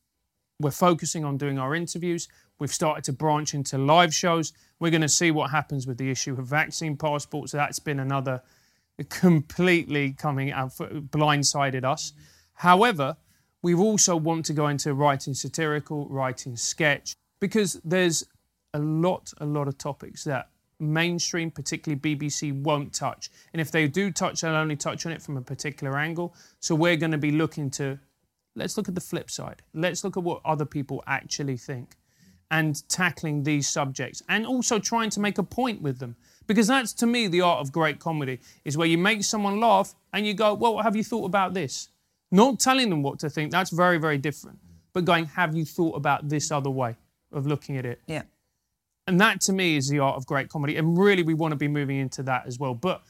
we're 0.60 0.70
focusing 0.70 1.24
on 1.24 1.36
doing 1.36 1.58
our 1.58 1.74
interviews. 1.74 2.28
We've 2.58 2.72
started 2.72 3.04
to 3.04 3.12
branch 3.12 3.52
into 3.52 3.76
live 3.76 4.14
shows. 4.14 4.52
We're 4.80 4.90
going 4.90 5.02
to 5.02 5.08
see 5.08 5.30
what 5.30 5.50
happens 5.50 5.86
with 5.86 5.98
the 5.98 6.10
issue 6.10 6.32
of 6.38 6.46
vaccine 6.46 6.96
passports. 6.96 7.52
That's 7.52 7.78
been 7.78 8.00
another 8.00 8.42
completely 9.10 10.12
coming 10.12 10.52
out, 10.52 10.70
blindsided 10.70 11.84
us. 11.84 12.14
However, 12.54 13.16
we 13.62 13.74
also 13.74 14.16
want 14.16 14.46
to 14.46 14.54
go 14.54 14.68
into 14.68 14.94
writing 14.94 15.34
satirical, 15.34 16.08
writing 16.08 16.56
sketch, 16.56 17.14
because 17.40 17.80
there's 17.84 18.24
a 18.72 18.78
lot, 18.78 19.32
a 19.38 19.44
lot 19.44 19.68
of 19.68 19.76
topics 19.76 20.24
that 20.24 20.48
mainstream, 20.79 21.51
particularly 21.51 22.01
BBC, 22.01 22.62
won't 22.62 22.93
touch. 22.93 23.31
And 23.53 23.61
if 23.61 23.70
they 23.70 23.89
do 23.89 24.11
touch, 24.11 24.41
they'll 24.41 24.55
only 24.55 24.77
touch 24.77 25.07
on 25.07 25.12
it 25.12 25.22
from 25.22 25.37
a 25.37 25.43
particular 25.43 25.97
angle. 25.99 26.35
So 26.61 26.74
we're 26.74 26.97
going 26.97 27.12
to 27.12 27.18
be 27.18 27.31
looking 27.31 27.70
to 27.72 27.99
let's 28.55 28.77
look 28.77 28.89
at 28.89 28.95
the 28.95 29.01
flip 29.01 29.31
side. 29.31 29.62
Let's 29.74 30.03
look 30.03 30.16
at 30.16 30.22
what 30.22 30.41
other 30.45 30.64
people 30.64 31.05
actually 31.07 31.57
think 31.57 31.97
and 32.51 32.89
tackling 32.89 33.43
these 33.43 33.68
subjects 33.68 34.22
and 34.29 34.47
also 34.47 34.79
trying 34.79 35.11
to 35.11 35.20
make 35.20 35.39
a 35.39 35.43
point 35.43 35.83
with 35.83 35.99
them. 35.99 36.16
Because 36.47 36.68
that's 36.68 36.93
to 36.95 37.07
me 37.07 37.27
the 37.27 37.41
art 37.41 37.61
of 37.61 37.72
great 37.72 37.99
comedy 37.99 38.41
is 38.64 38.77
where 38.77 38.87
you 38.87 38.99
make 38.99 39.24
someone 39.24 39.61
laugh 39.61 39.95
and 40.12 40.27
you 40.27 40.35
go, 40.35 40.55
Well, 40.55 40.79
have 40.79 40.97
you 40.97 41.05
thought 41.05 41.24
about 41.24 41.55
this? 41.55 41.89
Not 42.31 42.61
telling 42.61 42.91
them 42.91 43.03
what 43.03 43.18
to 43.20 43.31
think, 43.31 43.51
that's 43.51 43.70
very, 43.70 43.99
very 43.99 44.18
different. 44.18 44.59
But 44.93 45.05
going, 45.05 45.27
Have 45.27 45.55
you 45.57 45.64
thought 45.64 45.97
about 45.97 46.29
this 46.29 46.51
other 46.51 46.70
way 46.70 46.97
of 47.33 47.47
looking 47.47 47.77
at 47.77 47.85
it? 47.85 48.01
Yeah. 48.07 48.22
And 49.07 49.20
that 49.20 49.40
to 49.42 49.52
me 49.52 49.76
is 49.76 49.88
the 49.88 50.00
art 50.00 50.16
of 50.16 50.26
great 50.26 50.48
comedy. 50.48 50.76
And 50.76 50.98
really, 50.98 51.22
we 51.22 51.34
want 51.34 51.52
to 51.52 51.57
be 51.57 51.68
moving 51.68 51.98
into 51.98 52.22
that 52.24 52.46
as 52.46 52.59
well. 52.59 52.74
But 52.74 53.02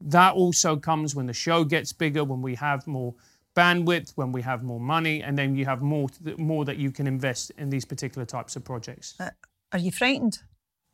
that 0.00 0.34
also 0.34 0.76
comes 0.76 1.14
when 1.14 1.26
the 1.26 1.32
show 1.32 1.64
gets 1.64 1.92
bigger, 1.92 2.24
when 2.24 2.40
we 2.40 2.54
have 2.54 2.86
more 2.86 3.14
bandwidth, 3.56 4.12
when 4.14 4.32
we 4.32 4.42
have 4.42 4.62
more 4.62 4.80
money, 4.80 5.22
and 5.22 5.36
then 5.36 5.56
you 5.56 5.64
have 5.64 5.82
more 5.82 6.08
more 6.38 6.64
that 6.64 6.76
you 6.76 6.90
can 6.90 7.06
invest 7.06 7.50
in 7.58 7.68
these 7.70 7.84
particular 7.84 8.24
types 8.24 8.56
of 8.56 8.64
projects. 8.64 9.14
Are 9.72 9.78
you 9.78 9.90
frightened? 9.90 10.38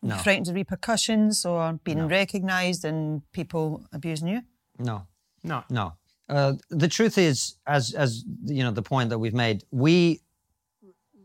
No. 0.02 0.16
Frightened 0.16 0.48
of 0.48 0.54
repercussions 0.54 1.44
or 1.44 1.74
being 1.84 2.06
recognised 2.08 2.84
and 2.84 3.22
people 3.32 3.86
abusing 3.92 4.28
you? 4.28 4.42
No. 4.78 5.06
No. 5.42 5.64
No. 5.70 5.94
Uh, 6.28 6.54
the 6.70 6.88
truth 6.88 7.18
is, 7.18 7.56
as 7.66 7.94
as 7.94 8.24
you 8.44 8.62
know, 8.64 8.70
the 8.70 8.82
point 8.82 9.10
that 9.10 9.18
we've 9.18 9.34
made, 9.34 9.64
we, 9.70 10.20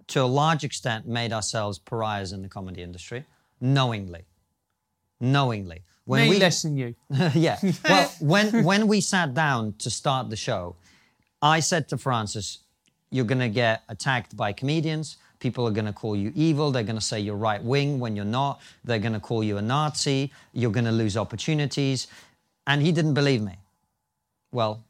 to 0.07 0.21
a 0.21 0.25
large 0.25 0.63
extent, 0.63 1.07
made 1.07 1.33
ourselves 1.33 1.79
pariahs 1.79 2.31
in 2.31 2.41
the 2.41 2.49
comedy 2.49 2.81
industry, 2.81 3.25
knowingly, 3.59 4.25
knowingly. 5.19 5.83
When 6.05 6.23
Me 6.23 6.29
we 6.29 6.39
less 6.39 6.63
than 6.63 6.75
you. 6.75 6.95
yeah. 7.33 7.59
Well, 7.87 8.11
when 8.19 8.63
when 8.63 8.87
we 8.87 9.01
sat 9.01 9.33
down 9.33 9.75
to 9.79 9.89
start 9.89 10.29
the 10.29 10.35
show, 10.35 10.75
I 11.41 11.59
said 11.59 11.87
to 11.89 11.97
Francis, 11.97 12.59
"You're 13.11 13.25
going 13.25 13.39
to 13.39 13.49
get 13.49 13.83
attacked 13.87 14.35
by 14.35 14.51
comedians. 14.51 15.17
People 15.39 15.67
are 15.67 15.71
going 15.71 15.85
to 15.85 15.93
call 15.93 16.15
you 16.15 16.31
evil. 16.35 16.71
They're 16.71 16.83
going 16.83 16.97
to 16.99 17.05
say 17.05 17.19
you're 17.19 17.35
right 17.35 17.63
wing 17.63 17.99
when 17.99 18.15
you're 18.15 18.25
not. 18.25 18.61
They're 18.83 18.99
going 18.99 19.13
to 19.13 19.19
call 19.19 19.43
you 19.43 19.57
a 19.57 19.61
Nazi. 19.61 20.31
You're 20.53 20.71
going 20.71 20.85
to 20.85 20.91
lose 20.91 21.15
opportunities." 21.15 22.07
And 22.67 22.81
he 22.81 22.91
didn't 22.91 23.15
believe 23.15 23.41
me. 23.41 23.57
Well, 24.51 24.83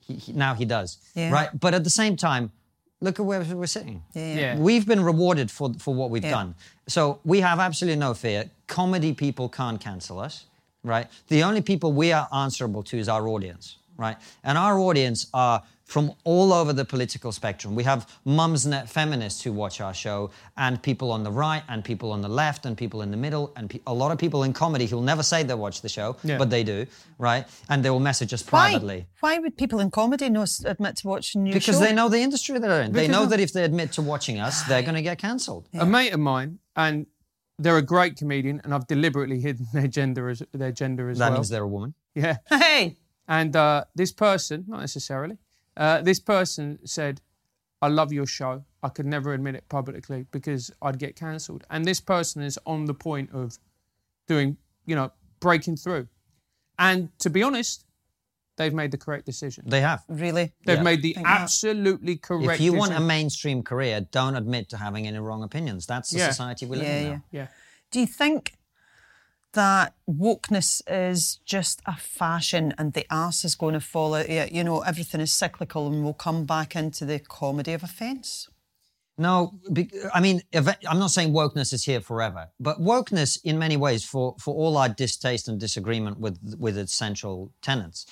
he, 0.00 0.14
he, 0.14 0.32
now 0.32 0.54
he 0.54 0.64
does. 0.64 0.98
Yeah. 1.14 1.30
Right. 1.30 1.48
But 1.58 1.74
at 1.74 1.84
the 1.84 1.90
same 1.90 2.16
time, 2.16 2.52
look 3.00 3.20
at 3.20 3.26
where 3.26 3.40
we're 3.42 3.66
sitting. 3.66 4.02
Mm. 4.14 4.36
Yeah. 4.36 4.40
Yeah. 4.40 4.58
We've 4.58 4.86
been 4.86 5.02
rewarded 5.04 5.50
for, 5.50 5.72
for 5.74 5.94
what 5.94 6.10
we've 6.10 6.24
Yeah. 6.24 6.30
done. 6.30 6.54
So 6.88 7.20
we 7.24 7.40
have 7.40 7.58
absolutely 7.60 7.98
no 7.98 8.14
fear. 8.14 8.50
Comedy 8.66 9.12
people 9.12 9.48
can't 9.48 9.80
cancel 9.80 10.18
us, 10.18 10.46
right? 10.82 11.06
The 11.28 11.42
only 11.44 11.60
people 11.62 11.92
we 11.92 12.12
are 12.12 12.28
answerable 12.32 12.82
to 12.84 12.98
is 12.98 13.08
our 13.08 13.28
audience, 13.28 13.76
right? 13.96 14.16
And 14.42 14.58
our 14.58 14.78
audience 14.78 15.26
are 15.32 15.62
from 15.88 16.12
all 16.24 16.52
over 16.52 16.72
the 16.74 16.84
political 16.84 17.32
spectrum. 17.32 17.74
We 17.74 17.82
have 17.84 18.06
mumsnet 18.26 18.88
feminists 18.90 19.42
who 19.42 19.52
watch 19.54 19.80
our 19.80 19.94
show, 19.94 20.30
and 20.58 20.80
people 20.82 21.10
on 21.10 21.22
the 21.24 21.30
right, 21.32 21.62
and 21.68 21.82
people 21.82 22.12
on 22.12 22.20
the 22.20 22.28
left, 22.28 22.66
and 22.66 22.76
people 22.76 23.00
in 23.00 23.10
the 23.10 23.16
middle, 23.16 23.52
and 23.56 23.70
pe- 23.70 23.80
a 23.86 23.94
lot 23.94 24.12
of 24.12 24.18
people 24.18 24.42
in 24.42 24.52
comedy 24.52 24.84
who'll 24.86 25.00
never 25.00 25.22
say 25.22 25.42
they 25.42 25.54
watch 25.54 25.80
the 25.80 25.88
show, 25.88 26.16
Yeah. 26.22 26.36
but 26.36 26.50
they 26.50 26.62
do, 26.62 26.84
right? 27.18 27.46
And 27.70 27.82
they 27.82 27.88
will 27.88 28.00
message 28.10 28.34
us 28.34 28.42
Why? 28.42 28.70
privately. 28.72 29.06
Why 29.20 29.38
would 29.38 29.56
people 29.56 29.80
in 29.80 29.90
comedy 29.90 30.28
not 30.28 30.50
admit 30.66 30.96
to 30.98 31.08
watching 31.08 31.46
your 31.46 31.54
Because 31.54 31.76
show? 31.76 31.80
they 31.86 31.94
know 31.94 32.10
the 32.10 32.20
industry 32.20 32.58
they're 32.58 32.82
in. 32.82 32.92
They 32.92 33.08
know 33.08 33.22
of- 33.22 33.30
that 33.30 33.40
if 33.40 33.54
they 33.54 33.64
admit 33.64 33.92
to 33.92 34.02
watching 34.02 34.38
us, 34.38 34.62
they're 34.64 34.82
going 34.82 34.94
to 35.02 35.02
get 35.10 35.16
cancelled. 35.18 35.68
A 35.72 35.86
mate 35.86 36.12
of 36.12 36.20
mine, 36.20 36.58
and 36.76 37.06
they're 37.58 37.78
a 37.78 37.82
great 37.82 38.16
comedian, 38.16 38.60
and 38.62 38.74
I've 38.74 38.86
deliberately 38.86 39.40
hidden 39.40 39.66
their 39.72 39.88
gender 39.88 40.28
as 40.28 40.42
their 40.52 40.70
gender 40.70 41.08
as 41.08 41.16
That 41.18 41.30
well. 41.30 41.38
means 41.38 41.48
they're 41.48 41.62
a 41.62 41.66
woman. 41.68 41.94
yeah. 42.14 42.36
Hey, 42.50 42.98
And 43.26 43.56
uh, 43.56 43.84
this 43.94 44.12
person, 44.12 44.64
not 44.68 44.80
necessarily, 44.80 45.38
uh, 45.78 46.02
this 46.02 46.20
person 46.20 46.78
said, 46.84 47.20
I 47.80 47.88
love 47.88 48.12
your 48.12 48.26
show. 48.26 48.64
I 48.82 48.88
could 48.90 49.06
never 49.06 49.32
admit 49.32 49.54
it 49.54 49.68
publicly 49.68 50.26
because 50.32 50.70
I'd 50.82 50.98
get 50.98 51.16
cancelled. 51.16 51.64
And 51.70 51.84
this 51.84 52.00
person 52.00 52.42
is 52.42 52.58
on 52.66 52.84
the 52.86 52.94
point 52.94 53.30
of 53.32 53.58
doing, 54.26 54.56
you 54.84 54.94
know, 54.96 55.12
breaking 55.40 55.76
through. 55.76 56.08
And 56.78 57.16
to 57.20 57.30
be 57.30 57.42
honest, 57.42 57.84
they've 58.56 58.74
made 58.74 58.90
the 58.90 58.98
correct 58.98 59.24
decision. 59.26 59.64
They 59.68 59.80
have. 59.80 60.02
really? 60.08 60.52
They've 60.66 60.78
Yeah. 60.78 60.82
made 60.82 61.02
the 61.02 61.14
Think 61.14 61.26
that. 61.26 61.40
absolutely 61.42 62.16
correct 62.16 62.54
If 62.54 62.60
you 62.60 62.72
want 62.72 62.92
a 62.92 63.00
mainstream 63.00 63.62
career, 63.62 64.00
don't 64.00 64.34
admit 64.34 64.68
to 64.70 64.76
having 64.76 65.06
any 65.06 65.18
wrong 65.20 65.44
opinions. 65.44 65.86
That's 65.86 66.10
the 66.10 66.18
Yeah. 66.18 66.28
society 66.30 66.66
we 66.66 66.76
live 66.78 66.86
Yeah, 66.86 66.96
in 66.98 67.04
yeah. 67.04 67.10
now. 67.12 67.22
yeah. 67.30 67.46
Do 67.92 68.00
you 68.00 68.06
think 68.06 68.57
that 69.58 69.94
wokeness 70.08 70.82
is 70.86 71.40
just 71.44 71.82
a 71.84 71.96
fashion 71.96 72.74
and 72.78 72.92
the 72.92 73.04
ass 73.12 73.44
is 73.44 73.54
going 73.56 73.74
to 73.74 73.80
fall 73.80 74.14
out? 74.14 74.28
Yeah, 74.28 74.46
you 74.50 74.62
know, 74.62 74.80
everything 74.80 75.20
is 75.20 75.32
cyclical 75.32 75.88
and 75.88 76.04
we'll 76.04 76.14
come 76.28 76.44
back 76.44 76.76
into 76.76 77.04
the 77.04 77.18
comedy 77.18 77.72
of 77.72 77.82
offence? 77.82 78.48
No, 79.20 79.58
I 80.14 80.20
mean, 80.20 80.42
I'm 80.54 81.00
not 81.04 81.10
saying 81.10 81.32
wokeness 81.32 81.72
is 81.72 81.84
here 81.84 82.00
forever, 82.00 82.50
but 82.60 82.80
wokeness, 82.80 83.32
in 83.42 83.58
many 83.58 83.76
ways, 83.76 84.04
for, 84.04 84.36
for 84.38 84.54
all 84.54 84.76
our 84.76 84.88
distaste 84.88 85.48
and 85.48 85.58
disagreement 85.58 86.20
with 86.20 86.38
with 86.56 86.78
its 86.78 86.94
central 86.94 87.50
tenets, 87.60 88.06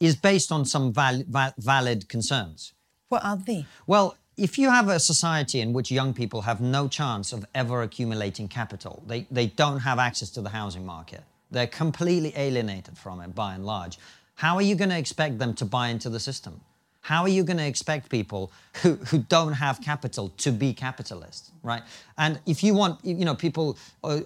is 0.00 0.16
based 0.16 0.50
on 0.50 0.64
some 0.64 0.90
val- 0.90 1.24
va- 1.28 1.54
valid 1.58 2.08
concerns. 2.08 2.72
What 3.10 3.22
are 3.22 3.36
they? 3.36 3.66
Well, 3.86 4.16
if 4.36 4.58
you 4.58 4.70
have 4.70 4.88
a 4.88 4.98
society 4.98 5.60
in 5.60 5.72
which 5.72 5.90
young 5.90 6.14
people 6.14 6.42
have 6.42 6.60
no 6.60 6.88
chance 6.88 7.32
of 7.32 7.44
ever 7.54 7.82
accumulating 7.82 8.48
capital, 8.48 9.02
they, 9.06 9.26
they 9.30 9.46
don't 9.46 9.80
have 9.80 9.98
access 9.98 10.30
to 10.30 10.40
the 10.40 10.48
housing 10.48 10.86
market, 10.86 11.22
they're 11.50 11.66
completely 11.66 12.32
alienated 12.36 12.96
from 12.96 13.20
it 13.20 13.34
by 13.34 13.54
and 13.54 13.66
large, 13.66 13.98
how 14.36 14.56
are 14.56 14.62
you 14.62 14.74
going 14.74 14.90
to 14.90 14.98
expect 14.98 15.38
them 15.38 15.54
to 15.54 15.64
buy 15.64 15.88
into 15.88 16.08
the 16.08 16.18
system? 16.18 16.60
How 17.02 17.22
are 17.22 17.28
you 17.28 17.42
going 17.42 17.56
to 17.56 17.66
expect 17.66 18.08
people 18.08 18.52
who, 18.82 18.94
who 18.94 19.18
don't 19.18 19.52
have 19.52 19.80
capital 19.80 20.30
to 20.38 20.52
be 20.52 20.72
capitalists, 20.72 21.50
right? 21.62 21.82
And 22.16 22.40
if 22.46 22.62
you 22.62 22.74
want, 22.74 23.04
you 23.04 23.24
know, 23.24 23.34
people, 23.34 23.76
uh, 24.04 24.20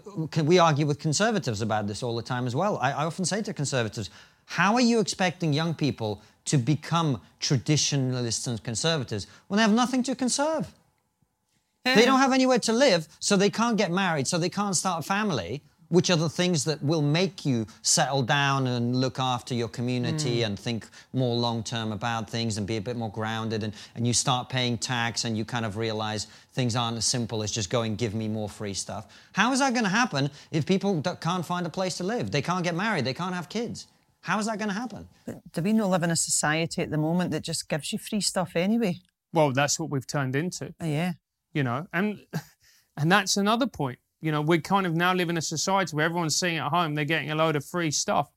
we 0.45 0.59
argue 0.59 0.87
with 0.87 0.99
conservatives 0.99 1.63
about 1.63 1.87
this 1.87 2.03
all 2.03 2.15
the 2.15 2.23
time 2.23 2.47
as 2.47 2.55
well? 2.55 2.77
I, 2.79 2.93
I 2.93 3.05
often 3.07 3.25
say 3.25 3.43
to 3.43 3.55
conservatives, 3.55 4.11
how 4.45 4.75
are 4.75 4.81
you 4.81 5.01
expecting 5.01 5.55
young 5.55 5.75
people 5.75 6.23
to 6.47 6.59
become 6.59 7.21
traditionalists 7.41 8.47
and 8.47 8.63
conservatives 8.63 9.27
when 9.49 9.59
they 9.59 9.63
have 9.63 9.73
nothing 9.73 10.03
to 10.05 10.15
conserve? 10.15 10.73
They 11.95 12.05
don't 12.05 12.19
have 12.19 12.33
anywhere 12.33 12.59
to 12.61 12.73
live, 12.73 13.07
so 13.21 13.37
they 13.37 13.51
can't 13.51 13.77
get 13.77 13.93
married, 13.93 14.27
so 14.27 14.39
they 14.39 14.49
can't 14.49 14.75
start 14.75 15.05
a 15.05 15.07
family, 15.07 15.63
which 15.89 16.11
are 16.11 16.17
the 16.17 16.29
things 16.29 16.65
that 16.65 16.83
will 16.83 17.03
make 17.03 17.47
you 17.47 17.67
settle 17.83 18.23
down 18.23 18.67
and 18.67 18.97
look 18.97 19.21
after 19.21 19.55
your 19.55 19.69
community 19.69 20.39
hmm. 20.39 20.47
and 20.47 20.59
think 20.59 20.89
more 21.13 21.37
long 21.37 21.63
term 21.63 21.93
about 21.93 22.29
things 22.29 22.59
and 22.59 22.67
be 22.67 22.77
a 22.77 22.81
bit 22.81 22.97
more 22.97 23.11
grounded. 23.11 23.63
And, 23.63 23.73
and 23.95 24.05
you 24.05 24.13
start 24.13 24.49
paying 24.49 24.79
tax 24.79 25.25
and 25.25 25.39
you 25.39 25.45
kind 25.45 25.65
of 25.65 25.77
realize 25.77 26.27
things 26.55 26.75
aren't 26.75 26.97
as 26.97 27.05
simple 27.05 27.43
as 27.45 27.53
just 27.53 27.71
going, 27.71 27.95
give 27.95 28.15
me 28.15 28.27
more 28.27 28.49
free 28.49 28.75
stuff. 28.75 29.07
How 29.33 29.53
is 29.53 29.61
that 29.61 29.73
going 29.73 29.85
to 29.85 29.91
happen 29.91 30.31
if 30.51 30.67
people 30.67 31.01
can't 31.21 31.47
find 31.47 31.67
a 31.67 31.71
place 31.71 31.99
to 31.99 32.05
live? 32.05 32.33
They 32.33 32.43
can't 32.43 32.65
get 32.65 32.75
married, 32.75 33.05
they 33.05 33.15
can't 33.15 33.35
have 33.35 33.49
kids. 33.49 33.87
How 34.27 34.41
is 34.41 34.47
that 34.47 34.59
going 34.59 34.71
to 34.71 34.75
happen? 34.75 35.07
Do 35.53 35.63
we 35.63 35.73
not 35.73 35.89
live 35.89 36.03
in 36.03 36.11
a 36.11 36.17
society 36.17 36.83
at 36.83 36.91
the 36.91 36.99
moment 36.99 37.31
that 37.31 37.43
just 37.45 37.69
gives 37.69 37.93
you 37.93 37.99
free 38.01 38.21
stuff 38.21 38.57
anyway? 38.57 38.97
Well, 39.33 39.53
that's 39.53 39.79
what 39.79 39.89
we've 39.89 40.07
turned 40.07 40.35
into. 40.35 40.75
Oh, 40.81 40.85
yeah. 40.85 41.13
you 41.55 41.63
know 41.63 41.87
and 41.93 42.19
and 42.97 43.13
that's 43.13 43.37
another 43.37 43.69
point 43.69 43.99
you 44.21 44.33
know 44.33 44.41
we 44.41 44.59
kind 44.59 44.85
of 44.85 44.95
now 44.95 45.13
live 45.15 45.31
in 45.31 45.37
a 45.37 45.43
society 45.43 45.95
where 45.95 46.05
everyone's 46.07 46.37
sitting 46.37 46.59
at 46.59 46.71
home 46.71 46.95
they're 46.97 47.05
getting 47.05 47.31
a 47.31 47.35
load 47.37 47.55
of 47.55 47.65
free 47.65 47.91
stuff 47.91 48.29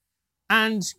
and 0.49 0.93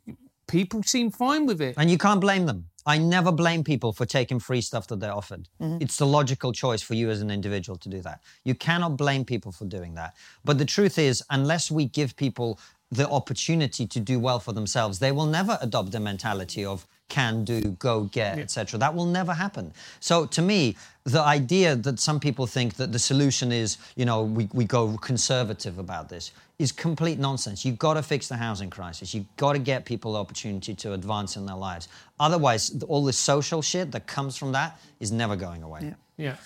people 0.49 0.83
seem 0.83 1.11
fine 1.11 1.47
with 1.47 1.61
it 1.61 1.75
And 1.79 1.89
you 1.91 1.99
can't 1.99 2.21
blame 2.21 2.47
them. 2.47 2.67
I 2.87 2.99
never 2.99 3.31
blame 3.31 3.63
people 3.63 3.93
for 3.93 4.07
taking 4.07 4.41
free 4.41 4.63
stuff 4.63 4.87
that 4.89 5.01
they're 5.01 5.15
offered. 5.15 5.49
Mm-hmm. 5.61 5.83
It's 5.83 5.99
the 5.99 6.07
logical 6.07 6.53
choice 6.53 6.83
for 6.83 6.95
you 6.95 7.11
as 7.11 7.21
an 7.21 7.31
individual 7.31 7.77
to 7.79 7.89
do 7.89 8.01
that. 8.01 8.21
You 8.45 8.55
cannot 8.55 8.97
blame 8.97 9.25
people 9.25 9.53
for 9.53 9.67
doing 9.67 9.95
that. 9.95 10.15
But 10.45 10.57
the 10.59 10.65
truth 10.65 10.99
is, 10.99 11.23
unless 11.29 11.71
we 11.71 11.85
give 11.85 12.17
people 12.17 12.59
the 12.91 13.09
opportunity 13.09 13.87
to 13.87 14.01
do 14.01 14.19
well 14.19 14.41
for 14.41 14.53
themselves, 14.53 14.99
they 14.99 15.13
will 15.13 15.27
never 15.27 15.59
adopt 15.61 15.93
the 15.93 16.01
mentality 16.01 16.65
of 16.65 16.87
can 17.09 17.45
do, 17.45 17.61
go 17.79 18.05
get, 18.05 18.39
etc. 18.39 18.79
That 18.79 18.95
will 18.95 19.05
never 19.05 19.35
happen. 19.35 19.73
So 19.99 20.27
to 20.27 20.41
me, 20.41 20.77
the 21.05 21.21
idea 21.21 21.77
that 21.77 21.99
some 21.99 22.21
people 22.21 22.47
think 22.47 22.75
that 22.75 22.93
the 22.93 22.99
solution 22.99 23.53
is, 23.53 23.79
you 23.97 24.07
know, 24.07 24.23
we, 24.23 24.49
we 24.53 24.65
go 24.65 24.97
conservative 24.97 25.79
about 25.79 26.09
this 26.09 26.33
is 26.59 26.73
complete 26.73 27.19
nonsense. 27.19 27.65
You've 27.65 27.79
got 27.79 27.95
to 27.95 28.03
fix 28.03 28.29
the 28.29 28.37
housing 28.37 28.71
crisis. 28.71 29.15
You've 29.15 29.37
got 29.37 29.55
to 29.55 29.59
get 29.59 29.85
people 29.85 30.13
the 30.13 30.21
opportunity 30.21 30.75
to 30.75 30.93
advance 30.93 31.37
in 31.37 31.47
their 31.47 31.57
lives. 31.57 31.89
Otherwise, 32.19 32.83
all 32.87 33.05
this 33.05 33.19
social 33.19 33.61
shit 33.63 33.91
that 33.93 34.07
comes 34.07 34.37
from 34.37 34.53
that 34.53 34.79
is 35.01 35.11
never 35.11 35.37
going 35.37 35.63
away. 35.63 35.81
Yeah. 35.83 35.95
yeah 36.17 36.37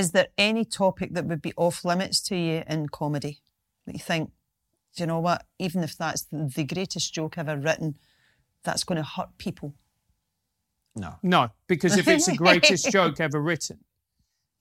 Is 0.00 0.12
there 0.12 0.28
any 0.38 0.64
topic 0.64 1.14
that 1.14 1.26
would 1.26 1.42
be 1.42 1.52
off 1.56 1.84
limits 1.84 2.20
to 2.22 2.36
you 2.36 2.62
in 2.68 2.88
comedy 2.88 3.40
that 3.86 3.94
you 3.94 4.00
think, 4.00 4.30
do 4.96 5.02
you 5.02 5.06
know 5.06 5.20
what? 5.20 5.46
Even 5.58 5.82
if 5.82 5.96
that's 5.96 6.22
the, 6.22 6.50
the 6.54 6.64
greatest 6.64 7.14
joke 7.14 7.38
ever 7.38 7.56
written, 7.56 7.96
that's 8.64 8.84
going 8.84 8.96
to 8.96 9.08
hurt 9.08 9.38
people. 9.38 9.74
No. 10.96 11.14
no 11.22 11.50
because 11.68 11.96
if 11.96 12.08
it's 12.08 12.26
the 12.26 12.36
greatest 12.36 12.90
joke 12.90 13.20
ever 13.20 13.40
written 13.40 13.78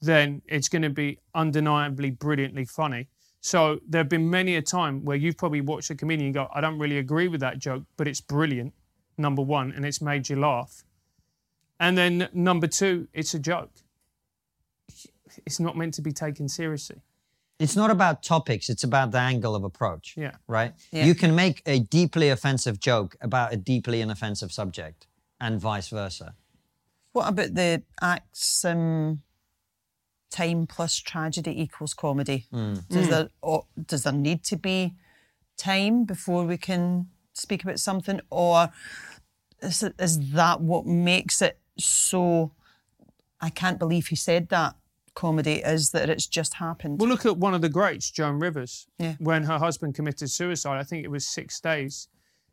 then 0.02 0.42
it's 0.46 0.70
going 0.70 0.84
to 0.84 0.90
be 0.90 1.20
undeniably 1.34 2.12
brilliantly 2.12 2.66
funny 2.66 3.08
so 3.42 3.80
there 3.88 4.00
have 4.00 4.10
been 4.10 4.30
many 4.30 4.56
a 4.56 4.62
time 4.62 5.04
where 5.04 5.18
you've 5.18 5.38
probably 5.38 5.62
watched 5.62 5.90
a 5.90 5.96
comedian 5.96 6.28
and 6.28 6.34
go 6.36 6.48
i 6.54 6.62
don't 6.62 6.78
really 6.78 7.00
agree 7.00 7.28
with 7.28 7.42
that 7.42 7.58
joke 7.58 7.84
but 7.98 8.08
it's 8.08 8.22
brilliant 8.22 8.74
number 9.18 9.42
one 9.42 9.72
and 9.72 9.86
it's 9.86 10.02
made 10.02 10.30
you 10.30 10.36
laugh 10.40 10.84
and 11.80 11.98
then 11.98 12.30
number 12.32 12.68
two 12.68 13.08
it's 13.12 13.34
a 13.34 13.40
joke 13.40 13.72
it's 15.48 15.60
not 15.60 15.76
meant 15.76 15.96
to 15.96 16.02
be 16.02 16.12
taken 16.12 16.48
seriously 16.48 17.02
It's 17.60 17.76
not 17.76 17.92
about 17.92 18.24
topics, 18.24 18.70
it's 18.70 18.86
about 18.86 19.12
the 19.12 19.20
angle 19.20 19.54
of 19.54 19.64
approach. 19.64 20.16
Yeah. 20.18 20.32
Right? 20.48 20.74
Yeah. 20.92 21.06
You 21.06 21.14
can 21.14 21.36
make 21.36 21.62
a 21.66 21.80
deeply 21.80 22.30
offensive 22.30 22.80
joke 22.80 23.18
about 23.22 23.54
a 23.54 23.58
deeply 23.58 24.02
inoffensive 24.02 24.52
subject 24.52 25.08
and 25.42 25.60
vice 25.60 25.90
versa. 25.90 26.36
What 27.12 27.28
about 27.28 27.56
the 27.56 27.84
axiom 28.02 29.24
time 30.30 30.68
plus 30.68 30.96
tragedy 30.98 31.62
equals 31.62 31.94
comedy? 31.94 32.46
Hmm. 32.52 32.76
Does 32.90 33.06
hmm. 33.06 33.12
there 33.12 33.30
or 33.42 33.66
does 33.88 34.04
there 34.04 34.14
need 34.14 34.44
to 34.46 34.56
be 34.56 34.94
time 35.58 36.06
before 36.06 36.46
we 36.46 36.58
can 36.58 37.08
speak 37.34 37.64
about 37.64 37.80
something, 37.80 38.22
or 38.30 38.70
is, 39.62 39.84
it, 39.84 39.96
is 40.00 40.32
that 40.32 40.62
what 40.62 40.86
makes 40.86 41.42
it 41.42 41.60
so? 41.78 42.52
I 43.42 43.50
can't 43.50 43.80
believe 43.80 44.08
he 44.08 44.16
said 44.16 44.50
that. 44.50 44.76
Comedy 45.20 45.56
is 45.56 45.90
that 45.92 46.10
it's 46.10 46.26
just 46.28 46.54
happened. 46.54 47.00
Well, 47.00 47.10
look 47.10 47.26
at 47.26 47.36
one 47.38 47.54
of 47.54 47.62
the 47.62 47.68
greats, 47.68 48.10
Joan 48.10 48.40
Rivers. 48.40 48.88
Yeah. 48.98 49.16
When 49.20 49.44
her 49.44 49.58
husband 49.58 49.94
committed 49.96 50.30
suicide, 50.32 50.80
I 50.80 50.84
think 50.84 51.04
it 51.04 51.12
was 51.12 51.28
six 51.28 51.60
days 51.60 52.08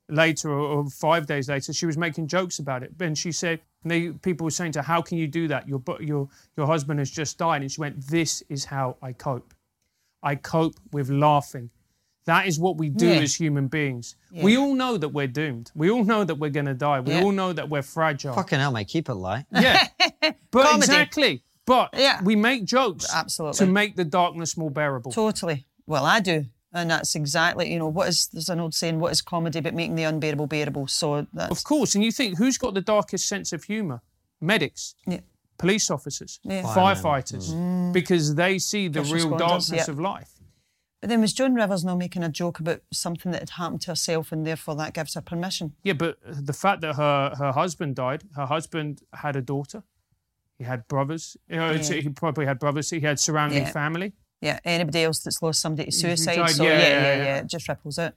later 0.08 0.50
or, 0.50 0.58
or 0.60 0.90
five 0.90 1.26
days 1.26 1.48
later, 1.48 1.72
she 1.72 1.86
was 1.86 1.96
making 1.96 2.26
jokes 2.26 2.58
about 2.58 2.82
it. 2.82 2.92
And 2.98 3.16
she 3.16 3.30
said, 3.30 3.60
and 3.82 3.90
they, 3.92 4.10
people 4.10 4.44
were 4.44 4.50
saying 4.50 4.72
to 4.72 4.80
her, 4.80 4.84
"How 4.94 5.00
can 5.00 5.16
you 5.16 5.28
do 5.28 5.46
that? 5.46 5.68
Your 5.68 5.78
bu- 5.78 6.02
your 6.02 6.28
your 6.56 6.66
husband 6.66 6.98
has 6.98 7.10
just 7.10 7.38
died." 7.38 7.62
And 7.62 7.70
she 7.70 7.80
went, 7.80 8.00
"This 8.08 8.42
is 8.48 8.64
how 8.64 8.96
I 9.00 9.12
cope. 9.12 9.54
I 10.24 10.34
cope 10.34 10.74
with 10.92 11.08
laughing." 11.08 11.70
That 12.24 12.48
is 12.48 12.58
what 12.58 12.76
we 12.76 12.88
do 12.88 13.06
Yeah. 13.06 13.20
as 13.20 13.36
human 13.36 13.68
beings. 13.68 14.16
We 14.32 14.56
all 14.56 14.74
know 14.74 14.96
that 14.96 15.10
we're 15.10 15.28
doomed. 15.28 15.70
We 15.76 15.88
all 15.92 16.02
know 16.02 16.24
that 16.24 16.34
we're 16.34 16.50
going 16.50 16.66
to 16.66 16.74
die. 16.74 16.98
We 16.98 17.12
Yeah. 17.12 17.22
all 17.22 17.30
know 17.30 17.52
that 17.52 17.68
we're 17.68 17.82
fragile. 17.82 18.34
Fucking 18.34 18.58
hell, 18.58 18.72
mate, 18.72 18.88
keep 18.88 19.08
it 19.08 19.14
light. 19.14 19.46
Yeah. 19.52 19.86
but 20.50 20.64
Comedy. 20.64 20.78
exactly. 20.78 21.42
But 21.66 21.90
Yeah. 21.94 22.22
we 22.22 22.36
make 22.36 22.64
jokes 22.64 23.06
Absolutely. 23.12 23.58
to 23.58 23.66
make 23.66 23.96
the 23.96 24.04
darkness 24.04 24.56
more 24.56 24.70
bearable. 24.70 25.12
Totally. 25.12 25.66
Well, 25.86 26.04
I 26.04 26.20
do. 26.20 26.46
And 26.72 26.90
that's 26.90 27.14
exactly, 27.14 27.72
you 27.72 27.78
know, 27.78 27.88
what 27.88 28.08
is, 28.08 28.28
there's 28.28 28.48
an 28.48 28.60
old 28.60 28.74
saying, 28.74 29.00
what 29.00 29.10
is 29.12 29.22
comedy 29.22 29.60
but 29.60 29.74
making 29.74 29.94
the 29.96 30.02
unbearable 30.04 30.46
bearable? 30.46 30.86
So 30.86 31.26
that's, 31.32 31.50
Of 31.58 31.64
course, 31.64 31.94
and 31.94 32.04
you 32.04 32.12
think 32.12 32.38
who's 32.38 32.58
got 32.58 32.74
the 32.74 32.80
darkest 32.82 33.28
sense 33.28 33.52
of 33.52 33.64
humour? 33.64 34.02
Medics, 34.40 34.94
Yeah. 35.06 35.20
police 35.58 35.90
officers, 35.90 36.38
Yeah. 36.42 36.62
firefighters, 36.62 37.50
mm. 37.52 37.92
because 37.92 38.34
they 38.34 38.58
see 38.58 38.88
the 38.88 39.00
First 39.00 39.12
real 39.12 39.28
responders, 39.30 39.38
darkness 39.38 39.70
yeah. 39.70 39.90
of 39.90 39.98
life. 39.98 40.32
But 41.00 41.08
then 41.10 41.20
was 41.20 41.32
Joan 41.32 41.54
Rivers 41.54 41.84
now 41.84 41.94
making 41.96 42.22
a 42.22 42.28
joke 42.28 42.58
about 42.60 42.82
something 42.92 43.32
that 43.32 43.40
had 43.40 43.50
happened 43.50 43.80
to 43.82 43.92
herself 43.92 44.32
and 44.32 44.46
therefore 44.46 44.74
that 44.76 44.92
gives 44.92 45.14
her 45.14 45.20
permission? 45.22 45.74
Yeah, 45.82 45.92
but 45.94 46.18
the 46.24 46.52
fact 46.52 46.80
that 46.82 46.96
her 46.96 47.34
her 47.38 47.52
husband 47.52 47.96
died, 47.96 48.24
her 48.34 48.46
husband 48.46 49.02
had 49.14 49.36
a 49.36 49.42
daughter, 49.42 49.82
he 50.58 50.64
had 50.64 50.86
brothers. 50.88 51.36
You 51.48 51.56
know, 51.56 51.72
Yeah. 51.72 51.94
He 52.00 52.08
probably 52.08 52.46
had 52.46 52.58
brothers. 52.58 52.90
He 52.90 53.00
had 53.00 53.18
surrounding 53.20 53.62
Yeah. 53.64 53.70
family. 53.70 54.12
Yeah, 54.40 54.58
anybody 54.64 55.02
else 55.04 55.20
that's 55.20 55.40
lost 55.42 55.60
somebody 55.60 55.90
to 55.90 55.96
suicide. 55.96 56.36
died, 56.36 56.50
So 56.50 56.64
yeah, 56.64 56.70
yeah, 56.70 56.78
yeah, 56.78 56.88
yeah, 56.88 57.16
yeah, 57.16 57.24
yeah. 57.24 57.36
it 57.38 57.46
just 57.46 57.68
ripples 57.68 57.98
out. 57.98 58.14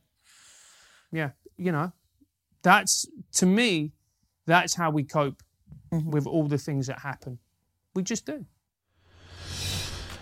Yeah, 1.12 1.32
you 1.58 1.72
know, 1.72 1.92
that's 2.62 3.06
to 3.34 3.46
me, 3.46 3.94
that's 4.46 4.76
how 4.76 4.90
we 4.92 5.04
cope 5.04 5.42
Mm-hmm. 5.92 6.12
with 6.12 6.28
all 6.28 6.48
the 6.48 6.60
things 6.60 6.86
that 6.86 7.00
happen. 7.00 7.40
We 7.96 8.04
just 8.04 8.26
do. 8.28 8.46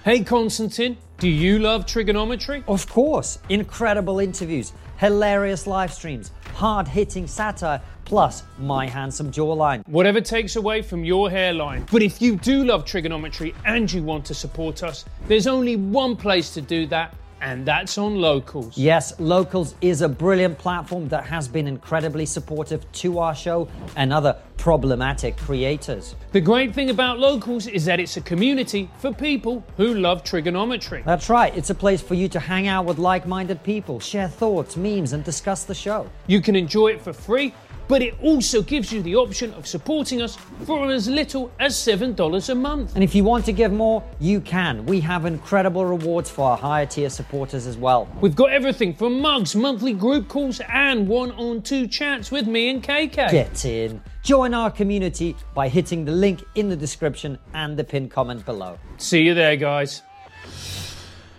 Hey, 0.06 0.24
Konstantin, 0.24 0.96
do 1.18 1.28
you 1.28 1.60
love 1.60 1.86
TRIGGERnometry? 1.86 2.64
Of 2.70 2.88
course, 2.88 3.40
incredible 3.50 4.20
interviews, 4.20 4.72
hilarious 4.98 5.68
live 5.68 5.92
streams, 5.94 6.32
hard 6.54 6.88
hitting 6.88 7.28
satire, 7.28 7.82
plus 8.08 8.44
my 8.58 8.88
handsome 8.88 9.30
jawline. 9.30 9.86
Whatever 9.86 10.22
takes 10.22 10.56
away 10.56 10.82
from 10.82 11.04
your 11.04 11.30
hairline. 11.30 11.86
But 11.92 12.02
if 12.02 12.22
you 12.22 12.38
do 12.38 12.64
love 12.64 12.86
TRIGGERnometry 12.86 13.54
and 13.66 13.92
you 13.92 14.02
want 14.02 14.24
to 14.28 14.34
support 14.34 14.82
us, 14.82 15.04
there's 15.28 15.46
only 15.46 15.76
one 15.76 16.16
place 16.16 16.54
to 16.54 16.62
do 16.62 16.88
that, 16.88 17.14
and 17.42 17.66
that's 17.66 17.98
on 17.98 18.16
Locals. 18.16 18.78
Yes, 18.78 19.20
Locals 19.20 19.76
is 19.82 20.02
a 20.02 20.08
brilliant 20.08 20.58
platform 20.58 21.10
that 21.10 21.26
has 21.26 21.50
been 21.50 21.68
incredibly 21.68 22.26
supportive 22.26 22.90
to 22.94 23.20
our 23.20 23.36
show 23.36 23.68
and 23.98 24.14
other 24.14 24.38
problematic 24.56 25.38
creators. 25.38 26.16
The 26.32 26.42
great 26.42 26.74
thing 26.74 26.90
about 26.90 27.20
Locals 27.20 27.68
is 27.68 27.86
that 27.86 28.00
it's 28.00 28.18
a 28.18 28.22
community 28.22 28.90
for 28.98 29.14
people 29.14 29.64
who 29.76 29.94
love 29.94 30.24
TRIGGERnometry. 30.24 31.04
That's 31.04 31.30
right, 31.30 31.56
it's 31.56 31.70
a 31.70 31.76
place 31.76 32.02
for 32.02 32.16
you 32.16 32.28
to 32.30 32.40
hang 32.40 32.68
out 32.68 32.86
with 32.86 32.98
like 32.98 33.28
minded 33.28 33.62
people, 33.64 34.00
share 34.00 34.30
thoughts, 34.30 34.78
memes, 34.78 35.14
and 35.14 35.24
discuss 35.24 35.66
the 35.66 35.76
show. 35.76 36.10
You 36.26 36.42
can 36.42 36.56
enjoy 36.56 36.88
it 36.94 37.02
for 37.02 37.14
free, 37.14 37.54
but 37.88 38.02
it 38.02 38.16
also 38.22 38.62
gives 38.62 38.92
you 38.92 39.02
the 39.02 39.16
option 39.16 39.54
of 39.54 39.66
supporting 39.68 40.22
us 40.22 40.38
for 40.66 40.90
as 40.92 41.08
little 41.08 41.52
as 41.60 41.76
$7 41.76 42.50
a 42.50 42.56
month. 42.56 42.96
And 42.96 43.04
if 43.04 43.16
you 43.16 43.24
want 43.24 43.46
to 43.46 43.52
give 43.52 43.72
more, 43.72 44.04
you 44.20 44.42
can. 44.42 44.86
We 44.86 45.00
have 45.02 45.26
incredible 45.26 45.86
rewards 45.86 46.30
for 46.30 46.52
our 46.52 46.58
higher 46.58 46.86
tier 46.86 47.10
supporters 47.10 47.66
as 47.68 47.78
well. 47.78 48.08
We've 48.22 48.36
got 48.36 48.52
everything 48.52 48.94
from 48.94 49.22
mugs, 49.22 49.56
monthly 49.56 49.94
group 49.94 50.28
calls, 50.28 50.60
and 50.68 51.08
one 51.08 51.32
on 51.32 51.62
two 51.62 51.88
chats 51.88 52.32
with 52.32 52.48
me 52.48 52.70
and 52.70 52.84
KK. 52.84 53.32
Get 53.32 53.66
in. 53.66 54.02
Join 54.24 54.54
our 54.54 54.70
community 54.70 55.36
by 55.54 55.70
hitting 55.70 56.04
the 56.04 56.12
link 56.12 56.44
in 56.56 56.70
the 56.70 56.76
description 56.76 57.38
and 57.54 57.78
the 57.78 57.84
pinned 57.84 58.12
comment 58.12 58.46
below. 58.46 58.78
See 58.98 59.22
you 59.22 59.34
there, 59.34 59.56
guys. 59.56 60.02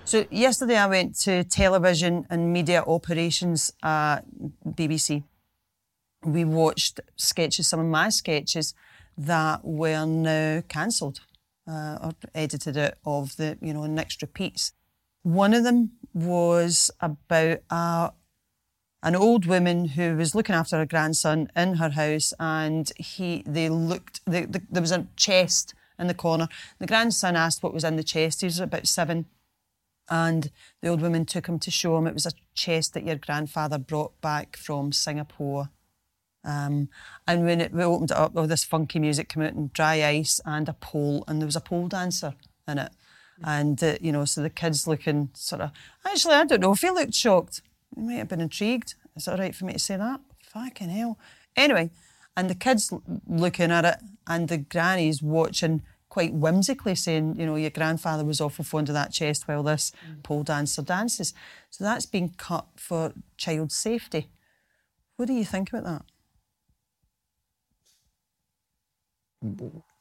So 0.04 0.24
yesterday 0.30 0.78
I 0.78 0.86
went 0.86 1.18
to 1.20 1.44
television 1.44 2.26
and 2.30 2.50
media 2.50 2.82
operations 2.86 3.70
uh, 3.82 4.20
at 4.20 4.24
BBC. 4.64 5.22
We 6.24 6.44
watched 6.44 7.00
sketches, 7.16 7.68
some 7.68 7.80
of 7.80 7.86
my 7.86 8.08
sketches 8.08 8.74
that 9.16 9.64
were 9.64 10.04
now 10.04 10.62
cancelled 10.68 11.20
uh, 11.68 11.98
or 12.02 12.12
edited 12.34 12.76
out 12.76 12.94
of 13.04 13.36
the, 13.36 13.58
you 13.60 13.74
know, 13.74 13.86
next 13.86 14.22
repeats. 14.22 14.72
One 15.22 15.54
of 15.54 15.64
them 15.64 15.92
was 16.14 16.90
about 17.00 17.58
an 19.02 19.14
old 19.14 19.46
woman 19.46 19.88
who 19.88 20.16
was 20.16 20.34
looking 20.34 20.54
after 20.54 20.76
her 20.78 20.86
grandson 20.86 21.50
in 21.54 21.74
her 21.74 21.90
house, 21.90 22.32
and 22.40 22.90
he 22.96 23.42
they 23.46 23.68
looked. 23.68 24.20
They, 24.26 24.44
the, 24.44 24.62
there 24.70 24.82
was 24.82 24.92
a 24.92 25.06
chest 25.16 25.74
in 25.98 26.06
the 26.06 26.14
corner. 26.14 26.48
The 26.78 26.86
grandson 26.86 27.36
asked 27.36 27.62
what 27.62 27.74
was 27.74 27.84
in 27.84 27.96
the 27.96 28.02
chest. 28.02 28.40
He 28.40 28.46
was 28.46 28.60
about 28.60 28.86
seven, 28.86 29.26
and 30.08 30.50
the 30.82 30.88
old 30.88 31.00
woman 31.00 31.26
took 31.26 31.46
him 31.48 31.58
to 31.60 31.70
show 31.70 31.96
him. 31.96 32.06
It 32.06 32.14
was 32.14 32.26
a 32.26 32.32
chest 32.54 32.94
that 32.94 33.04
your 33.04 33.16
grandfather 33.16 33.78
brought 33.78 34.20
back 34.20 34.56
from 34.56 34.92
Singapore. 34.92 35.70
Um, 36.44 36.88
and 37.26 37.44
when 37.44 37.60
it, 37.60 37.72
we 37.72 37.82
opened 37.82 38.10
it 38.10 38.16
up, 38.16 38.36
all 38.36 38.46
this 38.46 38.64
funky 38.64 38.98
music 38.98 39.28
came 39.28 39.42
out 39.42 39.54
and 39.54 39.72
dry 39.72 40.04
ice 40.04 40.40
and 40.44 40.68
a 40.68 40.72
pole, 40.72 41.24
and 41.26 41.40
there 41.40 41.46
was 41.46 41.56
a 41.56 41.60
pole 41.60 41.88
dancer 41.88 42.34
in 42.66 42.78
it. 42.78 42.92
And, 43.44 43.82
uh, 43.82 43.96
you 44.00 44.12
know, 44.12 44.24
so 44.24 44.42
the 44.42 44.50
kids 44.50 44.86
looking 44.86 45.30
sort 45.34 45.60
of, 45.62 45.70
actually, 46.04 46.34
I 46.34 46.44
don't 46.44 46.60
know 46.60 46.72
if 46.72 46.80
he 46.80 46.90
looked 46.90 47.14
shocked. 47.14 47.62
He 47.94 48.02
might 48.02 48.14
have 48.14 48.28
been 48.28 48.40
intrigued. 48.40 48.94
Is 49.14 49.28
it 49.28 49.30
all 49.30 49.38
right 49.38 49.54
for 49.54 49.64
me 49.64 49.74
to 49.74 49.78
say 49.78 49.96
that? 49.96 50.20
Fucking 50.52 50.88
hell. 50.88 51.18
Anyway, 51.56 51.90
and 52.36 52.48
the 52.48 52.54
kids 52.54 52.92
looking 53.26 53.70
at 53.70 53.84
it, 53.84 53.96
and 54.26 54.48
the 54.48 54.58
grannies 54.58 55.22
watching 55.22 55.82
quite 56.08 56.32
whimsically, 56.32 56.94
saying, 56.94 57.36
you 57.38 57.46
know, 57.46 57.56
your 57.56 57.70
grandfather 57.70 58.24
was 58.24 58.40
awful 58.40 58.64
fond 58.64 58.88
of 58.88 58.94
that 58.94 59.12
chest 59.12 59.46
while 59.46 59.62
this 59.62 59.92
pole 60.22 60.42
dancer 60.42 60.82
dances. 60.82 61.34
So 61.70 61.84
that's 61.84 62.06
been 62.06 62.30
cut 62.30 62.66
for 62.76 63.12
child 63.36 63.70
safety. 63.72 64.30
What 65.16 65.26
do 65.26 65.34
you 65.34 65.44
think 65.44 65.68
about 65.70 65.84
that? 65.84 66.02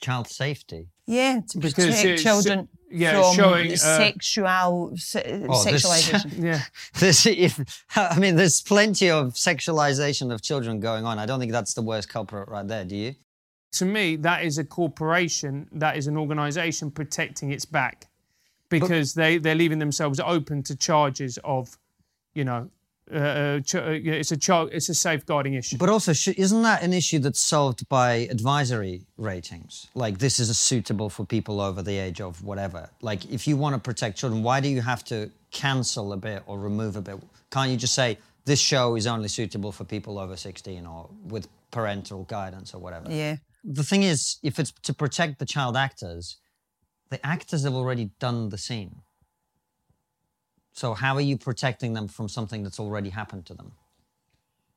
Child 0.01 0.27
safety. 0.27 0.87
Yeah, 1.05 1.41
to 1.49 1.59
Because 1.59 1.95
protect 1.95 2.21
children 2.21 2.67
yeah, 2.89 3.21
from 3.21 3.35
showing, 3.35 3.71
uh, 3.71 3.75
sexual 3.75 4.91
se- 4.95 5.45
Oh, 5.47 5.65
sexualization. 5.65 6.33
Yeah. 6.43 6.61
There's, 6.99 7.25
if, 7.25 7.85
I 7.95 8.17
mean, 8.19 8.35
there's 8.35 8.61
plenty 8.61 9.09
of 9.09 9.33
sexualization 9.33 10.33
of 10.33 10.41
children 10.41 10.79
going 10.79 11.05
on. 11.05 11.19
I 11.19 11.25
don't 11.25 11.39
think 11.39 11.51
that's 11.51 11.73
the 11.73 11.81
worst 11.81 12.09
culprit 12.09 12.49
right 12.49 12.67
there. 12.67 12.85
Do 12.85 12.95
you? 12.95 13.15
to 13.73 13.85
me, 13.85 14.15
that 14.15 14.43
is 14.43 14.57
a 14.57 14.63
corporation, 14.63 15.67
that 15.71 15.97
is 15.97 16.07
an 16.07 16.17
organization 16.17 16.89
protecting 16.89 17.51
its 17.51 17.65
back 17.65 18.05
because 18.69 19.13
they, 19.13 19.37
they're 19.37 19.55
leaving 19.55 19.77
themselves 19.77 20.19
open 20.19 20.63
to 20.63 20.75
charges 20.75 21.37
of, 21.43 21.77
you 22.33 22.43
know, 22.43 22.69
uh, 23.11 23.17
uh, 23.17 23.59
ch- 23.61 23.75
uh, 23.75 23.91
it's 23.91 24.31
a 24.31 24.37
child, 24.37 24.69
it's 24.73 24.89
a 24.89 24.93
safeguarding 24.93 25.53
issue. 25.53 25.77
But 25.77 25.89
also, 25.89 26.13
sh- 26.13 26.29
isn't 26.29 26.61
that 26.63 26.83
an 26.83 26.93
issue 26.93 27.19
that's 27.19 27.39
solved 27.39 27.87
by 27.89 28.27
advisory 28.29 29.03
ratings? 29.17 29.87
Like, 29.95 30.17
this 30.17 30.39
is 30.39 30.55
suitable 30.57 31.09
for 31.09 31.25
people 31.25 31.61
over 31.61 31.81
the 31.81 31.97
age 31.97 32.21
of 32.21 32.43
whatever. 32.43 32.89
Like, 33.01 33.25
if 33.31 33.47
you 33.47 33.57
want 33.57 33.75
to 33.75 33.79
protect 33.79 34.17
children, 34.17 34.43
why 34.43 34.59
do 34.59 34.69
you 34.69 34.81
have 34.81 35.03
to 35.05 35.31
cancel 35.51 36.13
a 36.13 36.17
bit 36.17 36.43
or 36.47 36.59
remove 36.59 36.95
a 36.95 37.01
bit? 37.01 37.15
Can't 37.51 37.71
you 37.71 37.77
just 37.77 37.95
say 37.95 38.17
this 38.45 38.59
show 38.59 38.95
is 38.95 39.07
only 39.07 39.27
suitable 39.27 39.71
for 39.71 39.83
people 39.83 40.19
over 40.19 40.35
16 40.35 40.85
or 40.85 41.09
with 41.25 41.47
parental 41.71 42.23
guidance 42.25 42.73
or 42.73 42.79
whatever? 42.79 43.11
Yeah. 43.11 43.37
The 43.63 43.83
thing 43.83 44.03
is, 44.03 44.37
if 44.43 44.59
it's 44.59 44.71
to 44.83 44.93
protect 44.93 45.39
the 45.39 45.45
child 45.45 45.75
actors, 45.75 46.37
the 47.09 47.25
actors 47.25 47.63
have 47.63 47.73
already 47.73 48.11
done 48.19 48.49
the 48.49 48.57
scene. 48.57 49.01
So, 50.77 50.93
how 50.93 51.15
are 51.15 51.21
you 51.21 51.37
protecting 51.37 51.93
them 51.93 52.07
from 52.07 52.29
something 52.29 52.61
that's 52.61 52.79
already 52.79 53.09
happened 53.09 53.47
to 53.47 53.55
them? 53.55 53.71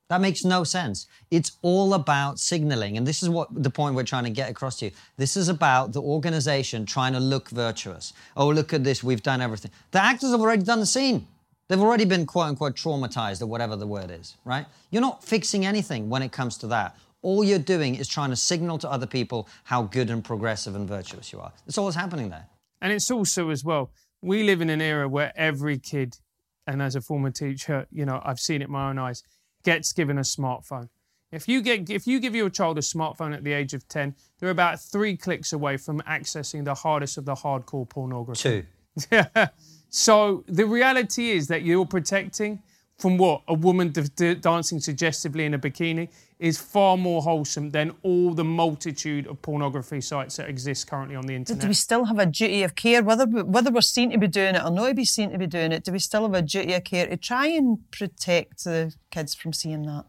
That 0.09 0.23
makes 0.23 0.45
no 0.45 0.65
sense. 0.65 1.07
It's 1.31 1.59
all 1.61 1.93
about 1.93 2.39
signaling. 2.39 2.97
And 2.97 3.07
this 3.07 3.23
is 3.23 3.29
what 3.29 3.49
the 3.63 3.69
point 3.69 3.95
we're 3.95 4.05
trying 4.05 4.25
to 4.25 4.31
get 4.31 4.49
across 4.49 4.79
to 4.79 4.87
you. 4.87 4.93
This 5.19 5.37
is 5.37 5.51
about 5.51 5.93
the 5.93 6.01
organization 6.01 6.87
trying 6.87 7.13
to 7.13 7.21
look 7.21 7.51
virtuous. 7.51 8.15
Oh, 8.35 8.49
look 8.49 8.73
at 8.73 8.83
this, 8.83 9.05
we've 9.05 9.23
done 9.23 9.43
everything. 9.43 9.73
The 9.91 10.03
actors 10.03 10.31
have 10.31 10.41
already 10.41 10.63
done 10.63 10.81
the 10.81 10.87
scene. 10.87 11.29
They've 11.69 11.79
already 11.79 12.07
been 12.07 12.25
quote 12.25 12.47
unquote 12.47 12.77
traumatized 12.77 13.43
or 13.43 13.47
whatever 13.47 13.77
the 13.77 13.87
word 13.87 14.11
is, 14.11 14.39
right? 14.47 14.65
You're 14.91 15.03
not 15.03 15.23
fixing 15.23 15.67
anything 15.67 16.09
when 16.09 16.23
it 16.23 16.33
comes 16.33 16.57
to 16.59 16.67
that. 16.69 16.97
All 17.21 17.45
you're 17.45 17.59
doing 17.59 17.95
is 17.97 18.09
trying 18.09 18.31
to 18.31 18.37
signal 18.37 18.79
to 18.79 18.91
other 18.91 19.07
people 19.07 19.49
how 19.65 19.83
good 19.83 20.09
and 20.09 20.25
progressive 20.25 20.75
and 20.75 20.89
virtuous 20.89 21.31
you 21.31 21.41
are. 21.41 21.53
That's 21.67 21.77
all 21.77 21.85
that's 21.85 21.97
happening 21.97 22.31
there. 22.31 22.47
And 22.81 22.91
it's 22.91 23.11
also 23.11 23.51
as 23.51 23.63
well, 23.63 23.91
we 24.23 24.43
live 24.43 24.61
in 24.61 24.71
an 24.71 24.81
era 24.81 25.09
where 25.09 25.33
every 25.37 25.79
kid, 25.79 26.19
and 26.67 26.83
as 26.83 26.95
a 26.95 27.01
former 27.01 27.31
teacher, 27.31 27.87
you 27.91 28.05
know, 28.05 28.21
I've 28.25 28.41
seen 28.41 28.63
it 28.63 28.67
in 28.67 28.71
my 28.71 28.91
own 28.91 28.99
eyes, 28.99 29.23
gets 29.65 29.93
given 29.93 30.19
a 30.19 30.23
smartphone. 30.23 30.89
If 31.33 31.47
you 31.47 31.63
get 31.63 31.89
if 31.89 32.07
you 32.09 32.19
give 32.19 32.35
your 32.35 32.51
child 32.51 32.77
a 32.79 32.81
smartphone 32.81 33.35
at 33.35 33.45
the 33.45 33.53
age 33.53 33.73
of 33.73 33.87
10, 33.87 34.17
they're 34.39 34.51
about 34.51 34.81
three 34.81 35.17
clicks 35.17 35.53
away 35.53 35.77
from 35.77 36.01
accessing 36.01 36.65
the 36.65 36.75
hardest 36.75 37.19
of 37.19 37.25
the 37.25 37.35
hardcore 37.35 37.89
pornography. 37.89 38.65
Two. 39.11 39.23
So 39.91 40.45
the 40.47 40.67
reality 40.67 41.31
is 41.31 41.49
that 41.49 41.63
you're 41.63 41.85
protecting 41.85 42.63
from 43.01 43.17
what 43.17 43.43
a 43.49 43.55
woman 43.55 43.89
d- 43.89 44.03
d- 44.15 44.35
dancing 44.35 44.79
suggestively 44.79 45.47
in 45.47 45.55
a 45.55 45.59
bikini 45.59 46.09
is 46.39 46.59
far 46.59 46.97
more 46.97 47.23
wholesome 47.23 47.71
than 47.71 47.95
all 48.03 48.35
the 48.35 48.45
multitude 48.45 49.27
of 49.27 49.41
pornography 49.41 50.01
sites 50.01 50.37
that 50.37 50.49
exist 50.49 50.87
currently 50.87 51.17
on 51.17 51.27
the 51.27 51.35
internet. 51.35 51.63
Do 51.63 51.69
we 51.69 51.75
still 51.75 52.05
have 52.05 52.19
a 52.19 52.27
duty 52.27 52.63
of 52.63 52.75
care, 52.75 53.03
whether 53.03 53.27
whether 53.27 53.71
we're 53.71 53.81
seen 53.81 54.11
to 54.11 54.19
be 54.19 54.29
doing 54.29 54.55
it 54.55 54.63
or 54.63 54.71
not 54.71 54.89
to 54.89 54.95
be 54.95 55.05
seen 55.05 55.31
to 55.31 55.39
be 55.39 55.47
doing 55.47 55.73
it? 55.73 55.85
Do 55.85 55.93
we 55.93 55.99
still 55.99 56.23
have 56.23 56.35
a 56.35 56.43
duty 56.43 56.75
of 56.75 56.85
care 56.85 57.07
to 57.07 57.17
try 57.17 57.47
and 57.47 57.79
protect 57.91 58.65
the 58.65 58.95
kids 59.11 59.35
from 59.35 59.53
seeing 59.53 59.83
that? 59.83 60.05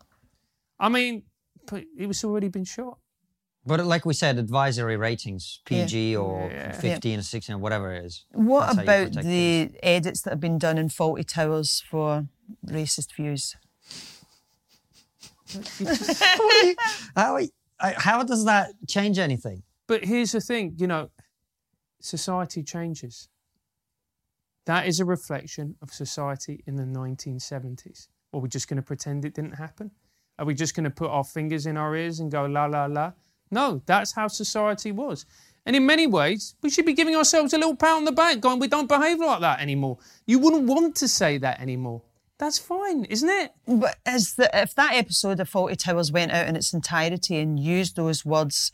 I 0.79 0.89
mean, 0.89 1.23
but 1.65 1.83
it 1.97 2.07
was 2.07 2.23
already 2.23 2.49
been 2.49 2.65
shot. 2.65 2.97
But 3.65 3.85
like 3.85 4.05
we 4.05 4.13
said, 4.13 4.37
advisory 4.39 4.97
ratings, 4.97 5.59
PG 5.65 6.15
or 6.15 6.49
Yeah. 6.49 6.71
15 6.71 7.19
or 7.19 7.21
16 7.21 7.55
or 7.55 7.59
whatever 7.59 7.93
it 7.93 8.05
is. 8.05 8.25
What 8.31 8.75
That's 8.75 8.79
about 8.79 9.13
the 9.13 9.67
kids. 9.67 9.77
edits 9.83 10.21
that 10.23 10.31
have 10.31 10.39
been 10.39 10.57
done 10.57 10.77
in 10.79 10.89
Fawlty 10.89 11.25
Towers 11.27 11.83
for 11.89 12.27
racist 12.65 13.13
views? 13.15 13.55
how, 17.15 17.39
how 17.79 18.23
does 18.23 18.45
that 18.45 18.71
change 18.87 19.19
anything? 19.19 19.63
But 19.87 20.05
here's 20.05 20.31
the 20.31 20.41
thing, 20.41 20.75
you 20.77 20.87
know, 20.87 21.11
society 21.99 22.63
changes. 22.63 23.29
That 24.65 24.87
is 24.87 24.99
a 24.99 25.05
reflection 25.05 25.75
of 25.81 25.91
society 25.91 26.63
in 26.65 26.75
the 26.77 26.83
1970s. 26.83 28.07
Are 28.33 28.39
we 28.39 28.47
just 28.47 28.67
going 28.67 28.77
to 28.77 28.83
pretend 28.83 29.25
it 29.25 29.33
didn't 29.33 29.53
happen? 29.55 29.91
Are 30.39 30.45
we 30.45 30.53
just 30.53 30.75
going 30.75 30.85
to 30.85 30.89
put 30.89 31.09
our 31.11 31.23
fingers 31.23 31.65
in 31.65 31.77
our 31.77 31.95
ears 31.95 32.19
and 32.19 32.31
go 32.31 32.45
la 32.45 32.65
la 32.65 32.85
la? 32.85 33.11
No, 33.51 33.81
that's 33.85 34.13
how 34.13 34.27
society 34.27 34.91
was. 34.91 35.25
And 35.65 35.75
in 35.75 35.85
many 35.85 36.07
ways, 36.07 36.55
we 36.61 36.69
should 36.69 36.85
be 36.85 36.93
giving 36.93 37.15
ourselves 37.15 37.53
a 37.53 37.57
little 37.57 37.75
pat 37.75 37.93
on 37.93 38.05
the 38.05 38.11
back, 38.11 38.39
going, 38.39 38.59
we 38.59 38.67
don't 38.67 38.87
behave 38.89 39.19
like 39.19 39.41
that 39.41 39.59
anymore. 39.59 39.99
You 40.25 40.39
wouldn't 40.39 40.63
want 40.63 40.95
to 40.97 41.07
say 41.07 41.37
that 41.37 41.59
anymore. 41.59 42.01
That's 42.39 42.57
fine, 42.57 43.05
isn't 43.05 43.29
it? 43.29 43.51
But 43.67 43.97
is 44.07 44.33
the, 44.33 44.49
if 44.59 44.73
that 44.73 44.95
episode 44.95 45.39
of 45.39 45.49
Fawlty 45.51 45.77
Towers 45.77 46.11
went 46.11 46.31
out 46.31 46.47
in 46.47 46.55
its 46.55 46.73
entirety 46.73 47.37
and 47.37 47.59
used 47.59 47.95
those 47.95 48.25
words, 48.25 48.71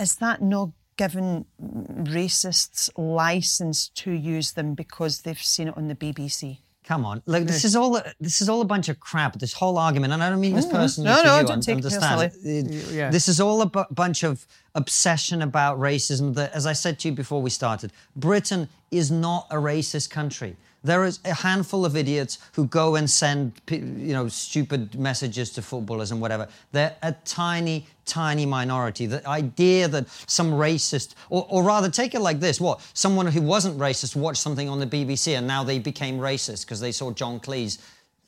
is 0.00 0.16
that 0.16 0.42
not 0.42 0.70
giving 0.96 1.44
racists 1.62 2.90
license 2.96 3.88
to 3.90 4.10
use 4.10 4.52
them 4.52 4.74
because 4.74 5.20
they've 5.20 5.38
seen 5.38 5.68
it 5.68 5.76
on 5.76 5.86
the 5.86 5.94
BBC? 5.94 6.58
Come 6.88 7.04
on, 7.04 7.22
look, 7.26 7.44
this 7.44 7.66
is 7.66 7.76
all 7.76 8.00
this 8.18 8.40
is 8.40 8.48
all 8.48 8.62
a 8.62 8.64
bunch 8.64 8.88
of 8.88 8.98
crap. 8.98 9.38
This 9.38 9.52
whole 9.52 9.76
argument, 9.76 10.14
and 10.14 10.24
I 10.24 10.30
don't 10.30 10.40
mean 10.40 10.54
this 10.54 10.64
mm-hmm. 10.64 10.74
personally 10.74 11.10
No, 11.10 11.22
no, 11.22 11.40
you. 11.40 11.46
don't 11.46 11.60
take 11.60 11.80
it 11.80 11.84
understand. 11.84 12.32
personally. 12.32 12.80
Yeah. 12.96 13.10
This 13.10 13.28
is 13.28 13.42
all 13.42 13.60
a 13.60 13.66
bu- 13.66 13.84
bunch 13.90 14.22
of 14.22 14.46
obsession 14.74 15.42
about 15.42 15.78
racism. 15.78 16.34
That, 16.34 16.50
as 16.54 16.64
I 16.64 16.72
said 16.72 16.98
to 17.00 17.08
you 17.08 17.14
before 17.14 17.42
we 17.42 17.50
started, 17.50 17.92
Britain 18.16 18.70
is 18.90 19.10
not 19.10 19.46
a 19.50 19.56
racist 19.56 20.08
country. 20.08 20.56
There 20.84 21.04
is 21.04 21.18
a 21.24 21.34
handful 21.34 21.84
of 21.84 21.96
idiots 21.96 22.38
who 22.52 22.66
go 22.66 22.96
and 22.96 23.10
send, 23.10 23.52
you 23.70 24.12
know, 24.12 24.28
stupid 24.28 24.98
messages 24.98 25.50
to 25.50 25.62
footballers 25.62 26.12
and 26.12 26.20
whatever. 26.20 26.48
They're 26.72 26.94
a 27.02 27.12
tiny, 27.24 27.86
tiny 28.06 28.46
minority. 28.46 29.06
The 29.06 29.26
idea 29.28 29.88
that 29.88 30.08
some 30.26 30.52
racist, 30.52 31.14
or, 31.30 31.46
or 31.50 31.62
rather, 31.64 31.90
take 31.90 32.14
it 32.14 32.20
like 32.20 32.38
this: 32.40 32.60
what 32.60 32.80
someone 32.94 33.26
who 33.26 33.42
wasn't 33.42 33.76
racist 33.78 34.14
watched 34.14 34.40
something 34.40 34.68
on 34.68 34.78
the 34.78 34.86
BBC 34.86 35.36
and 35.36 35.46
now 35.46 35.64
they 35.64 35.78
became 35.80 36.18
racist 36.18 36.64
because 36.64 36.80
they 36.80 36.92
saw 36.92 37.10
John 37.12 37.40
Cleese. 37.40 37.78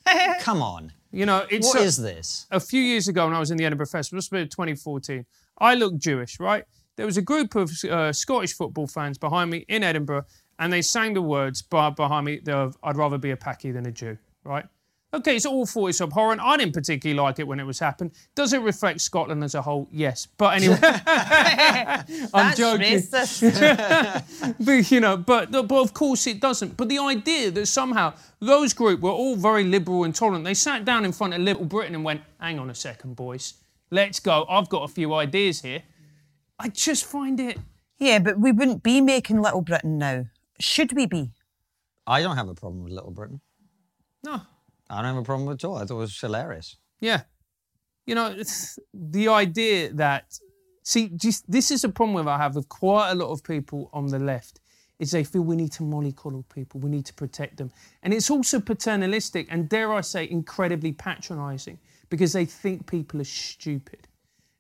Come 0.41 0.63
on, 0.63 0.93
You 1.13 1.27
know, 1.27 1.47
it's 1.51 1.67
what 1.69 1.79
a- 1.81 1.85
is 1.85 1.97
this? 1.97 2.47
a 2.51 2.59
few 2.59 2.81
years 2.81 3.07
ago 3.07 3.27
when 3.27 3.35
I 3.35 3.39
was 3.39 3.51
in 3.51 3.59
the 3.59 3.65
Edinburgh 3.65 3.87
Festival, 3.87 4.17
this 4.17 4.31
was 4.31 4.49
2014, 4.49 5.25
I 5.59 5.75
looked 5.75 5.99
Jewish, 5.99 6.41
right? 6.41 6.65
There 6.97 7.07
was 7.07 7.17
a 7.17 7.23
group 7.23 7.55
of 7.55 7.71
uh, 7.85 8.13
Scottish 8.13 8.55
football 8.55 8.87
fans 8.87 9.19
behind 9.19 9.51
me 9.51 9.65
in 9.69 9.83
Edinburgh, 9.85 10.25
and 10.61 10.73
they 10.73 10.83
sang 10.83 11.15
the 11.15 11.23
words 11.23 11.63
be- 11.63 11.91
behind 11.97 12.27
me, 12.27 12.41
I'd 12.47 12.97
rather 12.97 13.19
be 13.19 13.33
a 13.33 13.37
Paki 13.37 13.73
than 13.73 13.87
a 13.87 13.91
Jew, 13.91 14.17
right? 14.45 14.67
Okay, 15.13 15.35
it's 15.35 15.47
awful, 15.47 15.89
it's 15.89 16.01
abhorrent. 16.01 16.41
I 16.41 16.57
didn't 16.57 16.73
particularly 16.73 17.21
like 17.21 17.41
it 17.41 17.49
when 17.49 17.59
it 17.59 17.65
was 17.65 17.81
happened. 17.81 18.13
Does 18.37 18.53
it 18.53 18.61
reflect 18.61 19.01
Scotland 19.01 19.43
as 19.43 19.57
a 19.57 19.63
whole? 19.63 19.89
Yes. 19.91 20.29
But 20.37 20.55
anyway, 20.63 20.79
I'm 20.83 22.05
That's 22.33 22.57
joking. 22.57 22.99
racist. 22.99 24.55
but 24.65 24.91
you 24.93 25.01
know, 25.01 25.17
but 25.17 25.51
but 25.51 25.73
of 25.73 25.93
course 25.95 26.29
it 26.29 26.41
doesn't. 26.41 26.77
But 26.77 26.89
the 26.89 26.99
idea 27.01 27.51
that 27.51 27.67
somehow 27.67 28.15
those 28.39 28.73
group 28.73 29.01
were 29.01 29.11
all 29.11 29.35
very 29.35 29.65
liberal 29.65 30.05
and 30.05 30.15
tolerant, 30.15 30.45
they 30.45 30.55
sat 30.55 30.85
down 30.85 31.05
in 31.05 31.11
front 31.11 31.35
of 31.35 31.41
Little 31.41 31.65
Britain 31.65 31.97
and 31.97 32.05
went, 32.05 32.21
"Hang 32.39 32.61
on 32.61 32.71
a 32.71 32.75
second, 32.75 33.17
boys, 33.17 33.55
let's 33.91 34.21
go. 34.21 34.47
I've 34.49 34.69
got 34.69 34.85
a 34.85 34.89
few 34.89 35.13
ideas 35.15 35.63
here." 35.63 35.83
I 36.57 36.69
just 36.69 37.05
find 37.05 37.41
it. 37.41 37.59
Yeah, 37.99 38.21
but 38.21 38.39
we 38.39 38.53
wouldn't 38.53 38.85
be 38.85 39.01
making 39.01 39.43
Little 39.43 39.63
Britain 39.63 39.99
now. 39.99 40.27
Should 40.61 40.93
we 40.93 41.07
be? 41.07 41.31
I 42.07 42.23
don't 42.23 42.37
have 42.37 42.49
a 42.49 42.55
problem 42.55 42.85
with 42.85 42.93
Little 42.93 43.11
Britain. 43.11 43.41
No. 44.25 44.41
I 44.89 44.97
don't 44.97 45.15
have 45.15 45.17
a 45.17 45.23
problem 45.23 45.49
at 45.51 45.65
all. 45.65 45.77
I 45.77 45.85
thought 45.85 45.97
it 45.97 45.99
was 45.99 46.21
hilarious. 46.21 46.77
Yeah. 47.01 47.23
You 48.07 48.15
know, 48.15 48.27
it's 48.27 48.79
the 48.93 49.29
idea 49.29 49.93
that, 49.95 50.39
see, 50.83 51.11
just, 51.15 51.51
this 51.51 51.71
is 51.71 51.85
a 51.85 51.89
problem 51.89 52.25
that 52.25 52.31
I 52.31 52.39
have 52.39 52.57
with 52.57 52.69
quite 52.69 53.11
a 53.11 53.15
lot 53.15 53.31
of 53.31 53.45
people 53.45 53.89
on 53.93 54.07
the 54.07 54.19
left, 54.19 54.61
is 54.99 55.13
they 55.13 55.25
feel 55.25 55.43
we 55.43 55.57
need 55.57 55.73
to 55.73 55.83
mollycoddle 55.83 56.45
people, 56.53 56.81
we 56.81 56.91
need 56.91 57.07
to 57.07 57.15
protect 57.15 57.57
them. 57.57 57.71
And 58.03 58.13
it's 58.13 58.31
also 58.31 58.61
paternalistic 58.61 59.47
and, 59.49 59.69
dare 59.69 59.93
I 59.93 60.03
say, 60.03 60.29
incredibly 60.29 60.93
patronising 60.93 61.79
because 62.11 62.33
they 62.33 62.45
think 62.45 62.87
people 62.87 63.21
are 63.21 63.25
stupid. 63.25 64.09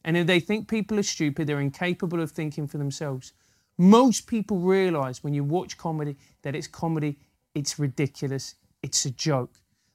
And 0.04 0.16
if 0.16 0.26
they 0.26 0.40
think 0.40 0.68
people 0.68 0.98
are 0.98 1.02
stupid, 1.02 1.46
they're 1.46 1.60
incapable 1.60 2.22
of 2.22 2.30
thinking 2.30 2.66
for 2.66 2.78
themselves. 2.78 3.32
Most 3.80 4.26
people 4.26 4.58
realise 4.58 5.24
when 5.24 5.32
you 5.32 5.42
watch 5.42 5.78
comedy 5.78 6.16
that 6.42 6.54
it's 6.54 6.66
comedy, 6.66 7.16
it's 7.54 7.78
ridiculous, 7.78 8.56
it's 8.82 9.06
a 9.06 9.10
joke. 9.10 9.54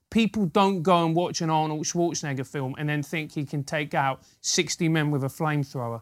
People 0.09 0.47
don't 0.47 0.81
go 0.81 1.05
and 1.05 1.13
watch 1.15 1.41
an 1.41 1.51
Arnold 1.51 1.85
Schwarzenegger 1.85 2.47
film 2.47 2.73
and 2.79 2.89
then 2.89 3.03
think 3.03 3.33
he 3.33 3.45
can 3.45 3.63
take 3.63 3.93
out 3.93 4.23
60 4.41 4.89
men 4.89 5.11
with 5.11 5.23
a 5.23 5.27
flamethrower. 5.27 6.01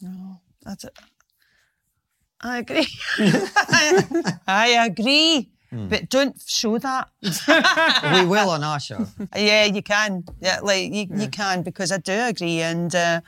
No, 0.00 0.40
that's 0.62 0.84
it. 0.84 0.98
I 2.40 2.60
agree. 2.60 2.86
I 4.46 4.86
agree. 4.88 5.50
But 5.72 6.08
don't 6.08 6.40
show 6.40 6.78
that. 6.78 7.10
we 8.14 8.26
will 8.26 8.48
on 8.48 8.64
our 8.64 8.80
show. 8.80 9.06
Yeah, 9.36 9.66
you 9.66 9.82
can. 9.82 10.24
Yeah, 10.40 10.60
like 10.62 10.90
you, 10.90 11.06
you 11.14 11.28
can 11.28 11.62
because 11.62 11.92
I 11.92 11.98
do 11.98 12.12
agree, 12.12 12.60
and 12.60 12.94
uh, 12.94 13.20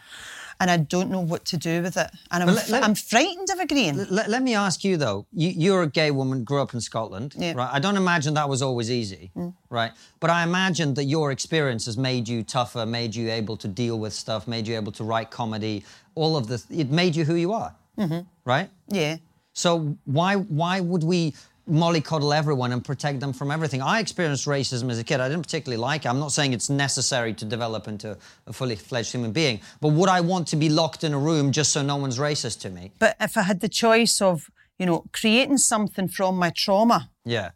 and 0.61 0.71
I 0.71 0.77
don't 0.79 1.11
know 1.11 1.21
what 1.21 1.45
to 1.47 1.57
do 1.57 1.83
with 1.83 1.97
it, 1.97 2.11
and 2.31 2.43
I'm, 2.43 2.55
let- 2.55 2.69
let- 2.69 2.83
I'm 2.85 2.95
frightened 2.95 3.49
of 3.51 3.59
agreeing. 3.61 3.97
Let, 4.11 4.29
let 4.29 4.43
me 4.43 4.55
ask 4.55 4.85
you 4.85 4.97
though. 4.97 5.27
You, 5.33 5.49
you're 5.51 5.83
a 5.83 5.89
gay 5.89 6.11
woman, 6.11 6.45
grew 6.45 6.63
up 6.63 6.75
in 6.75 6.81
Scotland, 6.81 7.35
Yeah. 7.37 7.55
right? 7.55 7.71
I 7.73 7.79
don't 7.79 7.97
imagine 7.97 8.35
that 8.35 8.49
was 8.49 8.63
always 8.63 8.91
easy, 8.91 9.31
mm. 9.37 9.53
right? 9.71 9.93
But 10.21 10.31
I 10.31 10.43
imagine 10.43 10.95
that 10.95 11.05
your 11.05 11.33
experience 11.33 11.87
has 11.87 11.97
made 11.97 12.29
you 12.29 12.43
tougher, 12.43 12.87
made 12.87 13.15
you 13.15 13.31
able 13.31 13.57
to 13.59 13.69
deal 13.69 13.99
with 13.99 14.13
stuff, 14.13 14.47
made 14.49 14.67
you 14.69 14.77
able 14.77 14.93
to 14.93 15.05
write 15.05 15.31
comedy. 15.31 15.85
All 16.15 16.37
of 16.37 16.47
this, 16.47 16.67
it 16.71 16.91
made 16.91 17.17
you 17.17 17.25
who 17.25 17.35
you 17.35 17.53
are, 17.53 17.75
mm-hmm. 17.99 18.21
right? 18.45 18.71
yeah, 18.89 19.17
So 19.53 19.97
why 20.05 20.35
why 20.37 20.81
would 20.81 21.03
we 21.03 21.35
mollycoddle 21.69 22.37
everyone 22.37 22.73
and 22.73 22.85
protect 22.85 23.21
them 23.21 23.33
from 23.33 23.51
everything? 23.51 23.81
I 23.83 24.01
experienced 24.01 24.47
racism 24.47 24.91
as 24.91 24.99
a 24.99 25.05
kid. 25.05 25.21
I 25.21 25.29
didn't 25.29 25.43
particularly 25.45 25.81
like 25.81 26.05
it. 26.05 26.09
I'm 26.09 26.21
not 26.21 26.33
saying 26.33 26.53
it's 26.53 26.71
necessary 26.71 27.33
to 27.35 27.45
develop 27.45 27.89
into 27.89 28.17
a 28.47 28.53
fully 28.53 28.77
fledged 28.77 29.13
human 29.13 29.33
being, 29.33 29.61
but 29.81 29.89
would 29.89 30.09
I 30.09 30.21
want 30.21 30.47
to 30.49 30.57
be 30.57 30.69
locked 30.69 31.05
in 31.05 31.13
a 31.15 31.19
room 31.19 31.53
just 31.53 31.73
so 31.73 31.83
no 31.83 31.97
one's 31.97 32.19
racist 32.19 32.61
to 32.61 32.71
me? 32.71 32.93
but 32.99 33.17
if 33.21 33.37
I 33.37 33.43
had 33.43 33.61
the 33.61 33.69
choice 33.69 34.21
of 34.21 34.51
you 34.79 34.87
know 34.87 35.05
creating 35.13 35.59
something 35.59 36.09
from 36.09 36.37
my 36.37 36.51
trauma 36.51 37.11
Yeah. 37.25 37.51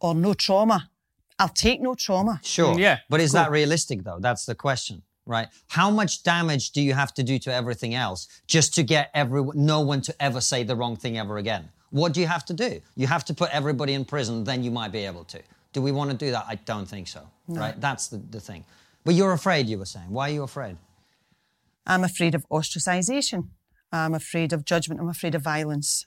or 0.00 0.14
no 0.14 0.34
trauma, 0.34 0.90
I'll 1.38 1.48
take 1.48 1.80
no 1.80 1.94
trauma. 1.94 2.40
Sure. 2.42 2.74
Mm, 2.74 2.78
yeah, 2.80 2.98
But 3.08 3.20
is 3.20 3.30
cool. 3.32 3.40
that 3.42 3.50
realistic 3.50 4.02
though? 4.02 4.18
That's 4.20 4.44
the 4.46 4.54
question, 4.56 5.02
right? 5.26 5.48
How 5.68 5.90
much 5.90 6.22
damage 6.24 6.70
do 6.72 6.80
you 6.82 6.94
have 6.94 7.14
to 7.14 7.22
do 7.22 7.38
to 7.40 7.52
everything 7.54 7.94
else 7.94 8.26
just 8.48 8.74
to 8.74 8.82
get 8.82 9.10
everyone, 9.14 9.64
no 9.64 9.80
one 9.80 10.00
to 10.02 10.14
ever 10.22 10.40
say 10.40 10.64
the 10.64 10.74
wrong 10.74 10.96
thing 10.96 11.16
ever 11.18 11.36
again? 11.38 11.68
What 11.90 12.12
do 12.12 12.20
you 12.20 12.26
have 12.26 12.44
to 12.46 12.54
do? 12.54 12.80
You 12.96 13.06
have 13.06 13.24
to 13.26 13.34
put 13.34 13.50
everybody 13.50 13.94
in 13.94 14.04
prison, 14.04 14.44
then 14.44 14.62
you 14.62 14.70
might 14.70 14.92
be 14.92 15.04
able 15.06 15.24
to. 15.24 15.40
Do 15.72 15.82
we 15.82 15.92
want 15.92 16.10
to 16.10 16.16
do 16.16 16.30
that? 16.30 16.44
I 16.48 16.56
don't 16.56 16.86
think 16.86 17.08
so, 17.08 17.22
right? 17.48 17.78
That's 17.80 18.08
the, 18.08 18.18
the 18.18 18.40
thing. 18.40 18.64
But 19.04 19.14
you're 19.14 19.32
afraid, 19.32 19.68
you 19.68 19.78
were 19.78 19.86
saying. 19.86 20.10
Why 20.10 20.30
are 20.30 20.32
you 20.32 20.42
afraid? 20.42 20.76
I'm 21.86 22.04
afraid 22.04 22.34
of 22.34 22.46
ostracization. 22.50 23.48
I'm 23.90 24.14
afraid 24.14 24.52
of 24.52 24.64
judgment. 24.64 25.00
I'm 25.00 25.08
afraid 25.08 25.34
of 25.34 25.42
violence. 25.42 26.06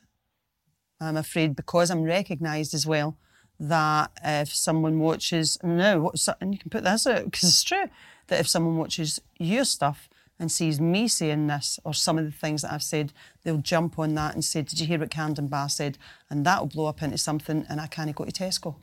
I'm 0.99 1.17
afraid 1.17 1.55
because 1.55 1.89
I'm 1.89 2.03
recognised 2.03 2.73
as 2.75 2.85
well 2.85 3.17
that 3.59 4.11
if 4.23 4.53
someone 4.53 4.99
watches, 4.99 5.57
no, 5.63 6.11
and 6.39 6.53
you 6.53 6.59
can 6.59 6.69
put 6.69 6.83
this 6.83 7.07
out 7.07 7.25
because 7.25 7.43
it's 7.43 7.63
true, 7.63 7.85
that 8.27 8.39
if 8.39 8.47
someone 8.47 8.77
watches 8.77 9.19
your 9.39 9.65
stuff 9.65 10.09
and 10.41 10.51
sees 10.51 10.81
me 10.81 11.07
saying 11.07 11.45
this 11.45 11.79
or 11.83 11.93
some 11.93 12.17
of 12.17 12.25
the 12.25 12.31
things 12.31 12.63
that 12.63 12.73
I've 12.73 12.81
said, 12.81 13.13
they'll 13.43 13.59
jump 13.59 13.99
on 13.99 14.15
that 14.15 14.33
and 14.33 14.43
say, 14.43 14.63
Did 14.63 14.79
you 14.79 14.87
hear 14.87 14.99
what 14.99 15.11
Karen 15.11 15.35
Dunbar 15.35 15.69
said? 15.69 15.99
And 16.31 16.43
that'll 16.45 16.65
blow 16.65 16.87
up 16.87 17.03
into 17.03 17.19
something 17.19 17.63
and 17.69 17.79
I 17.79 17.85
can't 17.85 18.13
go 18.15 18.25
to 18.25 18.31
Tesco. 18.31 18.75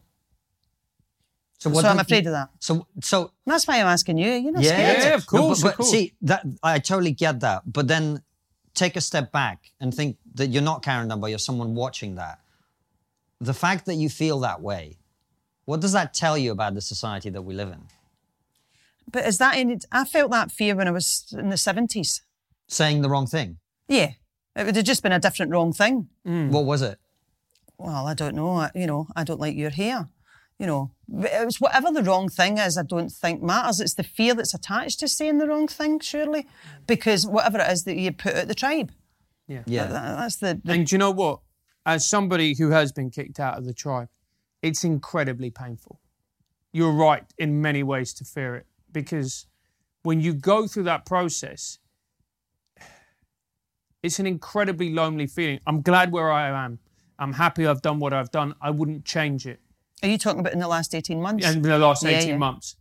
So, 1.58 1.72
So 1.72 1.88
I'm 1.88 1.96
do- 1.96 2.02
afraid 2.02 2.26
of 2.26 2.32
that. 2.32 2.50
So, 2.60 2.86
so 3.02 3.22
And 3.44 3.52
that's 3.52 3.66
why 3.66 3.80
I'm 3.80 3.88
asking 3.88 4.18
you. 4.18 4.30
You're 4.30 4.52
not 4.52 4.62
yeah, 4.62 4.70
scared. 4.70 4.98
Yeah, 4.98 5.14
of 5.14 5.26
course, 5.26 5.60
but, 5.60 5.72
of 5.72 5.76
course. 5.78 5.90
see, 5.90 6.14
that 6.22 6.46
I 6.62 6.78
totally 6.78 7.10
get 7.10 7.40
that. 7.40 7.62
But 7.66 7.88
then 7.88 8.22
take 8.74 8.94
a 8.94 9.00
step 9.00 9.32
back 9.32 9.72
and 9.80 9.92
think 9.92 10.16
that 10.36 10.46
you're 10.46 10.62
not 10.62 10.84
Karen 10.84 11.08
Dunbar, 11.08 11.28
you're 11.28 11.40
someone 11.40 11.74
watching 11.74 12.14
that. 12.14 12.38
The 13.40 13.54
fact 13.54 13.86
that 13.86 13.94
you 13.94 14.08
feel 14.08 14.38
that 14.40 14.60
way, 14.60 14.98
what 15.64 15.80
does 15.80 15.92
that 15.92 16.14
tell 16.14 16.38
you 16.38 16.52
about 16.52 16.74
the 16.74 16.80
society 16.80 17.30
that 17.30 17.42
we 17.42 17.54
live 17.54 17.70
in? 17.70 17.82
But 19.10 19.26
is 19.26 19.38
that 19.38 19.56
in 19.56 19.78
I 19.92 20.04
felt 20.04 20.30
that 20.30 20.50
fear 20.52 20.74
when 20.76 20.88
I 20.88 20.90
was 20.90 21.26
in 21.36 21.48
the 21.50 21.56
70s. 21.56 22.20
Saying 22.68 23.02
the 23.02 23.08
wrong 23.10 23.26
thing. 23.26 23.58
Yeah. 23.88 24.12
It 24.56 24.66
would 24.66 24.76
have 24.76 24.84
just 24.84 25.02
been 25.02 25.12
a 25.12 25.18
different 25.20 25.52
wrong 25.52 25.72
thing. 25.72 26.08
Hmm. 26.24 26.50
What 26.50 26.64
was 26.64 26.82
it? 26.82 26.98
Well, 27.78 28.06
I 28.06 28.14
don't 28.14 28.34
know. 28.34 28.50
I, 28.56 28.70
you 28.74 28.86
know, 28.86 29.06
I 29.14 29.24
don't 29.24 29.40
like 29.40 29.56
your 29.56 29.70
hair. 29.70 30.08
You 30.58 30.66
know, 30.66 30.90
But 31.08 31.30
it 31.32 31.44
was 31.46 31.60
whatever 31.60 31.92
the 31.92 32.02
wrong 32.02 32.28
thing 32.28 32.58
is, 32.58 32.76
I 32.76 32.82
don't 32.82 33.10
think 33.10 33.40
matters. 33.40 33.80
It's 33.80 33.94
the 33.94 34.02
fear 34.02 34.34
that's 34.34 34.52
attached 34.54 34.98
to 35.00 35.08
saying 35.08 35.38
the 35.38 35.46
wrong 35.46 35.68
thing, 35.68 36.00
surely. 36.00 36.48
Because 36.88 37.24
whatever 37.26 37.60
it 37.60 37.70
is 37.70 37.84
that 37.84 37.96
you 37.96 38.10
put 38.12 38.34
out 38.34 38.48
the 38.48 38.54
tribe, 38.56 38.90
Yeah. 39.46 39.62
Yeah. 39.66 39.86
that- 39.86 40.16
that's 40.18 40.36
the. 40.36 40.60
the 40.64 40.72
And 40.72 40.86
do 40.86 40.94
you 40.94 40.98
know 40.98 41.12
what? 41.12 41.40
As 41.86 42.04
somebody 42.06 42.54
who 42.58 42.70
has 42.70 42.90
been 42.92 43.10
kicked 43.10 43.38
out 43.38 43.56
of 43.56 43.64
the 43.64 43.72
tribe, 43.72 44.08
it's 44.60 44.82
incredibly 44.82 45.50
painful. 45.50 46.00
You're 46.72 46.92
right 46.92 47.24
in 47.38 47.62
many 47.62 47.82
ways 47.84 48.12
to 48.14 48.24
fear 48.24 48.56
it 48.56 48.66
because 48.92 49.46
when 50.02 50.20
you 50.20 50.32
go 50.34 50.66
through 50.66 50.84
that 50.84 51.04
process, 51.06 51.78
it's 54.02 54.18
an 54.18 54.26
incredibly 54.26 54.92
lonely 54.92 55.26
feeling. 55.26 55.60
I'm 55.66 55.82
glad 55.82 56.12
where 56.12 56.30
I 56.30 56.48
am. 56.64 56.78
I'm 57.18 57.32
happy 57.32 57.66
I've 57.66 57.82
done 57.82 57.98
what 57.98 58.12
I've 58.12 58.30
done. 58.30 58.54
I 58.60 58.70
wouldn't 58.70 59.04
change 59.04 59.46
it 59.46 59.60
are 60.02 60.08
you 60.08 60.18
talking 60.18 60.40
about 60.40 60.52
in 60.52 60.58
the 60.58 60.68
last 60.68 60.94
18 60.94 61.20
months? 61.20 61.46
in 61.46 61.62
the 61.62 61.78
last 61.78 62.04
Yeah, 62.04 62.10
18 62.18 62.28
yeah. 62.28 62.36
months. 62.36 62.76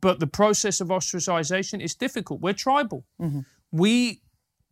But 0.00 0.20
the 0.20 0.26
process 0.26 0.80
of 0.80 0.88
ostracization 0.88 1.80
is 1.80 1.94
difficult. 1.94 2.40
We're 2.40 2.52
tribal. 2.52 3.04
Mm-hmm. 3.20 3.40
We 3.72 4.22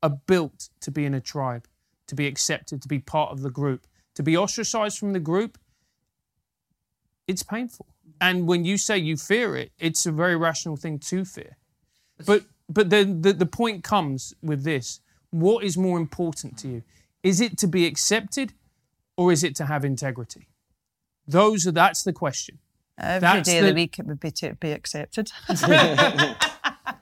are 0.03 0.11
built 0.27 0.69
to 0.81 0.91
be 0.91 1.05
in 1.05 1.15
a 1.15 1.21
tribe, 1.21 1.67
to 2.07 2.15
be 2.15 2.27
accepted, 2.27 2.83
to 2.83 2.89
be 2.89 2.99
part 2.99 3.33
of 3.33 3.43
the 3.43 3.51
group. 3.51 3.87
To 4.15 4.23
be 4.23 4.37
ostracized 4.37 4.99
from 4.99 5.13
the 5.13 5.21
group, 5.21 5.59
it's 7.27 7.43
painful. 7.43 7.87
And 8.21 8.47
when 8.47 8.65
you 8.65 8.79
say 8.79 8.99
you 8.99 9.17
fear 9.17 9.57
it, 9.57 9.73
it's 9.79 10.07
a 10.07 10.13
very 10.13 10.37
rational 10.37 10.77
thing 10.77 10.99
to 11.01 11.25
fear. 11.25 11.57
But 12.25 12.45
but 12.69 12.91
then 12.91 13.23
the, 13.23 13.33
the 13.33 13.47
point 13.47 13.85
comes 13.85 14.35
with 14.43 14.65
this. 14.65 15.01
What 15.31 15.65
is 15.65 15.77
more 15.77 15.99
important 15.99 16.57
to 16.59 16.69
you? 16.69 16.83
Is 17.23 17.41
it 17.41 17.59
to 17.59 17.67
be 17.67 17.87
accepted 17.87 18.53
or 19.17 19.33
is 19.33 19.45
it 19.45 19.55
to 19.57 19.67
have 19.67 19.85
integrity? 19.85 20.49
Those 21.29 21.67
are 21.67 21.73
that's 21.73 22.03
the 22.03 22.13
question. 22.13 22.59
Every 22.99 23.21
that's 23.21 23.49
day 23.49 23.59
of 23.59 23.65
the- 23.65 23.71
the 23.73 23.75
week 23.75 23.99
it 23.99 24.07
would 24.07 24.21
be 24.21 24.31
to 24.31 24.55
be 24.55 24.73
accepted. 24.73 25.31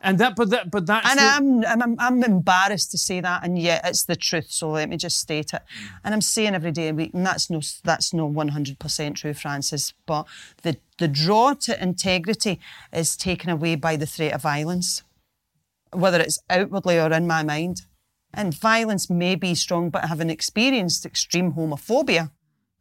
And 0.05 0.19
that 0.19 0.37
but 0.37 0.51
that 0.51 0.71
but 0.71 0.87
that's 0.87 1.09
And 1.11 1.19
the- 1.65 1.69
I'm, 1.73 1.83
I'm, 1.83 1.97
I'm- 1.99 2.23
embarrassed 2.23 2.91
to 2.93 2.99
say 2.99 3.21
that, 3.21 3.43
and 3.45 3.59
yet 3.59 3.81
it's 3.85 4.05
the 4.05 4.15
truth. 4.15 4.47
So 4.51 4.71
let 4.71 4.89
me 4.89 4.97
just 4.99 5.19
state 5.19 5.53
it. 5.55 5.63
And 6.05 6.15
I'm 6.15 6.21
saying 6.21 6.55
every 6.55 6.73
day 6.73 6.89
a 6.91 6.95
week, 6.95 7.13
and 7.15 7.25
that's 7.27 7.49
no, 7.51 7.61
that's 7.83 8.13
no 8.13 8.31
100% 8.31 9.15
true, 9.17 9.35
Francis. 9.35 9.95
But 10.07 10.27
the 10.63 10.77
the 10.99 11.09
draw 11.09 11.55
to 11.55 11.83
integrity 11.83 12.61
is 12.93 13.17
taken 13.17 13.49
away 13.51 13.75
by 13.77 13.97
the 13.97 14.07
threat 14.07 14.35
of 14.35 14.43
violence, 14.43 15.03
whether 15.93 16.21
it's 16.21 16.39
outwardly 16.51 16.99
or 17.01 17.11
in 17.13 17.27
my 17.27 17.43
mind. 17.43 17.83
And 18.37 18.53
violence 18.53 19.09
may 19.09 19.37
be 19.37 19.55
strong, 19.55 19.91
but 19.91 20.07
having 20.07 20.29
experienced 20.29 21.07
extreme 21.07 21.53
homophobia. 21.55 22.31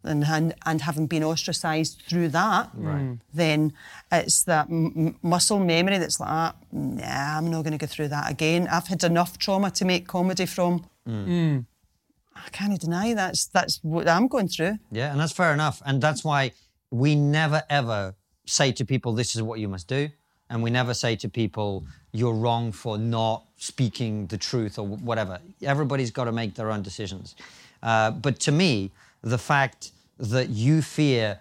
And, 0.06 0.24
and, 0.26 0.54
and 0.66 0.82
having 0.82 1.08
been 1.08 1.24
ostracised 1.24 2.04
through 2.10 2.30
that, 2.30 2.72
then 3.34 3.72
it's 4.12 4.44
that 4.44 4.70
m- 4.70 4.92
m- 4.96 5.16
muscle 5.22 5.60
memory 5.60 5.98
that's 5.98 6.20
like, 6.20 6.30
ah, 6.30 6.56
nah, 6.72 7.38
I'm 7.38 7.50
not 7.50 7.64
going 7.64 7.72
to 7.72 7.78
go 7.78 7.88
through 7.88 8.10
that 8.10 8.30
again. 8.30 8.68
I've 8.70 8.88
had 8.88 9.04
enough 9.04 9.38
trauma 9.38 9.72
to 9.72 9.86
make 9.86 10.06
comedy 10.08 10.46
from. 10.46 10.86
I 12.36 12.50
can't 12.52 12.80
deny 12.80 13.14
that's 13.14 13.46
that's 13.46 13.80
what 13.84 14.08
I'm 14.08 14.28
going 14.28 14.48
through. 14.48 14.78
Yeah, 14.92 15.12
and 15.12 15.20
that's 15.20 15.32
fair 15.34 15.54
enough. 15.54 15.82
And 15.86 16.02
that's 16.02 16.24
why 16.24 16.52
we 16.92 17.16
never 17.16 17.62
ever 17.70 18.16
say 18.46 18.72
to 18.74 18.84
people, 18.86 19.14
this 19.14 19.36
is 19.36 19.42
what 19.42 19.60
you 19.60 19.68
must 19.70 19.88
do. 19.88 20.10
And 20.50 20.62
we 20.62 20.70
never 20.70 20.94
say 20.94 21.16
to 21.18 21.30
people, 21.30 21.86
you're 22.12 22.34
wrong 22.34 22.72
for 22.72 22.98
not 22.98 23.46
speaking 23.58 24.28
the 24.28 24.38
truth 24.38 24.78
or 24.78 24.86
whatever. 24.86 25.40
Everybody's 25.62 26.12
got 26.12 26.26
to 26.26 26.32
make 26.32 26.56
their 26.56 26.70
own 26.72 26.82
decisions. 26.82 27.36
Uh, 27.82 28.12
but 28.12 28.40
to 28.42 28.52
me, 28.52 28.92
the 29.24 29.38
fact 29.38 29.92
that 30.20 30.50
you 30.50 30.82
fear 30.82 31.40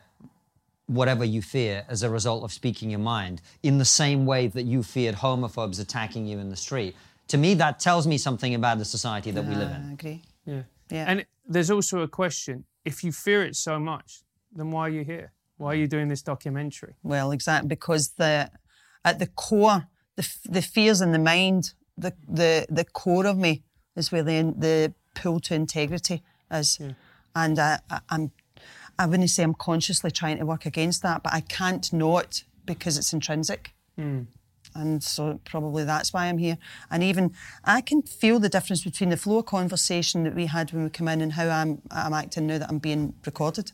whatever 0.87 1.25
you 1.25 1.43
fear 1.43 1.85
as 1.89 2.03
a 2.03 2.11
result 2.11 2.45
of 2.45 2.53
speaking 2.53 2.91
your 2.91 3.01
mind 3.01 3.41
in 3.63 3.79
the 3.79 3.85
same 3.85 4.27
way 4.27 4.47
that 4.47 4.63
you 4.63 4.83
feared 4.83 5.15
homophobes 5.17 5.81
attacking 5.81 6.27
you 6.27 6.39
in 6.39 6.51
the 6.51 6.57
street 6.57 6.95
To 7.29 7.39
me, 7.39 7.55
that 7.55 7.81
tells 7.81 8.07
me 8.07 8.19
something 8.19 8.55
about 8.55 8.79
the 8.79 8.85
society 8.85 9.31
that 9.31 9.45
we 9.45 9.55
live 9.55 9.71
in. 9.71 9.83
Ah, 9.85 9.89
I 9.89 9.93
agree. 9.93 10.23
Yeah. 10.45 10.63
Yeah. 10.91 11.05
And 11.09 11.27
there's 11.47 11.71
also 11.71 12.01
a 12.01 12.09
question 12.09 12.65
if 12.85 13.05
you 13.05 13.13
fear 13.13 13.43
it 13.43 13.57
so 13.57 13.79
much, 13.79 14.23
then 14.55 14.71
why 14.71 14.83
are 14.89 14.91
you 14.91 15.05
here? 15.05 15.33
Why 15.57 15.69
are 15.73 15.77
you 15.77 15.87
doing 15.87 16.09
this 16.09 16.23
documentary? 16.23 16.95
Well, 17.03 17.31
exactly 17.31 17.69
because 17.69 18.11
the 18.19 18.51
at 19.05 19.19
the 19.19 19.29
core, 19.29 19.87
the 20.17 20.29
the 20.45 20.63
fears 20.63 21.01
in 21.01 21.13
the 21.13 21.19
mind, 21.19 21.73
the 21.97 22.13
the 22.29 22.67
the 22.69 22.85
core 22.85 23.27
of 23.27 23.39
me 23.39 23.63
is 23.97 24.11
where 24.13 24.25
the 24.25 24.53
the 24.67 24.93
pull 25.15 25.41
to 25.41 25.55
integrity 25.55 26.23
is, 26.51 26.79
and 27.35 27.59
I, 27.59 27.79
I, 27.91 28.01
I'm 28.11 28.33
I 28.99 29.07
wouldn't 29.07 29.31
say 29.31 29.43
I'm 29.43 29.55
consciously 29.55 30.11
trying 30.11 30.39
to 30.39 30.47
work 30.47 30.67
against 30.67 31.03
that, 31.03 31.23
but 31.23 31.33
I 31.33 31.41
can't 31.41 31.93
not 31.93 32.45
because 32.65 32.99
it's 32.99 33.13
intrinsic. 33.13 33.75
Hmm. 33.97 34.23
And 34.75 35.03
so 35.03 35.41
probably 35.45 35.85
that's 35.85 36.13
why 36.13 36.27
I'm 36.27 36.39
here. 36.39 36.57
And 36.91 37.03
even 37.03 37.35
I 37.65 37.81
can 37.81 38.03
feel 38.03 38.39
the 38.39 38.49
difference 38.49 38.85
between 38.85 39.11
the 39.11 39.17
flow 39.17 39.39
of 39.39 39.47
conversation 39.47 40.25
that 40.25 40.35
we 40.35 40.47
had 40.47 40.73
when 40.73 40.85
we 40.85 40.91
come 40.91 41.09
in 41.09 41.21
and 41.21 41.33
how 41.33 41.49
I'm 41.49 41.83
I'm 41.91 42.15
acting 42.15 42.47
now 42.47 42.59
that 42.59 42.69
I'm 42.69 42.79
being 42.79 43.15
recorded. 43.27 43.73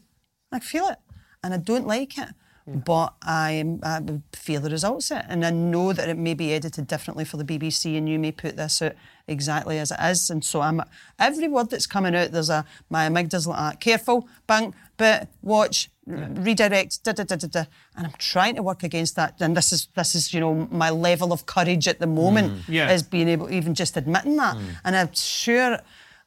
I 0.51 0.61
feel 0.61 0.87
it, 0.89 0.99
and 1.43 1.53
I 1.53 1.59
don't 1.59 1.87
like 1.87 2.19
it. 2.19 2.29
But 2.75 3.15
I, 3.23 3.53
am- 3.53 3.81
I 3.83 4.01
fear 4.35 4.61
the 4.61 4.69
results 4.69 5.11
it, 5.11 5.25
and 5.29 5.45
I 5.45 5.51
know 5.51 5.95
that 5.95 6.09
it 6.09 6.19
may 6.19 6.35
be 6.35 6.53
edited 6.53 6.87
differently 6.87 7.25
for 7.25 7.39
the 7.39 7.45
BBC, 7.45 7.97
and 7.97 8.07
you 8.07 8.19
may 8.19 8.31
put 8.31 8.57
this 8.57 8.83
out 8.83 8.93
exactly 9.27 9.79
as 9.79 9.91
it 9.91 9.99
is. 10.01 10.29
And 10.29 10.45
so 10.45 10.61
I'm 10.61 10.83
every 11.19 11.49
word 11.49 11.71
that's 11.71 11.87
coming 11.87 12.15
out. 12.15 12.33
There's 12.33 12.51
a 12.51 12.67
my 12.91 13.09
amygdala's 13.09 13.47
like 13.47 13.59
that. 13.59 13.81
Careful, 13.81 14.29
bang, 14.47 14.75
but 14.99 15.29
watch, 15.41 15.89
r- 16.11 16.29
redirect, 16.33 17.05
da 17.05 17.13
da 17.13 17.25
da 17.25 17.37
da 17.37 17.47
da. 17.47 17.65
And 17.97 18.07
I'm 18.07 18.13
trying 18.19 18.57
to 18.57 18.63
work 18.63 18.83
against 18.83 19.17
that. 19.17 19.41
And 19.41 19.57
this 19.57 19.73
is 19.73 19.89
this 19.95 20.15
is 20.15 20.35
you 20.35 20.41
know 20.41 20.69
my 20.71 20.91
level 20.91 21.33
of 21.33 21.47
courage 21.47 21.89
at 21.89 22.01
the 22.01 22.07
moment 22.07 22.53
mm. 22.53 22.63
Yeah. 22.69 22.93
is 22.93 23.03
being 23.03 23.29
able 23.29 23.51
even 23.51 23.75
just 23.75 23.97
admitting 23.97 24.37
that. 24.37 24.57
Mm. 24.57 24.63
And 24.85 24.97
I'm 24.97 25.13
sure. 25.15 25.79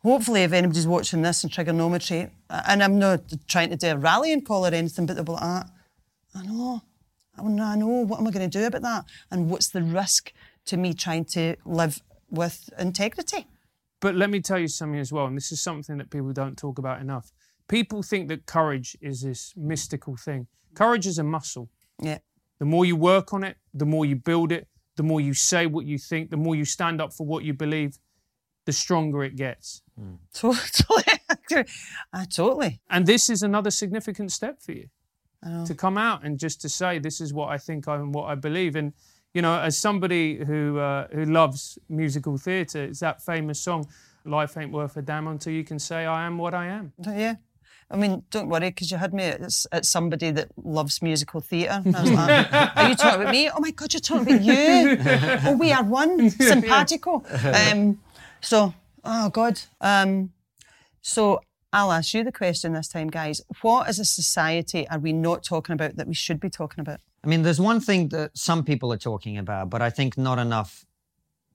Hopefully, 0.04 0.42
if 0.42 0.52
anybody's 0.52 0.88
watching 0.88 1.22
this 1.22 1.44
in 1.44 1.52
TRIGGERnometry, 1.52 2.32
and 2.50 2.82
I'm 2.82 2.98
not 2.98 3.22
trying 3.48 3.70
to 3.70 3.76
do 3.76 3.90
a 3.90 3.98
rallying 3.98 4.42
call 4.42 4.66
or 4.66 4.74
anything, 4.74 5.06
but 5.06 5.14
they'll 5.16 5.24
be 5.24 5.34
like, 5.34 5.44
ah, 5.44 5.66
I 6.36 6.44
know. 6.44 6.82
I 7.38 7.76
know, 7.76 7.88
What 7.88 8.20
am 8.20 8.28
I 8.28 8.32
going 8.32 8.50
to 8.50 8.60
do 8.60 8.66
about 8.66 8.82
that? 8.82 9.06
And 9.32 9.50
what's 9.50 9.70
the 9.70 9.82
risk 9.82 10.34
to 10.66 10.78
me 10.78 10.94
trying 10.94 11.26
to 11.26 11.56
live 11.66 12.02
with 12.30 12.70
integrity? 12.78 13.48
But 14.00 14.16
let 14.16 14.30
me 14.30 14.42
tell 14.42 14.60
you 14.60 14.68
something 14.68 15.00
as 15.00 15.12
well, 15.12 15.26
and 15.28 15.38
this 15.38 15.52
is 15.52 15.62
something 15.62 15.98
that 15.98 16.10
people 16.10 16.34
don't 16.34 16.58
talk 16.58 16.78
about 16.78 17.02
enough. 17.02 17.32
People 17.68 18.04
think 18.04 18.28
that 18.30 18.46
courage 18.46 18.98
is 19.00 19.22
this 19.22 19.54
mystical 19.56 20.18
thing. 20.18 20.48
Courage 20.74 21.08
is 21.08 21.20
a 21.20 21.24
muscle. 21.24 21.70
Yeah. 22.02 22.18
The 22.60 22.66
more 22.66 22.86
you 22.86 22.96
work 22.96 23.34
on 23.34 23.44
it, 23.44 23.58
the 23.74 23.86
more 23.86 24.06
you 24.06 24.16
build 24.16 24.52
it, 24.52 24.68
the 24.98 25.04
more 25.04 25.22
you 25.22 25.34
say 25.34 25.68
what 25.68 25.86
you 25.86 25.98
think, 25.98 26.32
the 26.32 26.38
more 26.38 26.56
you 26.56 26.66
stand 26.66 27.02
up 27.02 27.14
for 27.14 27.26
what 27.26 27.44
you 27.44 27.54
believe, 27.54 27.98
the 28.66 28.74
stronger 28.74 29.24
it 29.24 29.36
gets. 29.36 29.82
Mm. 30.00 30.18
Totally. 30.34 31.04
I 32.14 32.26
totally. 32.26 32.80
And 32.90 33.06
this 33.06 33.30
is 33.30 33.44
another 33.44 33.72
significant 33.72 34.32
step 34.32 34.62
for 34.62 34.72
you 34.72 34.88
to 35.44 35.74
come 35.76 35.98
out 35.98 36.24
and 36.24 36.38
just 36.38 36.62
to 36.62 36.70
say, 36.70 37.00
this 37.00 37.20
is 37.20 37.34
what 37.34 37.50
I 37.50 37.58
think 37.58 37.88
and 37.88 38.14
what 38.14 38.26
I 38.26 38.36
believe. 38.36 38.76
And, 38.76 38.94
you 39.34 39.42
know, 39.42 39.60
as 39.60 39.78
somebody 39.78 40.44
who, 40.44 40.78
uh, 40.78 41.08
who 41.12 41.26
loves 41.26 41.80
musical 41.90 42.38
theatre, 42.38 42.84
it's 42.84 43.00
that 43.00 43.22
famous 43.22 43.60
song, 43.60 43.88
Life 44.24 44.56
Ain't 44.58 44.72
Worth 44.72 44.98
a 44.98 45.02
Damn 45.02 45.28
Until 45.28 45.54
You 45.54 45.64
Can 45.64 45.80
Say 45.80 46.06
I 46.06 46.26
Am 46.26 46.38
What 46.38 46.54
I 46.54 46.68
Am. 46.68 46.94
Yeah. 47.00 47.36
I 47.90 47.98
mean, 47.98 48.24
don't 48.32 48.48
worry, 48.48 48.70
because 48.70 48.90
you 48.90 48.98
had 48.98 49.14
me 49.14 49.24
at, 49.26 49.66
at 49.72 49.86
somebody 49.86 50.32
that 50.32 50.50
loves 50.64 51.02
musical 51.02 51.42
theatre. 51.42 51.82
Like, 51.86 52.54
are 52.78 52.90
you 52.90 52.96
talking 52.96 53.22
about 53.22 53.32
me? 53.32 53.50
Oh 53.50 53.60
my 53.60 53.72
God, 53.72 53.94
you're 53.94 54.00
talking 54.00 54.36
about 54.36 54.46
you. 54.46 54.98
oh, 55.50 55.58
we 55.58 55.74
are 55.74 55.84
one. 55.84 56.30
Simpatico. 56.30 57.24
Um, 57.44 58.00
so, 58.40 58.74
oh 59.04 59.30
God. 59.30 59.60
Um, 59.82 60.32
so 61.02 61.42
I'll 61.74 61.94
ask 61.94 62.14
you 62.14 62.24
the 62.24 62.34
question 62.34 62.74
this 62.74 62.90
time, 62.90 63.10
guys. 63.10 63.42
What 63.62 63.88
as 63.88 63.98
a 63.98 64.04
society 64.04 64.88
are 64.90 65.00
we 65.00 65.14
not 65.14 65.44
talking 65.44 65.74
about 65.74 65.96
that 65.96 66.08
we 66.08 66.14
should 66.14 66.40
be 66.40 66.50
talking 66.50 66.82
about? 66.82 67.00
I 67.24 67.28
mean, 67.28 67.44
there's 67.44 67.62
one 67.62 67.80
thing 67.80 68.10
that 68.10 68.38
some 68.38 68.66
people 68.66 68.92
are 68.92 68.98
talking 68.98 69.38
about, 69.38 69.70
but 69.70 69.82
I 69.82 69.90
think 69.90 70.18
not 70.18 70.38
enough 70.38 70.86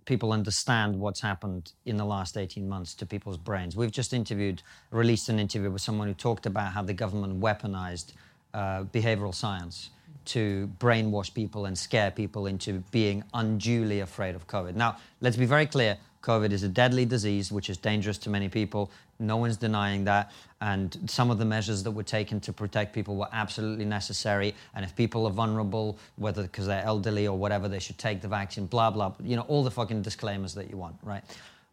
people 0.07 0.33
understand 0.33 0.97
what's 0.97 1.21
happened 1.21 1.73
in 1.85 1.99
the 1.99 2.05
last 2.05 2.39
18 2.39 2.67
months 2.67 2.95
to 2.95 3.05
people's 3.05 3.37
brains. 3.37 3.77
We've 3.77 3.91
just 3.91 4.15
interviewed, 4.15 4.63
released 4.91 5.29
an 5.29 5.39
interview 5.39 5.71
with 5.71 5.83
someone 5.83 6.09
who 6.09 6.15
talked 6.15 6.47
about 6.47 6.73
how 6.73 6.83
the 6.83 6.95
government 6.95 7.41
weaponized 7.41 8.13
uh, 8.55 8.85
behavioral 8.85 9.35
science 9.35 9.91
to 10.27 10.71
brainwash 10.79 11.35
people 11.35 11.67
and 11.67 11.77
scare 11.77 12.11
people 12.11 12.47
into 12.47 12.83
being 12.91 13.23
unduly 13.35 14.01
afraid 14.01 14.35
of 14.35 14.47
COVID. 14.47 14.77
Now, 14.77 14.97
let's 15.21 15.37
be 15.37 15.45
very 15.45 15.67
clear 15.67 15.99
COVID 16.27 16.51
is 16.51 16.65
a 16.65 16.69
deadly 16.69 17.05
disease 17.05 17.53
which 17.53 17.71
is 17.71 17.77
dangerous 17.77 18.19
to 18.19 18.31
many 18.31 18.49
people. 18.49 18.91
No 19.21 19.37
one's 19.37 19.57
denying 19.57 20.05
that. 20.05 20.33
And 20.61 20.99
some 21.07 21.31
of 21.31 21.39
the 21.39 21.45
measures 21.45 21.85
that 21.85 21.93
were 21.93 22.03
taken 22.03 22.41
to 22.41 22.53
protect 22.53 22.93
people 22.93 23.15
were 23.15 23.29
absolutely 23.33 23.85
necessary. 23.85 24.53
And 24.75 24.85
if 24.85 24.97
people 24.97 25.25
are 25.27 25.31
vulnerable, 25.31 25.99
whether 26.17 26.43
because 26.43 26.67
they're 26.67 26.83
elderly 26.83 27.29
or 27.29 27.39
whatever, 27.39 27.69
they 27.69 27.79
should 27.79 27.99
take 27.99 28.21
the 28.21 28.29
vaccine, 28.29 28.67
blah, 28.67 28.91
blah. 28.91 29.13
You 29.23 29.37
know, 29.37 29.43
all 29.43 29.63
the 29.63 29.71
fucking 29.71 30.03
disclaimers 30.03 30.53
that 30.55 30.69
you 30.69 30.77
want, 30.77 30.97
right? 31.05 31.23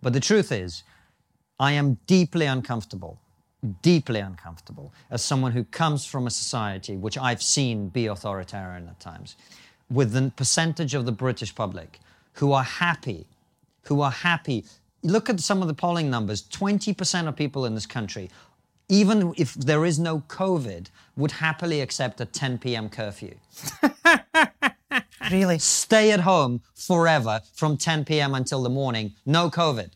But 0.03 0.13
the 0.13 0.19
truth 0.19 0.51
is, 0.51 0.83
I 1.59 1.71
am 1.71 1.97
deeply 2.05 2.45
uncomfortable, 2.45 3.17
deeply 3.81 4.19
uncomfortable 4.19 4.93
as 5.09 5.23
someone 5.23 5.53
who 5.53 5.63
comes 5.63 6.05
from 6.05 6.27
a 6.27 6.31
society 6.31 6.95
which 6.95 7.17
I've 7.17 7.41
seen 7.41 7.89
be 7.89 8.05
authoritarian 8.05 8.87
at 8.87 8.99
times, 8.99 9.35
with 9.89 10.11
the 10.11 10.31
percentage 10.35 10.93
of 10.93 11.05
the 11.05 11.11
British 11.11 11.55
public 11.55 11.99
who 12.33 12.51
are 12.51 12.63
happy, 12.63 13.25
who 13.83 14.01
are 14.01 14.11
happy. 14.11 14.65
Look 15.03 15.29
at 15.29 15.39
some 15.39 15.61
of 15.61 15.67
the 15.67 15.73
polling 15.73 16.09
numbers 16.09 16.43
20% 16.43 17.27
of 17.27 17.35
people 17.35 17.65
in 17.65 17.75
this 17.75 17.85
country, 17.85 18.29
even 18.89 19.33
if 19.37 19.53
there 19.53 19.85
is 19.85 19.99
no 19.99 20.19
COVID, 20.27 20.87
would 21.15 21.31
happily 21.31 21.81
accept 21.81 22.21
a 22.21 22.25
10 22.25 22.57
p.m. 22.59 22.89
curfew. 22.89 23.35
Really? 25.31 25.57
Stay 25.59 26.11
at 26.11 26.21
home 26.21 26.61
forever 26.75 27.41
from 27.53 27.77
10 27.77 28.05
p.m. 28.05 28.35
until 28.35 28.61
the 28.61 28.69
morning, 28.69 29.13
no 29.25 29.49
COVID. 29.49 29.91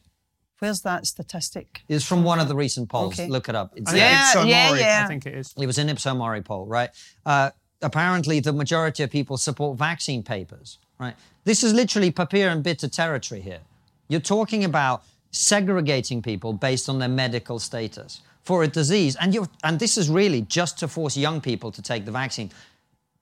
Where's 0.60 0.82
that 0.82 1.06
statistic? 1.06 1.84
It's 1.88 2.06
from 2.06 2.24
one 2.24 2.40
of 2.40 2.48
the 2.48 2.56
recent 2.56 2.90
polls. 2.90 3.20
Okay. 3.20 3.30
Look 3.30 3.48
it 3.48 3.56
up. 3.56 3.74
It's 3.76 3.90
I 3.90 3.94
think 3.94 4.02
Yeah, 4.02 4.30
Ipsos 4.30 4.46
yeah, 4.48 4.68
Mori, 4.68 4.80
yeah. 4.80 5.02
I 5.04 5.08
think 5.08 5.26
it 5.28 5.36
is. 5.36 5.54
It 5.58 5.68
was 5.68 5.78
an 5.78 5.90
Ipsos 5.90 6.16
Mori 6.16 6.42
poll, 6.42 6.66
right? 6.66 6.90
Uh, 7.26 7.52
apparently, 7.82 8.40
the 8.40 8.54
majority 8.54 9.04
of 9.04 9.12
people 9.12 9.38
support 9.38 9.78
vaccine 9.78 10.24
papers, 10.24 10.80
right? 11.00 11.16
This 11.44 11.64
is 11.64 11.74
literally 11.74 12.10
papier 12.10 12.48
and 12.48 12.64
bitter 12.64 12.88
territory 12.88 13.42
here. 13.42 13.60
You're 14.08 14.20
talking 14.20 14.64
about 14.64 15.04
segregating 15.32 16.22
people 16.22 16.54
based 16.54 16.90
on 16.90 17.00
their 17.00 17.10
medical 17.10 17.60
status 17.60 18.22
for 18.44 18.64
a 18.64 18.68
disease, 18.68 19.16
and 19.18 19.34
you 19.34 19.48
and 19.64 19.78
this 19.78 19.98
is 19.98 20.10
really 20.10 20.42
just 20.42 20.80
to 20.80 20.88
force 20.88 21.18
young 21.18 21.42
people 21.42 21.72
to 21.72 21.82
take 21.82 22.06
the 22.06 22.12
vaccine. 22.12 22.50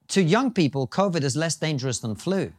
To 0.09 0.21
young 0.21 0.51
people, 0.51 0.87
COVID 0.87 1.23
is 1.23 1.35
less 1.35 1.55
dangerous 1.55 1.99
than 1.99 2.15
flu, 2.15 2.53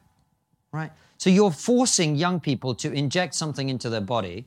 right? 0.72 0.90
So 1.18 1.30
you're 1.30 1.52
forcing 1.52 2.16
young 2.16 2.40
people 2.40 2.74
to 2.74 2.92
inject 2.92 3.34
something 3.34 3.68
into 3.68 3.88
their 3.88 4.00
body 4.00 4.44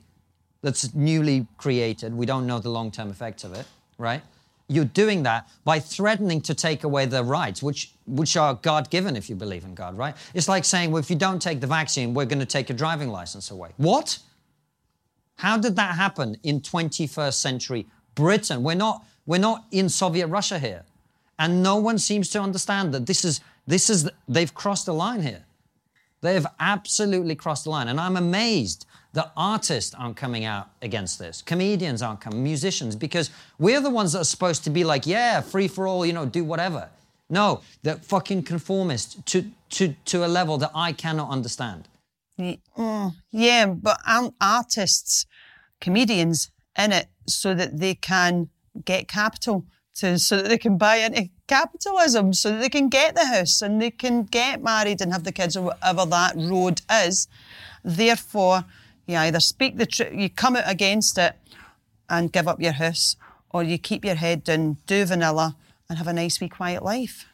that's 0.62 0.94
newly 0.94 1.46
created. 1.56 2.14
We 2.14 2.26
don't 2.26 2.46
know 2.46 2.58
the 2.58 2.68
long 2.68 2.90
term 2.90 3.10
effects 3.10 3.44
of 3.44 3.54
it, 3.54 3.66
right? 3.96 4.22
You're 4.70 4.84
doing 4.84 5.24
that 5.24 5.48
by 5.64 5.80
threatening 5.80 6.40
to 6.42 6.54
take 6.54 6.84
away 6.84 7.04
their 7.04 7.24
rights, 7.24 7.60
which, 7.60 7.92
which 8.06 8.36
are 8.36 8.54
God 8.54 8.88
given 8.88 9.16
if 9.16 9.28
you 9.28 9.34
believe 9.34 9.64
in 9.64 9.74
God, 9.74 9.98
right? 9.98 10.14
It's 10.32 10.48
like 10.48 10.64
saying, 10.64 10.92
well, 10.92 11.00
if 11.00 11.10
you 11.10 11.16
don't 11.16 11.42
take 11.42 11.60
the 11.60 11.66
vaccine, 11.66 12.14
we're 12.14 12.24
going 12.24 12.38
to 12.38 12.46
take 12.46 12.68
your 12.68 12.78
driving 12.78 13.08
license 13.08 13.50
away. 13.50 13.70
What? 13.78 14.20
How 15.36 15.58
did 15.58 15.74
that 15.74 15.96
happen 15.96 16.36
in 16.44 16.60
21st 16.60 17.34
century 17.34 17.86
Britain? 18.14 18.62
We're 18.62 18.74
not, 18.76 19.04
we're 19.26 19.38
not 19.38 19.64
in 19.72 19.88
Soviet 19.88 20.28
Russia 20.28 20.60
here. 20.60 20.84
And 21.36 21.64
no 21.64 21.76
one 21.76 21.98
seems 21.98 22.28
to 22.30 22.40
understand 22.40 22.94
that 22.94 23.06
this 23.06 23.24
is, 23.24 23.40
this 23.66 23.90
is, 23.90 24.08
they've 24.28 24.54
crossed 24.54 24.86
the 24.86 24.94
line 24.94 25.22
here. 25.22 25.46
They 26.20 26.34
have 26.34 26.46
absolutely 26.60 27.34
crossed 27.34 27.64
the 27.64 27.70
line. 27.70 27.88
And 27.88 27.98
I'm 27.98 28.16
amazed 28.16 28.86
that 29.12 29.32
artists 29.36 29.94
aren't 29.94 30.16
coming 30.16 30.44
out 30.44 30.70
against 30.82 31.18
this. 31.18 31.42
Comedians 31.42 32.02
aren't 32.02 32.20
coming, 32.20 32.42
musicians, 32.42 32.94
because 32.94 33.30
we're 33.58 33.80
the 33.80 33.90
ones 33.90 34.12
that 34.12 34.20
are 34.20 34.24
supposed 34.24 34.64
to 34.64 34.70
be 34.70 34.84
like, 34.84 35.06
yeah, 35.06 35.40
free 35.40 35.68
for 35.68 35.86
all, 35.86 36.06
you 36.06 36.12
know, 36.12 36.26
do 36.26 36.44
whatever. 36.44 36.88
No, 37.28 37.62
they're 37.82 37.96
fucking 37.96 38.44
conformist 38.44 39.24
to, 39.26 39.50
to, 39.70 39.94
to 40.06 40.24
a 40.24 40.28
level 40.28 40.58
that 40.58 40.70
I 40.74 40.92
cannot 40.92 41.30
understand. 41.30 41.88
Mm, 42.38 43.14
Yeah, 43.30 43.66
but 43.66 44.00
aren't 44.06 44.34
artists, 44.40 45.26
comedians 45.80 46.50
in 46.78 46.92
it 46.92 47.08
so 47.26 47.54
that 47.54 47.78
they 47.78 47.94
can 47.94 48.48
get 48.84 49.08
capital 49.08 49.64
to 49.96 50.18
so 50.18 50.36
that 50.36 50.48
they 50.48 50.58
can 50.58 50.78
buy 50.78 50.96
into 50.96 51.28
capitalism, 51.46 52.32
so 52.32 52.50
that 52.50 52.60
they 52.60 52.68
can 52.68 52.88
get 52.88 53.14
the 53.14 53.26
house 53.26 53.60
and 53.60 53.82
they 53.82 53.90
can 53.90 54.22
get 54.22 54.62
married 54.62 55.00
and 55.00 55.12
have 55.12 55.24
the 55.24 55.32
kids 55.32 55.56
or 55.56 55.62
whatever 55.64 56.06
that 56.06 56.34
road 56.36 56.80
is. 56.90 57.28
Therefore, 57.84 58.64
you 59.10 59.16
either 59.18 59.40
speak 59.40 59.76
the 59.76 59.86
truth, 59.86 60.12
you 60.12 60.30
come 60.30 60.56
out 60.56 60.64
against 60.66 61.18
it 61.18 61.34
and 62.08 62.32
give 62.32 62.48
up 62.48 62.60
your 62.60 62.72
house, 62.72 63.16
or 63.50 63.62
you 63.62 63.78
keep 63.78 64.04
your 64.04 64.14
head 64.14 64.44
down, 64.44 64.76
do 64.86 65.04
vanilla, 65.04 65.56
and 65.88 65.98
have 65.98 66.08
a 66.08 66.12
nice 66.12 66.40
wee 66.40 66.48
quiet 66.48 66.82
life. 66.82 67.26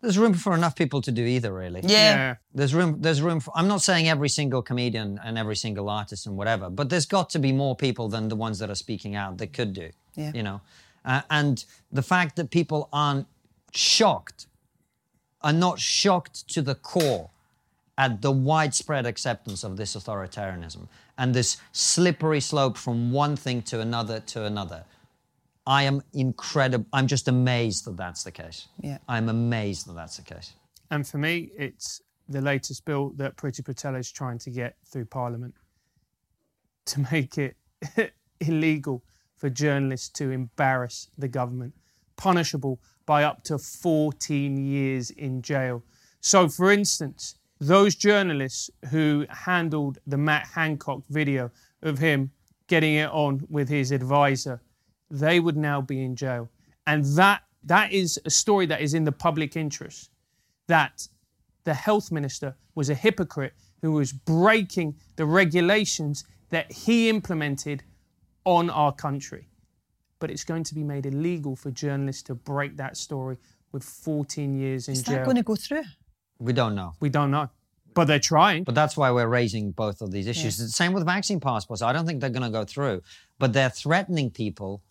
There's 0.00 0.16
room 0.16 0.32
for 0.32 0.54
enough 0.54 0.76
people 0.76 1.02
to 1.02 1.12
do 1.12 1.24
either, 1.24 1.52
really. 1.52 1.82
Yeah. 1.84 2.36
There's 2.54 2.74
room. 2.74 2.96
There's 3.00 3.20
room 3.20 3.40
for. 3.40 3.52
I'm 3.54 3.68
not 3.68 3.82
saying 3.82 4.08
every 4.08 4.30
single 4.30 4.62
comedian 4.62 5.20
and 5.22 5.36
every 5.36 5.56
single 5.56 5.90
artist 5.90 6.26
and 6.26 6.38
whatever, 6.38 6.70
but 6.70 6.88
there's 6.88 7.04
got 7.04 7.28
to 7.30 7.38
be 7.38 7.52
more 7.52 7.76
people 7.76 8.08
than 8.08 8.28
the 8.28 8.36
ones 8.36 8.58
that 8.60 8.70
are 8.70 8.74
speaking 8.74 9.14
out 9.14 9.36
that 9.38 9.52
could 9.52 9.74
do. 9.74 9.90
Yeah. 10.14 10.32
You 10.34 10.42
know, 10.42 10.60
uh, 11.04 11.20
and 11.28 11.64
the 11.92 12.02
fact 12.02 12.36
that 12.36 12.50
people 12.50 12.88
aren't 12.92 13.26
shocked, 13.72 14.46
are 15.42 15.52
not 15.52 15.78
shocked 15.78 16.48
to 16.48 16.62
the 16.62 16.74
core 16.74 17.28
at 17.98 18.22
the 18.22 18.32
widespread 18.32 19.04
acceptance 19.04 19.62
of 19.62 19.76
this 19.76 19.94
authoritarianism 19.94 20.88
and 21.20 21.34
this 21.34 21.58
slippery 21.72 22.40
slope 22.40 22.78
from 22.78 23.12
one 23.12 23.36
thing 23.36 23.60
to 23.60 23.80
another 23.80 24.20
to 24.20 24.44
another. 24.44 24.84
I 25.66 25.82
am 25.82 26.02
incredible. 26.14 26.86
I'm 26.94 27.06
just 27.06 27.28
amazed 27.28 27.84
that 27.84 27.98
that's 27.98 28.24
the 28.24 28.32
case. 28.32 28.68
Yeah. 28.80 28.98
I'm 29.06 29.28
amazed 29.28 29.86
that 29.86 29.92
that's 29.92 30.16
the 30.16 30.22
case. 30.22 30.54
And 30.90 31.06
for 31.06 31.18
me, 31.18 31.50
it's 31.56 32.00
the 32.26 32.40
latest 32.40 32.86
bill 32.86 33.10
that 33.16 33.36
Priti 33.36 33.62
Patel 33.62 33.96
is 33.96 34.10
trying 34.10 34.38
to 34.38 34.50
get 34.50 34.76
through 34.86 35.04
Parliament 35.04 35.54
to 36.86 37.06
make 37.12 37.36
it 37.36 37.54
illegal 38.40 39.04
for 39.36 39.50
journalists 39.50 40.08
to 40.08 40.30
embarrass 40.30 41.10
the 41.18 41.28
government, 41.28 41.74
punishable 42.16 42.80
by 43.04 43.24
up 43.24 43.44
to 43.44 43.58
14 43.58 44.56
years 44.56 45.10
in 45.10 45.42
jail. 45.42 45.84
So, 46.22 46.48
for 46.48 46.72
instance, 46.72 47.36
those 47.60 47.94
journalists 47.94 48.70
who 48.90 49.26
handled 49.28 49.98
the 50.06 50.16
Matt 50.16 50.46
Hancock 50.46 51.02
video 51.10 51.50
of 51.82 51.98
him 51.98 52.30
getting 52.66 52.94
it 52.94 53.10
on 53.10 53.46
with 53.50 53.68
his 53.68 53.92
advisor, 53.92 54.60
they 55.10 55.40
would 55.40 55.56
now 55.56 55.80
be 55.80 56.02
in 56.02 56.16
jail. 56.16 56.48
And 56.86 57.04
that 57.16 57.42
that 57.64 57.92
is 57.92 58.18
a 58.24 58.30
story 58.30 58.64
that 58.66 58.80
is 58.80 58.94
in 58.94 59.04
the 59.04 59.12
public 59.12 59.56
interest. 59.56 60.10
That 60.66 61.06
the 61.64 61.74
health 61.74 62.10
minister 62.10 62.56
was 62.74 62.88
a 62.88 62.94
hypocrite 62.94 63.52
who 63.82 63.92
was 63.92 64.12
breaking 64.12 64.96
the 65.16 65.26
regulations 65.26 66.24
that 66.48 66.72
he 66.72 67.08
implemented 67.08 67.82
on 68.44 68.70
our 68.70 68.92
country. 68.92 69.48
But 70.18 70.30
it's 70.30 70.44
going 70.44 70.64
to 70.64 70.74
be 70.74 70.84
made 70.84 71.06
illegal 71.06 71.56
for 71.56 71.70
journalists 71.70 72.22
to 72.24 72.34
break 72.34 72.76
that 72.78 72.96
story 72.96 73.36
with 73.72 73.84
14 73.84 74.54
years 74.54 74.88
in 74.88 74.94
jail. 74.94 75.00
Is 75.00 75.06
jail. 75.06 75.16
that 75.16 75.24
going 75.24 75.36
to 75.36 75.42
go 75.42 75.56
through? 75.56 75.84
We 76.40 76.52
don't 76.52 76.74
know. 76.74 76.94
We 76.98 77.08
don't 77.10 77.30
know. 77.30 77.50
But 77.94 78.06
they're 78.06 78.18
trying. 78.18 78.64
But 78.64 78.74
that's 78.74 78.96
why 78.96 79.10
we're 79.10 79.28
raising 79.28 79.72
both 79.72 80.00
of 80.00 80.10
these 80.10 80.26
issues. 80.26 80.58
It's 80.58 80.58
the 80.58 80.68
same 80.68 80.92
with 80.92 81.04
vaccine 81.04 81.38
passports. 81.38 81.82
I 81.82 81.92
don't 81.92 82.06
think 82.06 82.20
they're 82.20 82.30
going 82.30 82.42
to 82.42 82.50
go 82.50 82.64
through, 82.64 83.02
but 83.38 83.52
they're 83.52 83.70
threatening 83.70 84.30
people 84.30 84.82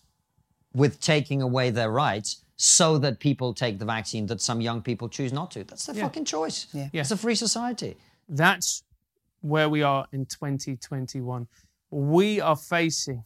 with 0.74 1.02
taking 1.02 1.42
away 1.42 1.72
their 1.72 1.92
rights 1.92 2.44
so 2.56 2.98
that 2.98 3.20
people 3.20 3.54
take 3.54 3.80
the 3.80 3.86
vaccine 3.86 4.26
that 4.28 4.42
some 4.42 4.62
young 4.62 4.82
people 4.82 5.08
choose 5.10 5.32
not 5.34 5.50
to. 5.52 5.64
That's 5.64 5.86
their 5.86 5.96
fucking 5.96 6.26
choice. 6.26 6.68
Yeah. 6.74 6.90
Yeah. 6.92 7.02
It's 7.02 7.12
a 7.12 7.18
free 7.18 7.36
society. 7.36 7.96
That's 8.28 8.84
where 9.42 9.70
we 9.70 9.82
are 9.82 10.06
in 10.12 10.26
2021. 10.26 11.48
We 11.90 12.42
are 12.42 12.58
facing 12.58 13.24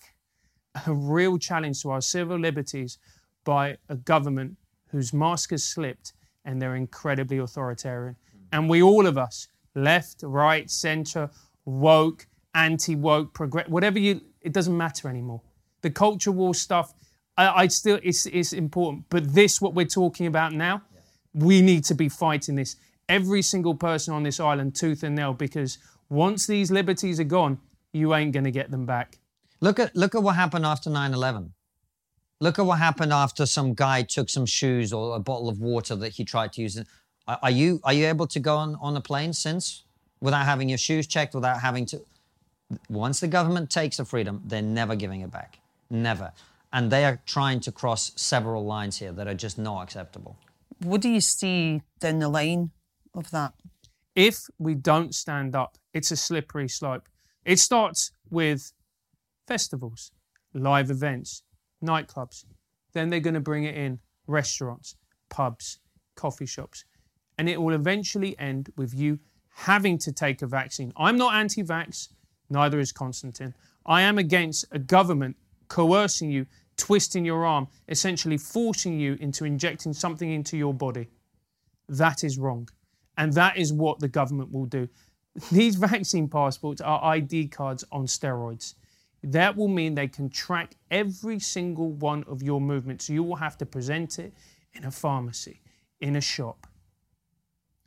a 0.86 0.94
real 0.94 1.38
challenge 1.38 1.82
to 1.82 1.90
our 1.90 2.02
civil 2.02 2.38
liberties 2.40 3.00
by 3.44 3.78
a 3.90 3.96
government 3.96 4.56
whose 4.90 5.12
mask 5.14 5.50
has 5.50 5.64
slipped 5.64 6.14
and 6.46 6.62
they're 6.62 6.76
incredibly 6.76 7.38
authoritarian. 7.38 8.16
And 8.52 8.70
we, 8.70 8.82
all 8.82 9.08
of 9.08 9.18
us, 9.18 9.48
left, 9.76 10.22
right, 10.24 10.70
centre, 10.70 11.30
woke, 11.66 12.28
anti 12.54 12.96
woke, 12.96 13.34
progress, 13.34 13.68
whatever 13.68 14.00
you, 14.00 14.22
it 14.42 14.54
doesn't 14.54 14.76
matter 14.78 15.08
anymore. 15.10 15.42
The 15.82 15.90
culture 15.90 16.32
war 16.32 16.54
stuff, 16.54 16.94
I, 17.38 17.64
I 17.64 17.68
still, 17.68 18.00
it's, 18.04 18.26
it's 18.28 18.54
important. 18.54 19.06
But 19.10 19.34
this, 19.34 19.60
what 19.60 19.74
we're 19.74 19.86
talking 19.86 20.28
about 20.28 20.54
now, 20.54 20.84
we 21.34 21.62
need 21.62 21.84
to 21.86 21.96
be 21.96 22.10
fighting 22.10 22.56
this. 22.56 22.76
Every 23.10 23.42
single 23.42 23.76
person 23.76 24.14
on 24.14 24.24
this 24.24 24.40
island, 24.40 24.76
tooth 24.76 25.04
and 25.04 25.16
nail, 25.16 25.34
because 25.34 25.78
once 26.10 26.48
these 26.48 26.72
liberties 26.72 27.20
are 27.20 27.26
gone, 27.26 27.60
you 27.92 28.14
ain't 28.14 28.34
going 28.34 28.44
to 28.46 28.52
get 28.52 28.72
them 28.72 28.86
back. 28.86 29.20
Look 29.62 29.80
at 29.80 29.96
look 29.96 30.14
at 30.16 30.22
what 30.22 30.36
happened 30.36 30.66
after 30.66 30.90
9/11. 30.90 31.52
Look 32.44 32.60
at 32.60 32.66
what 32.66 32.80
happened 32.80 33.14
after 33.14 33.46
some 33.46 33.74
guy 33.74 34.02
took 34.02 34.30
some 34.30 34.46
shoes 34.46 34.92
or 34.92 35.16
a 35.16 35.20
bottle 35.20 35.48
of 35.48 35.62
water 35.62 35.96
that 35.96 36.10
he 36.10 36.26
tried 36.26 36.52
to 36.54 36.62
use. 36.62 36.78
Are 37.26 37.40
are 37.42 37.50
you 37.50 37.80
are 37.86 37.94
you 37.94 38.06
able 38.08 38.28
to 38.28 38.40
go 38.50 38.58
on, 38.58 38.76
on 38.82 38.98
a 38.98 39.02
plane 39.02 39.32
since 39.32 39.86
without 40.20 40.46
having 40.46 40.68
your 40.68 40.78
shoes 40.78 41.08
checked, 41.08 41.34
without 41.34 41.62
having 41.62 41.86
to? 41.86 42.02
Once 42.90 43.22
the 43.22 43.30
government 43.30 43.70
takes 43.70 43.96
the 43.96 44.04
freedom, 44.04 44.42
they're 44.46 44.62
never 44.82 44.94
giving 44.94 45.22
it 45.22 45.32
back, 45.32 45.60
never. 45.90 46.34
And 46.74 46.92
they 46.92 47.06
are 47.06 47.22
trying 47.26 47.62
to 47.62 47.72
cross 47.72 48.12
several 48.18 48.66
lines 48.66 49.00
here 49.00 49.14
that 49.14 49.26
are 49.26 49.40
just 49.46 49.58
not 49.58 49.82
acceptable. 49.84 50.36
What 50.80 51.00
do 51.00 51.10
you 51.10 51.22
see 51.22 51.82
down 52.02 52.20
the 52.20 52.28
line 52.30 52.72
of 53.14 53.32
that? 53.32 53.54
if 54.16 54.48
we 54.60 54.76
don't 54.76 55.16
stand 55.16 55.56
up, 55.56 55.78
it's 55.94 56.12
a 56.12 56.18
slippery 56.18 56.68
slope. 56.68 57.08
It 57.46 57.60
starts 57.60 58.12
with 58.30 58.74
festivals, 59.48 60.12
live 60.54 60.90
events, 60.92 61.44
nightclubs. 61.84 62.46
Then 62.94 63.10
they're 63.10 63.20
going 63.20 63.34
to 63.34 63.40
bring 63.40 63.66
it 63.66 63.76
in 63.76 64.00
restaurants, 64.28 64.96
pubs, 65.30 65.80
coffee 66.16 66.46
shops. 66.46 66.86
And 67.38 67.50
it 67.50 67.62
will 67.62 67.74
eventually 67.74 68.38
end 68.40 68.72
with 68.76 68.94
you 68.94 69.20
having 69.50 69.98
to 70.00 70.12
take 70.12 70.42
a 70.42 70.48
vaccine. 70.48 70.94
I'm 70.96 71.18
not 71.18 71.36
anti 71.36 71.64
vax, 71.64 72.10
neither 72.50 72.80
is 72.80 72.92
Konstantin. 72.92 73.54
I 73.86 74.02
am 74.02 74.18
against 74.18 74.66
a 74.72 74.80
government 74.80 75.36
coercing 75.68 76.32
you, 76.32 76.46
twisting 76.78 77.26
your 77.26 77.46
arm, 77.46 77.68
essentially 77.90 78.38
forcing 78.38 79.00
you 79.00 79.18
into 79.20 79.46
injecting 79.46 79.94
something 79.94 80.32
into 80.32 80.58
your 80.58 80.74
body. 80.74 81.10
That 81.90 82.24
is 82.24 82.38
wrong. 82.38 82.70
And 83.18 83.34
that 83.34 83.58
is 83.58 83.74
what 83.74 84.00
the 84.00 84.08
government 84.08 84.52
will 84.52 84.66
do. 84.66 84.88
These 85.52 85.76
vaccine 85.90 86.28
passports 86.28 86.82
are 86.82 87.04
ID 87.04 87.50
cards 87.50 87.84
on 87.92 88.06
steroids. 88.06 88.76
That 89.24 89.56
will 89.56 89.70
mean 89.70 89.96
they 89.96 90.08
can 90.10 90.30
track 90.30 90.76
every 90.92 91.40
single 91.40 91.92
one 91.92 92.24
of 92.26 92.44
your 92.44 92.60
movements. 92.60 93.10
You 93.10 93.24
will 93.24 93.38
have 93.38 93.58
to 93.60 93.66
present 93.66 94.20
it 94.20 94.34
in 94.74 94.84
a 94.84 94.92
pharmacy, 94.92 95.62
in 96.02 96.16
a 96.16 96.22
shop. 96.22 96.68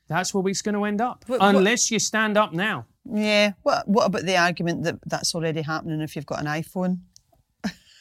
That's 0.08 0.32
where 0.32 0.46
it's 0.48 0.62
going 0.62 0.76
to 0.76 0.84
end 0.84 1.00
up, 1.00 1.24
But 1.28 1.40
what- 1.40 1.54
unless 1.56 1.90
you 1.90 1.98
stand 1.98 2.36
up 2.38 2.52
now. 2.52 2.86
Yeah. 3.04 3.52
What 3.62 3.86
What 3.86 4.06
about 4.06 4.22
the 4.22 4.36
argument 4.36 4.82
that 4.84 4.98
that's 5.06 5.34
already 5.34 5.62
happening 5.62 6.00
if 6.00 6.16
you've 6.16 6.26
got 6.26 6.40
an 6.40 6.46
iPhone? 6.46 7.00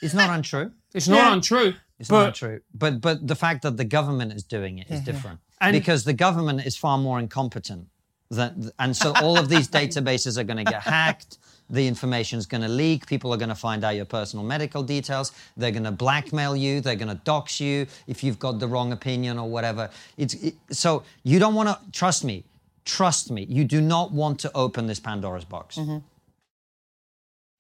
It's 0.01 0.13
not 0.13 0.29
untrue. 0.29 0.71
It's 0.93 1.07
not 1.07 1.33
untrue. 1.33 1.73
It's 1.99 2.09
but 2.09 2.25
not 2.25 2.35
true. 2.35 2.61
But 2.73 3.01
but 3.01 3.27
the 3.27 3.35
fact 3.35 3.61
that 3.63 3.77
the 3.77 3.85
government 3.85 4.33
is 4.33 4.43
doing 4.43 4.77
it 4.79 4.89
is 4.89 5.01
different. 5.01 5.39
And- 5.61 5.73
because 5.73 6.03
the 6.03 6.13
government 6.13 6.65
is 6.65 6.75
far 6.77 6.97
more 6.97 7.19
incompetent. 7.19 7.87
Than, 8.31 8.71
and 8.79 8.97
so 8.97 9.13
all 9.21 9.37
of 9.37 9.49
these 9.49 9.67
databases 9.81 10.37
are 10.39 10.43
going 10.43 10.57
to 10.65 10.69
get 10.71 10.81
hacked. 10.81 11.37
The 11.69 11.87
information 11.87 12.37
is 12.37 12.45
going 12.45 12.61
to 12.61 12.67
leak. 12.69 13.07
People 13.07 13.33
are 13.33 13.37
going 13.37 13.49
to 13.49 13.55
find 13.55 13.83
out 13.83 13.95
your 13.95 14.05
personal 14.05 14.45
medical 14.45 14.83
details. 14.83 15.31
They're 15.57 15.71
going 15.71 15.83
to 15.83 15.91
blackmail 15.91 16.55
you. 16.55 16.79
They're 16.79 16.95
going 16.95 17.09
to 17.09 17.21
dox 17.23 17.59
you 17.59 17.87
if 18.07 18.23
you've 18.23 18.37
got 18.39 18.59
the 18.59 18.67
wrong 18.67 18.91
opinion 18.91 19.39
or 19.39 19.49
whatever. 19.49 19.89
It's 20.17 20.35
it, 20.35 20.55
so 20.69 21.03
you 21.23 21.39
don't 21.39 21.55
want 21.55 21.69
to 21.69 21.79
trust 21.91 22.23
me. 22.23 22.43
Trust 22.85 23.31
me. 23.31 23.45
You 23.49 23.63
do 23.63 23.81
not 23.81 24.11
want 24.11 24.39
to 24.41 24.51
open 24.53 24.85
this 24.85 24.99
Pandora's 24.99 25.45
box. 25.45 25.77
Mm-hmm. 25.77 25.97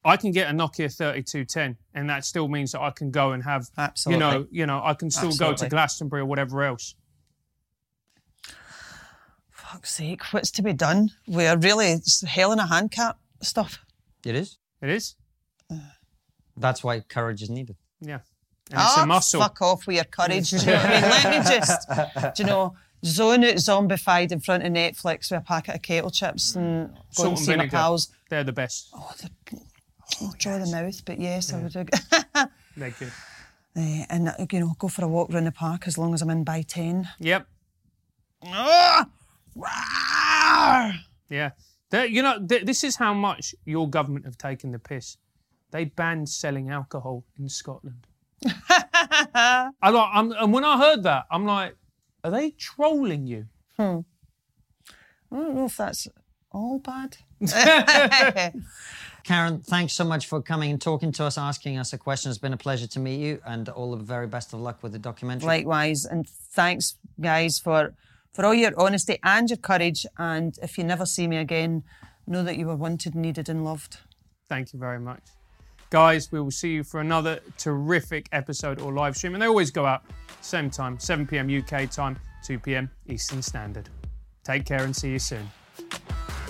I 0.05 0.17
can 0.17 0.31
get 0.31 0.51
a 0.51 0.53
Nokia 0.53 0.95
3210, 0.95 1.77
and 1.95 2.09
that 2.11 2.25
still 2.25 2.47
means 2.47 2.73
that 2.73 2.81
I 2.81 2.91
can 2.91 3.09
go 3.09 3.31
and 3.31 3.43
have, 3.43 3.71
Absolutely. 3.75 4.23
you 4.23 4.31
know, 4.31 4.47
you 4.51 4.65
know, 4.67 4.81
I 4.83 4.93
can 4.93 5.09
still 5.09 5.35
go 5.35 5.53
to 5.53 5.67
Glastonbury 5.67 6.21
or 6.21 6.25
whatever 6.25 6.61
else. 6.63 6.93
Fuck's 9.49 9.95
sake, 9.95 10.21
what's 10.31 10.51
to 10.51 10.61
be 10.61 10.73
done? 10.73 11.09
We're 11.27 11.57
really 11.57 11.87
it's 11.87 12.21
hell 12.21 12.51
in 12.51 12.59
a 12.59 12.67
handcart 12.67 13.17
stuff. 13.41 13.84
It 14.25 14.35
is. 14.35 14.57
It 14.81 14.89
is, 14.89 15.15
That's 16.57 16.83
why 16.83 16.99
courage 17.01 17.41
is 17.41 17.49
needed. 17.49 17.75
yeah, 18.01 18.19
and 18.71 18.79
it's 18.81 18.97
Ah, 18.97 19.03
a 19.03 19.05
muscle. 19.05 19.39
Fuck 19.41 19.61
off 19.61 19.87
with 19.87 19.95
your 19.95 20.05
courage. 20.05 20.49
Do 20.51 20.57
you 20.57 20.65
know 20.65 20.73
what 20.75 20.85
I 20.85 21.01
mean? 21.01 21.09
Let 21.09 21.29
me 21.49 21.57
just, 21.57 22.35
do 22.35 22.43
you 22.43 22.49
know, 22.49 22.75
zone 23.05 23.43
out 23.43 23.55
zombified 23.55 24.31
in 24.31 24.39
front 24.39 24.63
of 24.65 24.71
Netflix 24.71 25.31
with 25.31 25.39
a 25.39 25.43
packet 25.43 25.75
of 25.75 25.81
kettle 25.81 26.09
chips 26.11 26.55
and 26.55 26.89
go 26.89 27.01
Salt 27.11 27.27
and 27.27 27.37
and 27.37 27.39
see 27.39 27.51
my 27.51 27.57
vinegar. 27.57 27.77
pals. 27.77 28.09
They're 28.29 28.43
the 28.43 28.51
best. 28.53 28.89
Oh, 28.93 29.13
the, 29.21 29.29
oh, 30.21 30.33
draw 30.39 30.57
the 30.57 30.65
mouth, 30.71 31.03
but 31.05 31.19
yes, 31.19 31.53
I 31.53 31.61
would. 31.61 31.71
do. 31.73 31.85
They're 32.77 32.89
good. 32.91 33.11
Eh, 33.77 34.05
and 34.09 34.29
uh, 34.29 34.33
you 34.51 34.59
know, 34.61 34.75
go 34.79 34.87
for 34.87 35.03
a 35.03 35.07
walk 35.07 35.29
around 35.31 35.43
the 35.45 35.51
park 35.51 35.85
as 35.87 35.97
long 35.97 36.13
as 36.13 36.21
I'm 36.21 36.29
in 36.29 36.43
by 36.43 36.61
ten. 36.61 37.07
Yep. 37.19 37.47
Ah! 38.45 39.07
Rawr! 39.57 40.93
Yeah. 41.29 41.51
They're- 41.91 42.05
you 42.05 42.21
know, 42.21 42.45
th- 42.45 42.65
this 42.65 42.83
is 42.83 42.95
how 42.97 43.13
much 43.13 43.53
your 43.65 43.89
government 43.89 44.25
have 44.25 44.37
taken 44.37 44.71
the 44.71 44.79
piss. 44.79 45.17
They 45.71 45.85
banned 45.85 46.29
selling 46.29 46.69
alcohol 46.69 47.23
in 47.37 47.49
Scotland. 47.49 48.07
I 48.45 49.69
like, 49.83 50.09
I'm, 50.13 50.31
and 50.31 50.53
when 50.53 50.63
I 50.63 50.77
heard 50.77 51.03
that, 51.03 51.25
I'm 51.31 51.45
like, 51.45 51.75
are 52.23 52.31
they 52.31 52.51
trolling 52.51 53.27
you? 53.27 53.45
I 53.77 54.03
don't 55.31 55.55
know 55.55 55.65
if 55.65 55.77
that's 55.77 56.07
all 56.51 56.79
bad. 56.79 57.17
Karen, 59.23 59.59
thanks 59.59 59.93
so 59.93 60.03
much 60.05 60.27
for 60.27 60.41
coming 60.41 60.69
and 60.71 60.79
talking 60.81 61.11
to 61.13 61.23
us, 61.23 61.37
asking 61.37 61.77
us 61.79 61.93
a 61.93 61.97
question. 61.97 62.29
It's 62.29 62.37
been 62.39 62.53
a 62.53 62.57
pleasure 62.57 62.87
to 62.87 62.99
meet 62.99 63.19
you, 63.19 63.41
and 63.45 63.67
all 63.69 63.91
the 63.95 64.03
very 64.03 64.27
best 64.27 64.53
of 64.53 64.59
luck 64.61 64.83
with 64.83 64.91
the 64.91 64.99
documentary. 64.99 65.47
Likewise, 65.47 66.05
and 66.05 66.27
thanks, 66.29 66.95
guys, 67.19 67.57
for 67.59 67.95
for 68.35 68.45
all 68.45 68.53
your 68.53 68.73
honesty 68.77 69.17
and 69.23 69.49
your 69.49 69.57
courage. 69.57 70.05
And 70.17 70.57
if 70.61 70.77
you 70.77 70.83
never 70.83 71.05
see 71.05 71.25
me 71.25 71.37
again, 71.37 71.83
know 72.27 72.43
that 72.43 72.57
you 72.57 72.67
were 72.67 72.75
wanted, 72.75 73.15
needed, 73.15 73.47
and 73.47 73.63
loved. 73.63 73.97
Thank 74.49 74.73
you 74.73 74.79
very 74.79 74.99
much. 74.99 75.21
Guys, 75.89 76.31
we 76.31 76.41
will 76.41 76.51
see 76.51 76.73
you 76.73 76.83
for 76.83 76.99
another 76.99 77.39
terrific 77.57 78.27
episode 78.33 78.81
or 78.81 78.91
live 78.91 79.15
stream. 79.15 79.33
And 79.33 79.41
they 79.41 79.47
always 79.47 79.71
go 79.71 79.85
out 79.85 80.03
same 80.41 80.69
time, 80.69 80.99
7 80.99 81.25
p.m. 81.25 81.49
UK 81.49 81.89
time, 81.89 82.19
2 82.45 82.59
p.m. 82.59 82.91
Eastern 83.07 83.41
Standard. 83.41 83.89
Take 84.43 84.65
care 84.65 84.83
and 84.83 84.93
see 84.93 85.11
you 85.11 85.19
soon. 85.19 85.49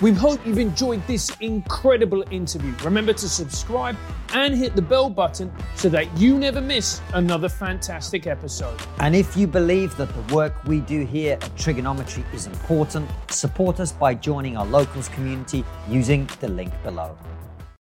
We 0.02 0.12
hope 0.12 0.46
you've 0.46 0.60
enjoyed 0.60 1.08
this 1.08 1.32
incredible 1.40 2.26
interview. 2.30 2.74
Remember 2.84 3.14
to 3.14 3.30
subscribe 3.30 3.96
and 4.34 4.54
hit 4.54 4.76
the 4.76 4.82
bell 4.82 5.10
button 5.10 5.50
so 5.76 5.88
that 5.88 6.18
you 6.18 6.38
never 6.38 6.60
miss 6.60 7.02
another 7.14 7.48
fantastic 7.48 8.28
episode. 8.28 8.78
And 9.00 9.16
if 9.16 9.38
you 9.38 9.48
believe 9.48 9.96
that 9.96 10.14
the 10.14 10.34
work 10.36 10.66
we 10.66 10.82
do 10.82 11.06
here 11.06 11.36
at 11.42 11.56
TRIGGERnometry 11.56 12.26
is 12.34 12.46
important, 12.46 13.10
support 13.30 13.80
us 13.80 13.94
by 13.94 14.16
joining 14.16 14.58
our 14.58 14.66
locals 14.66 15.08
community 15.08 15.64
using 15.88 16.30
the 16.42 16.50
link 16.50 16.74
below. 16.84 17.18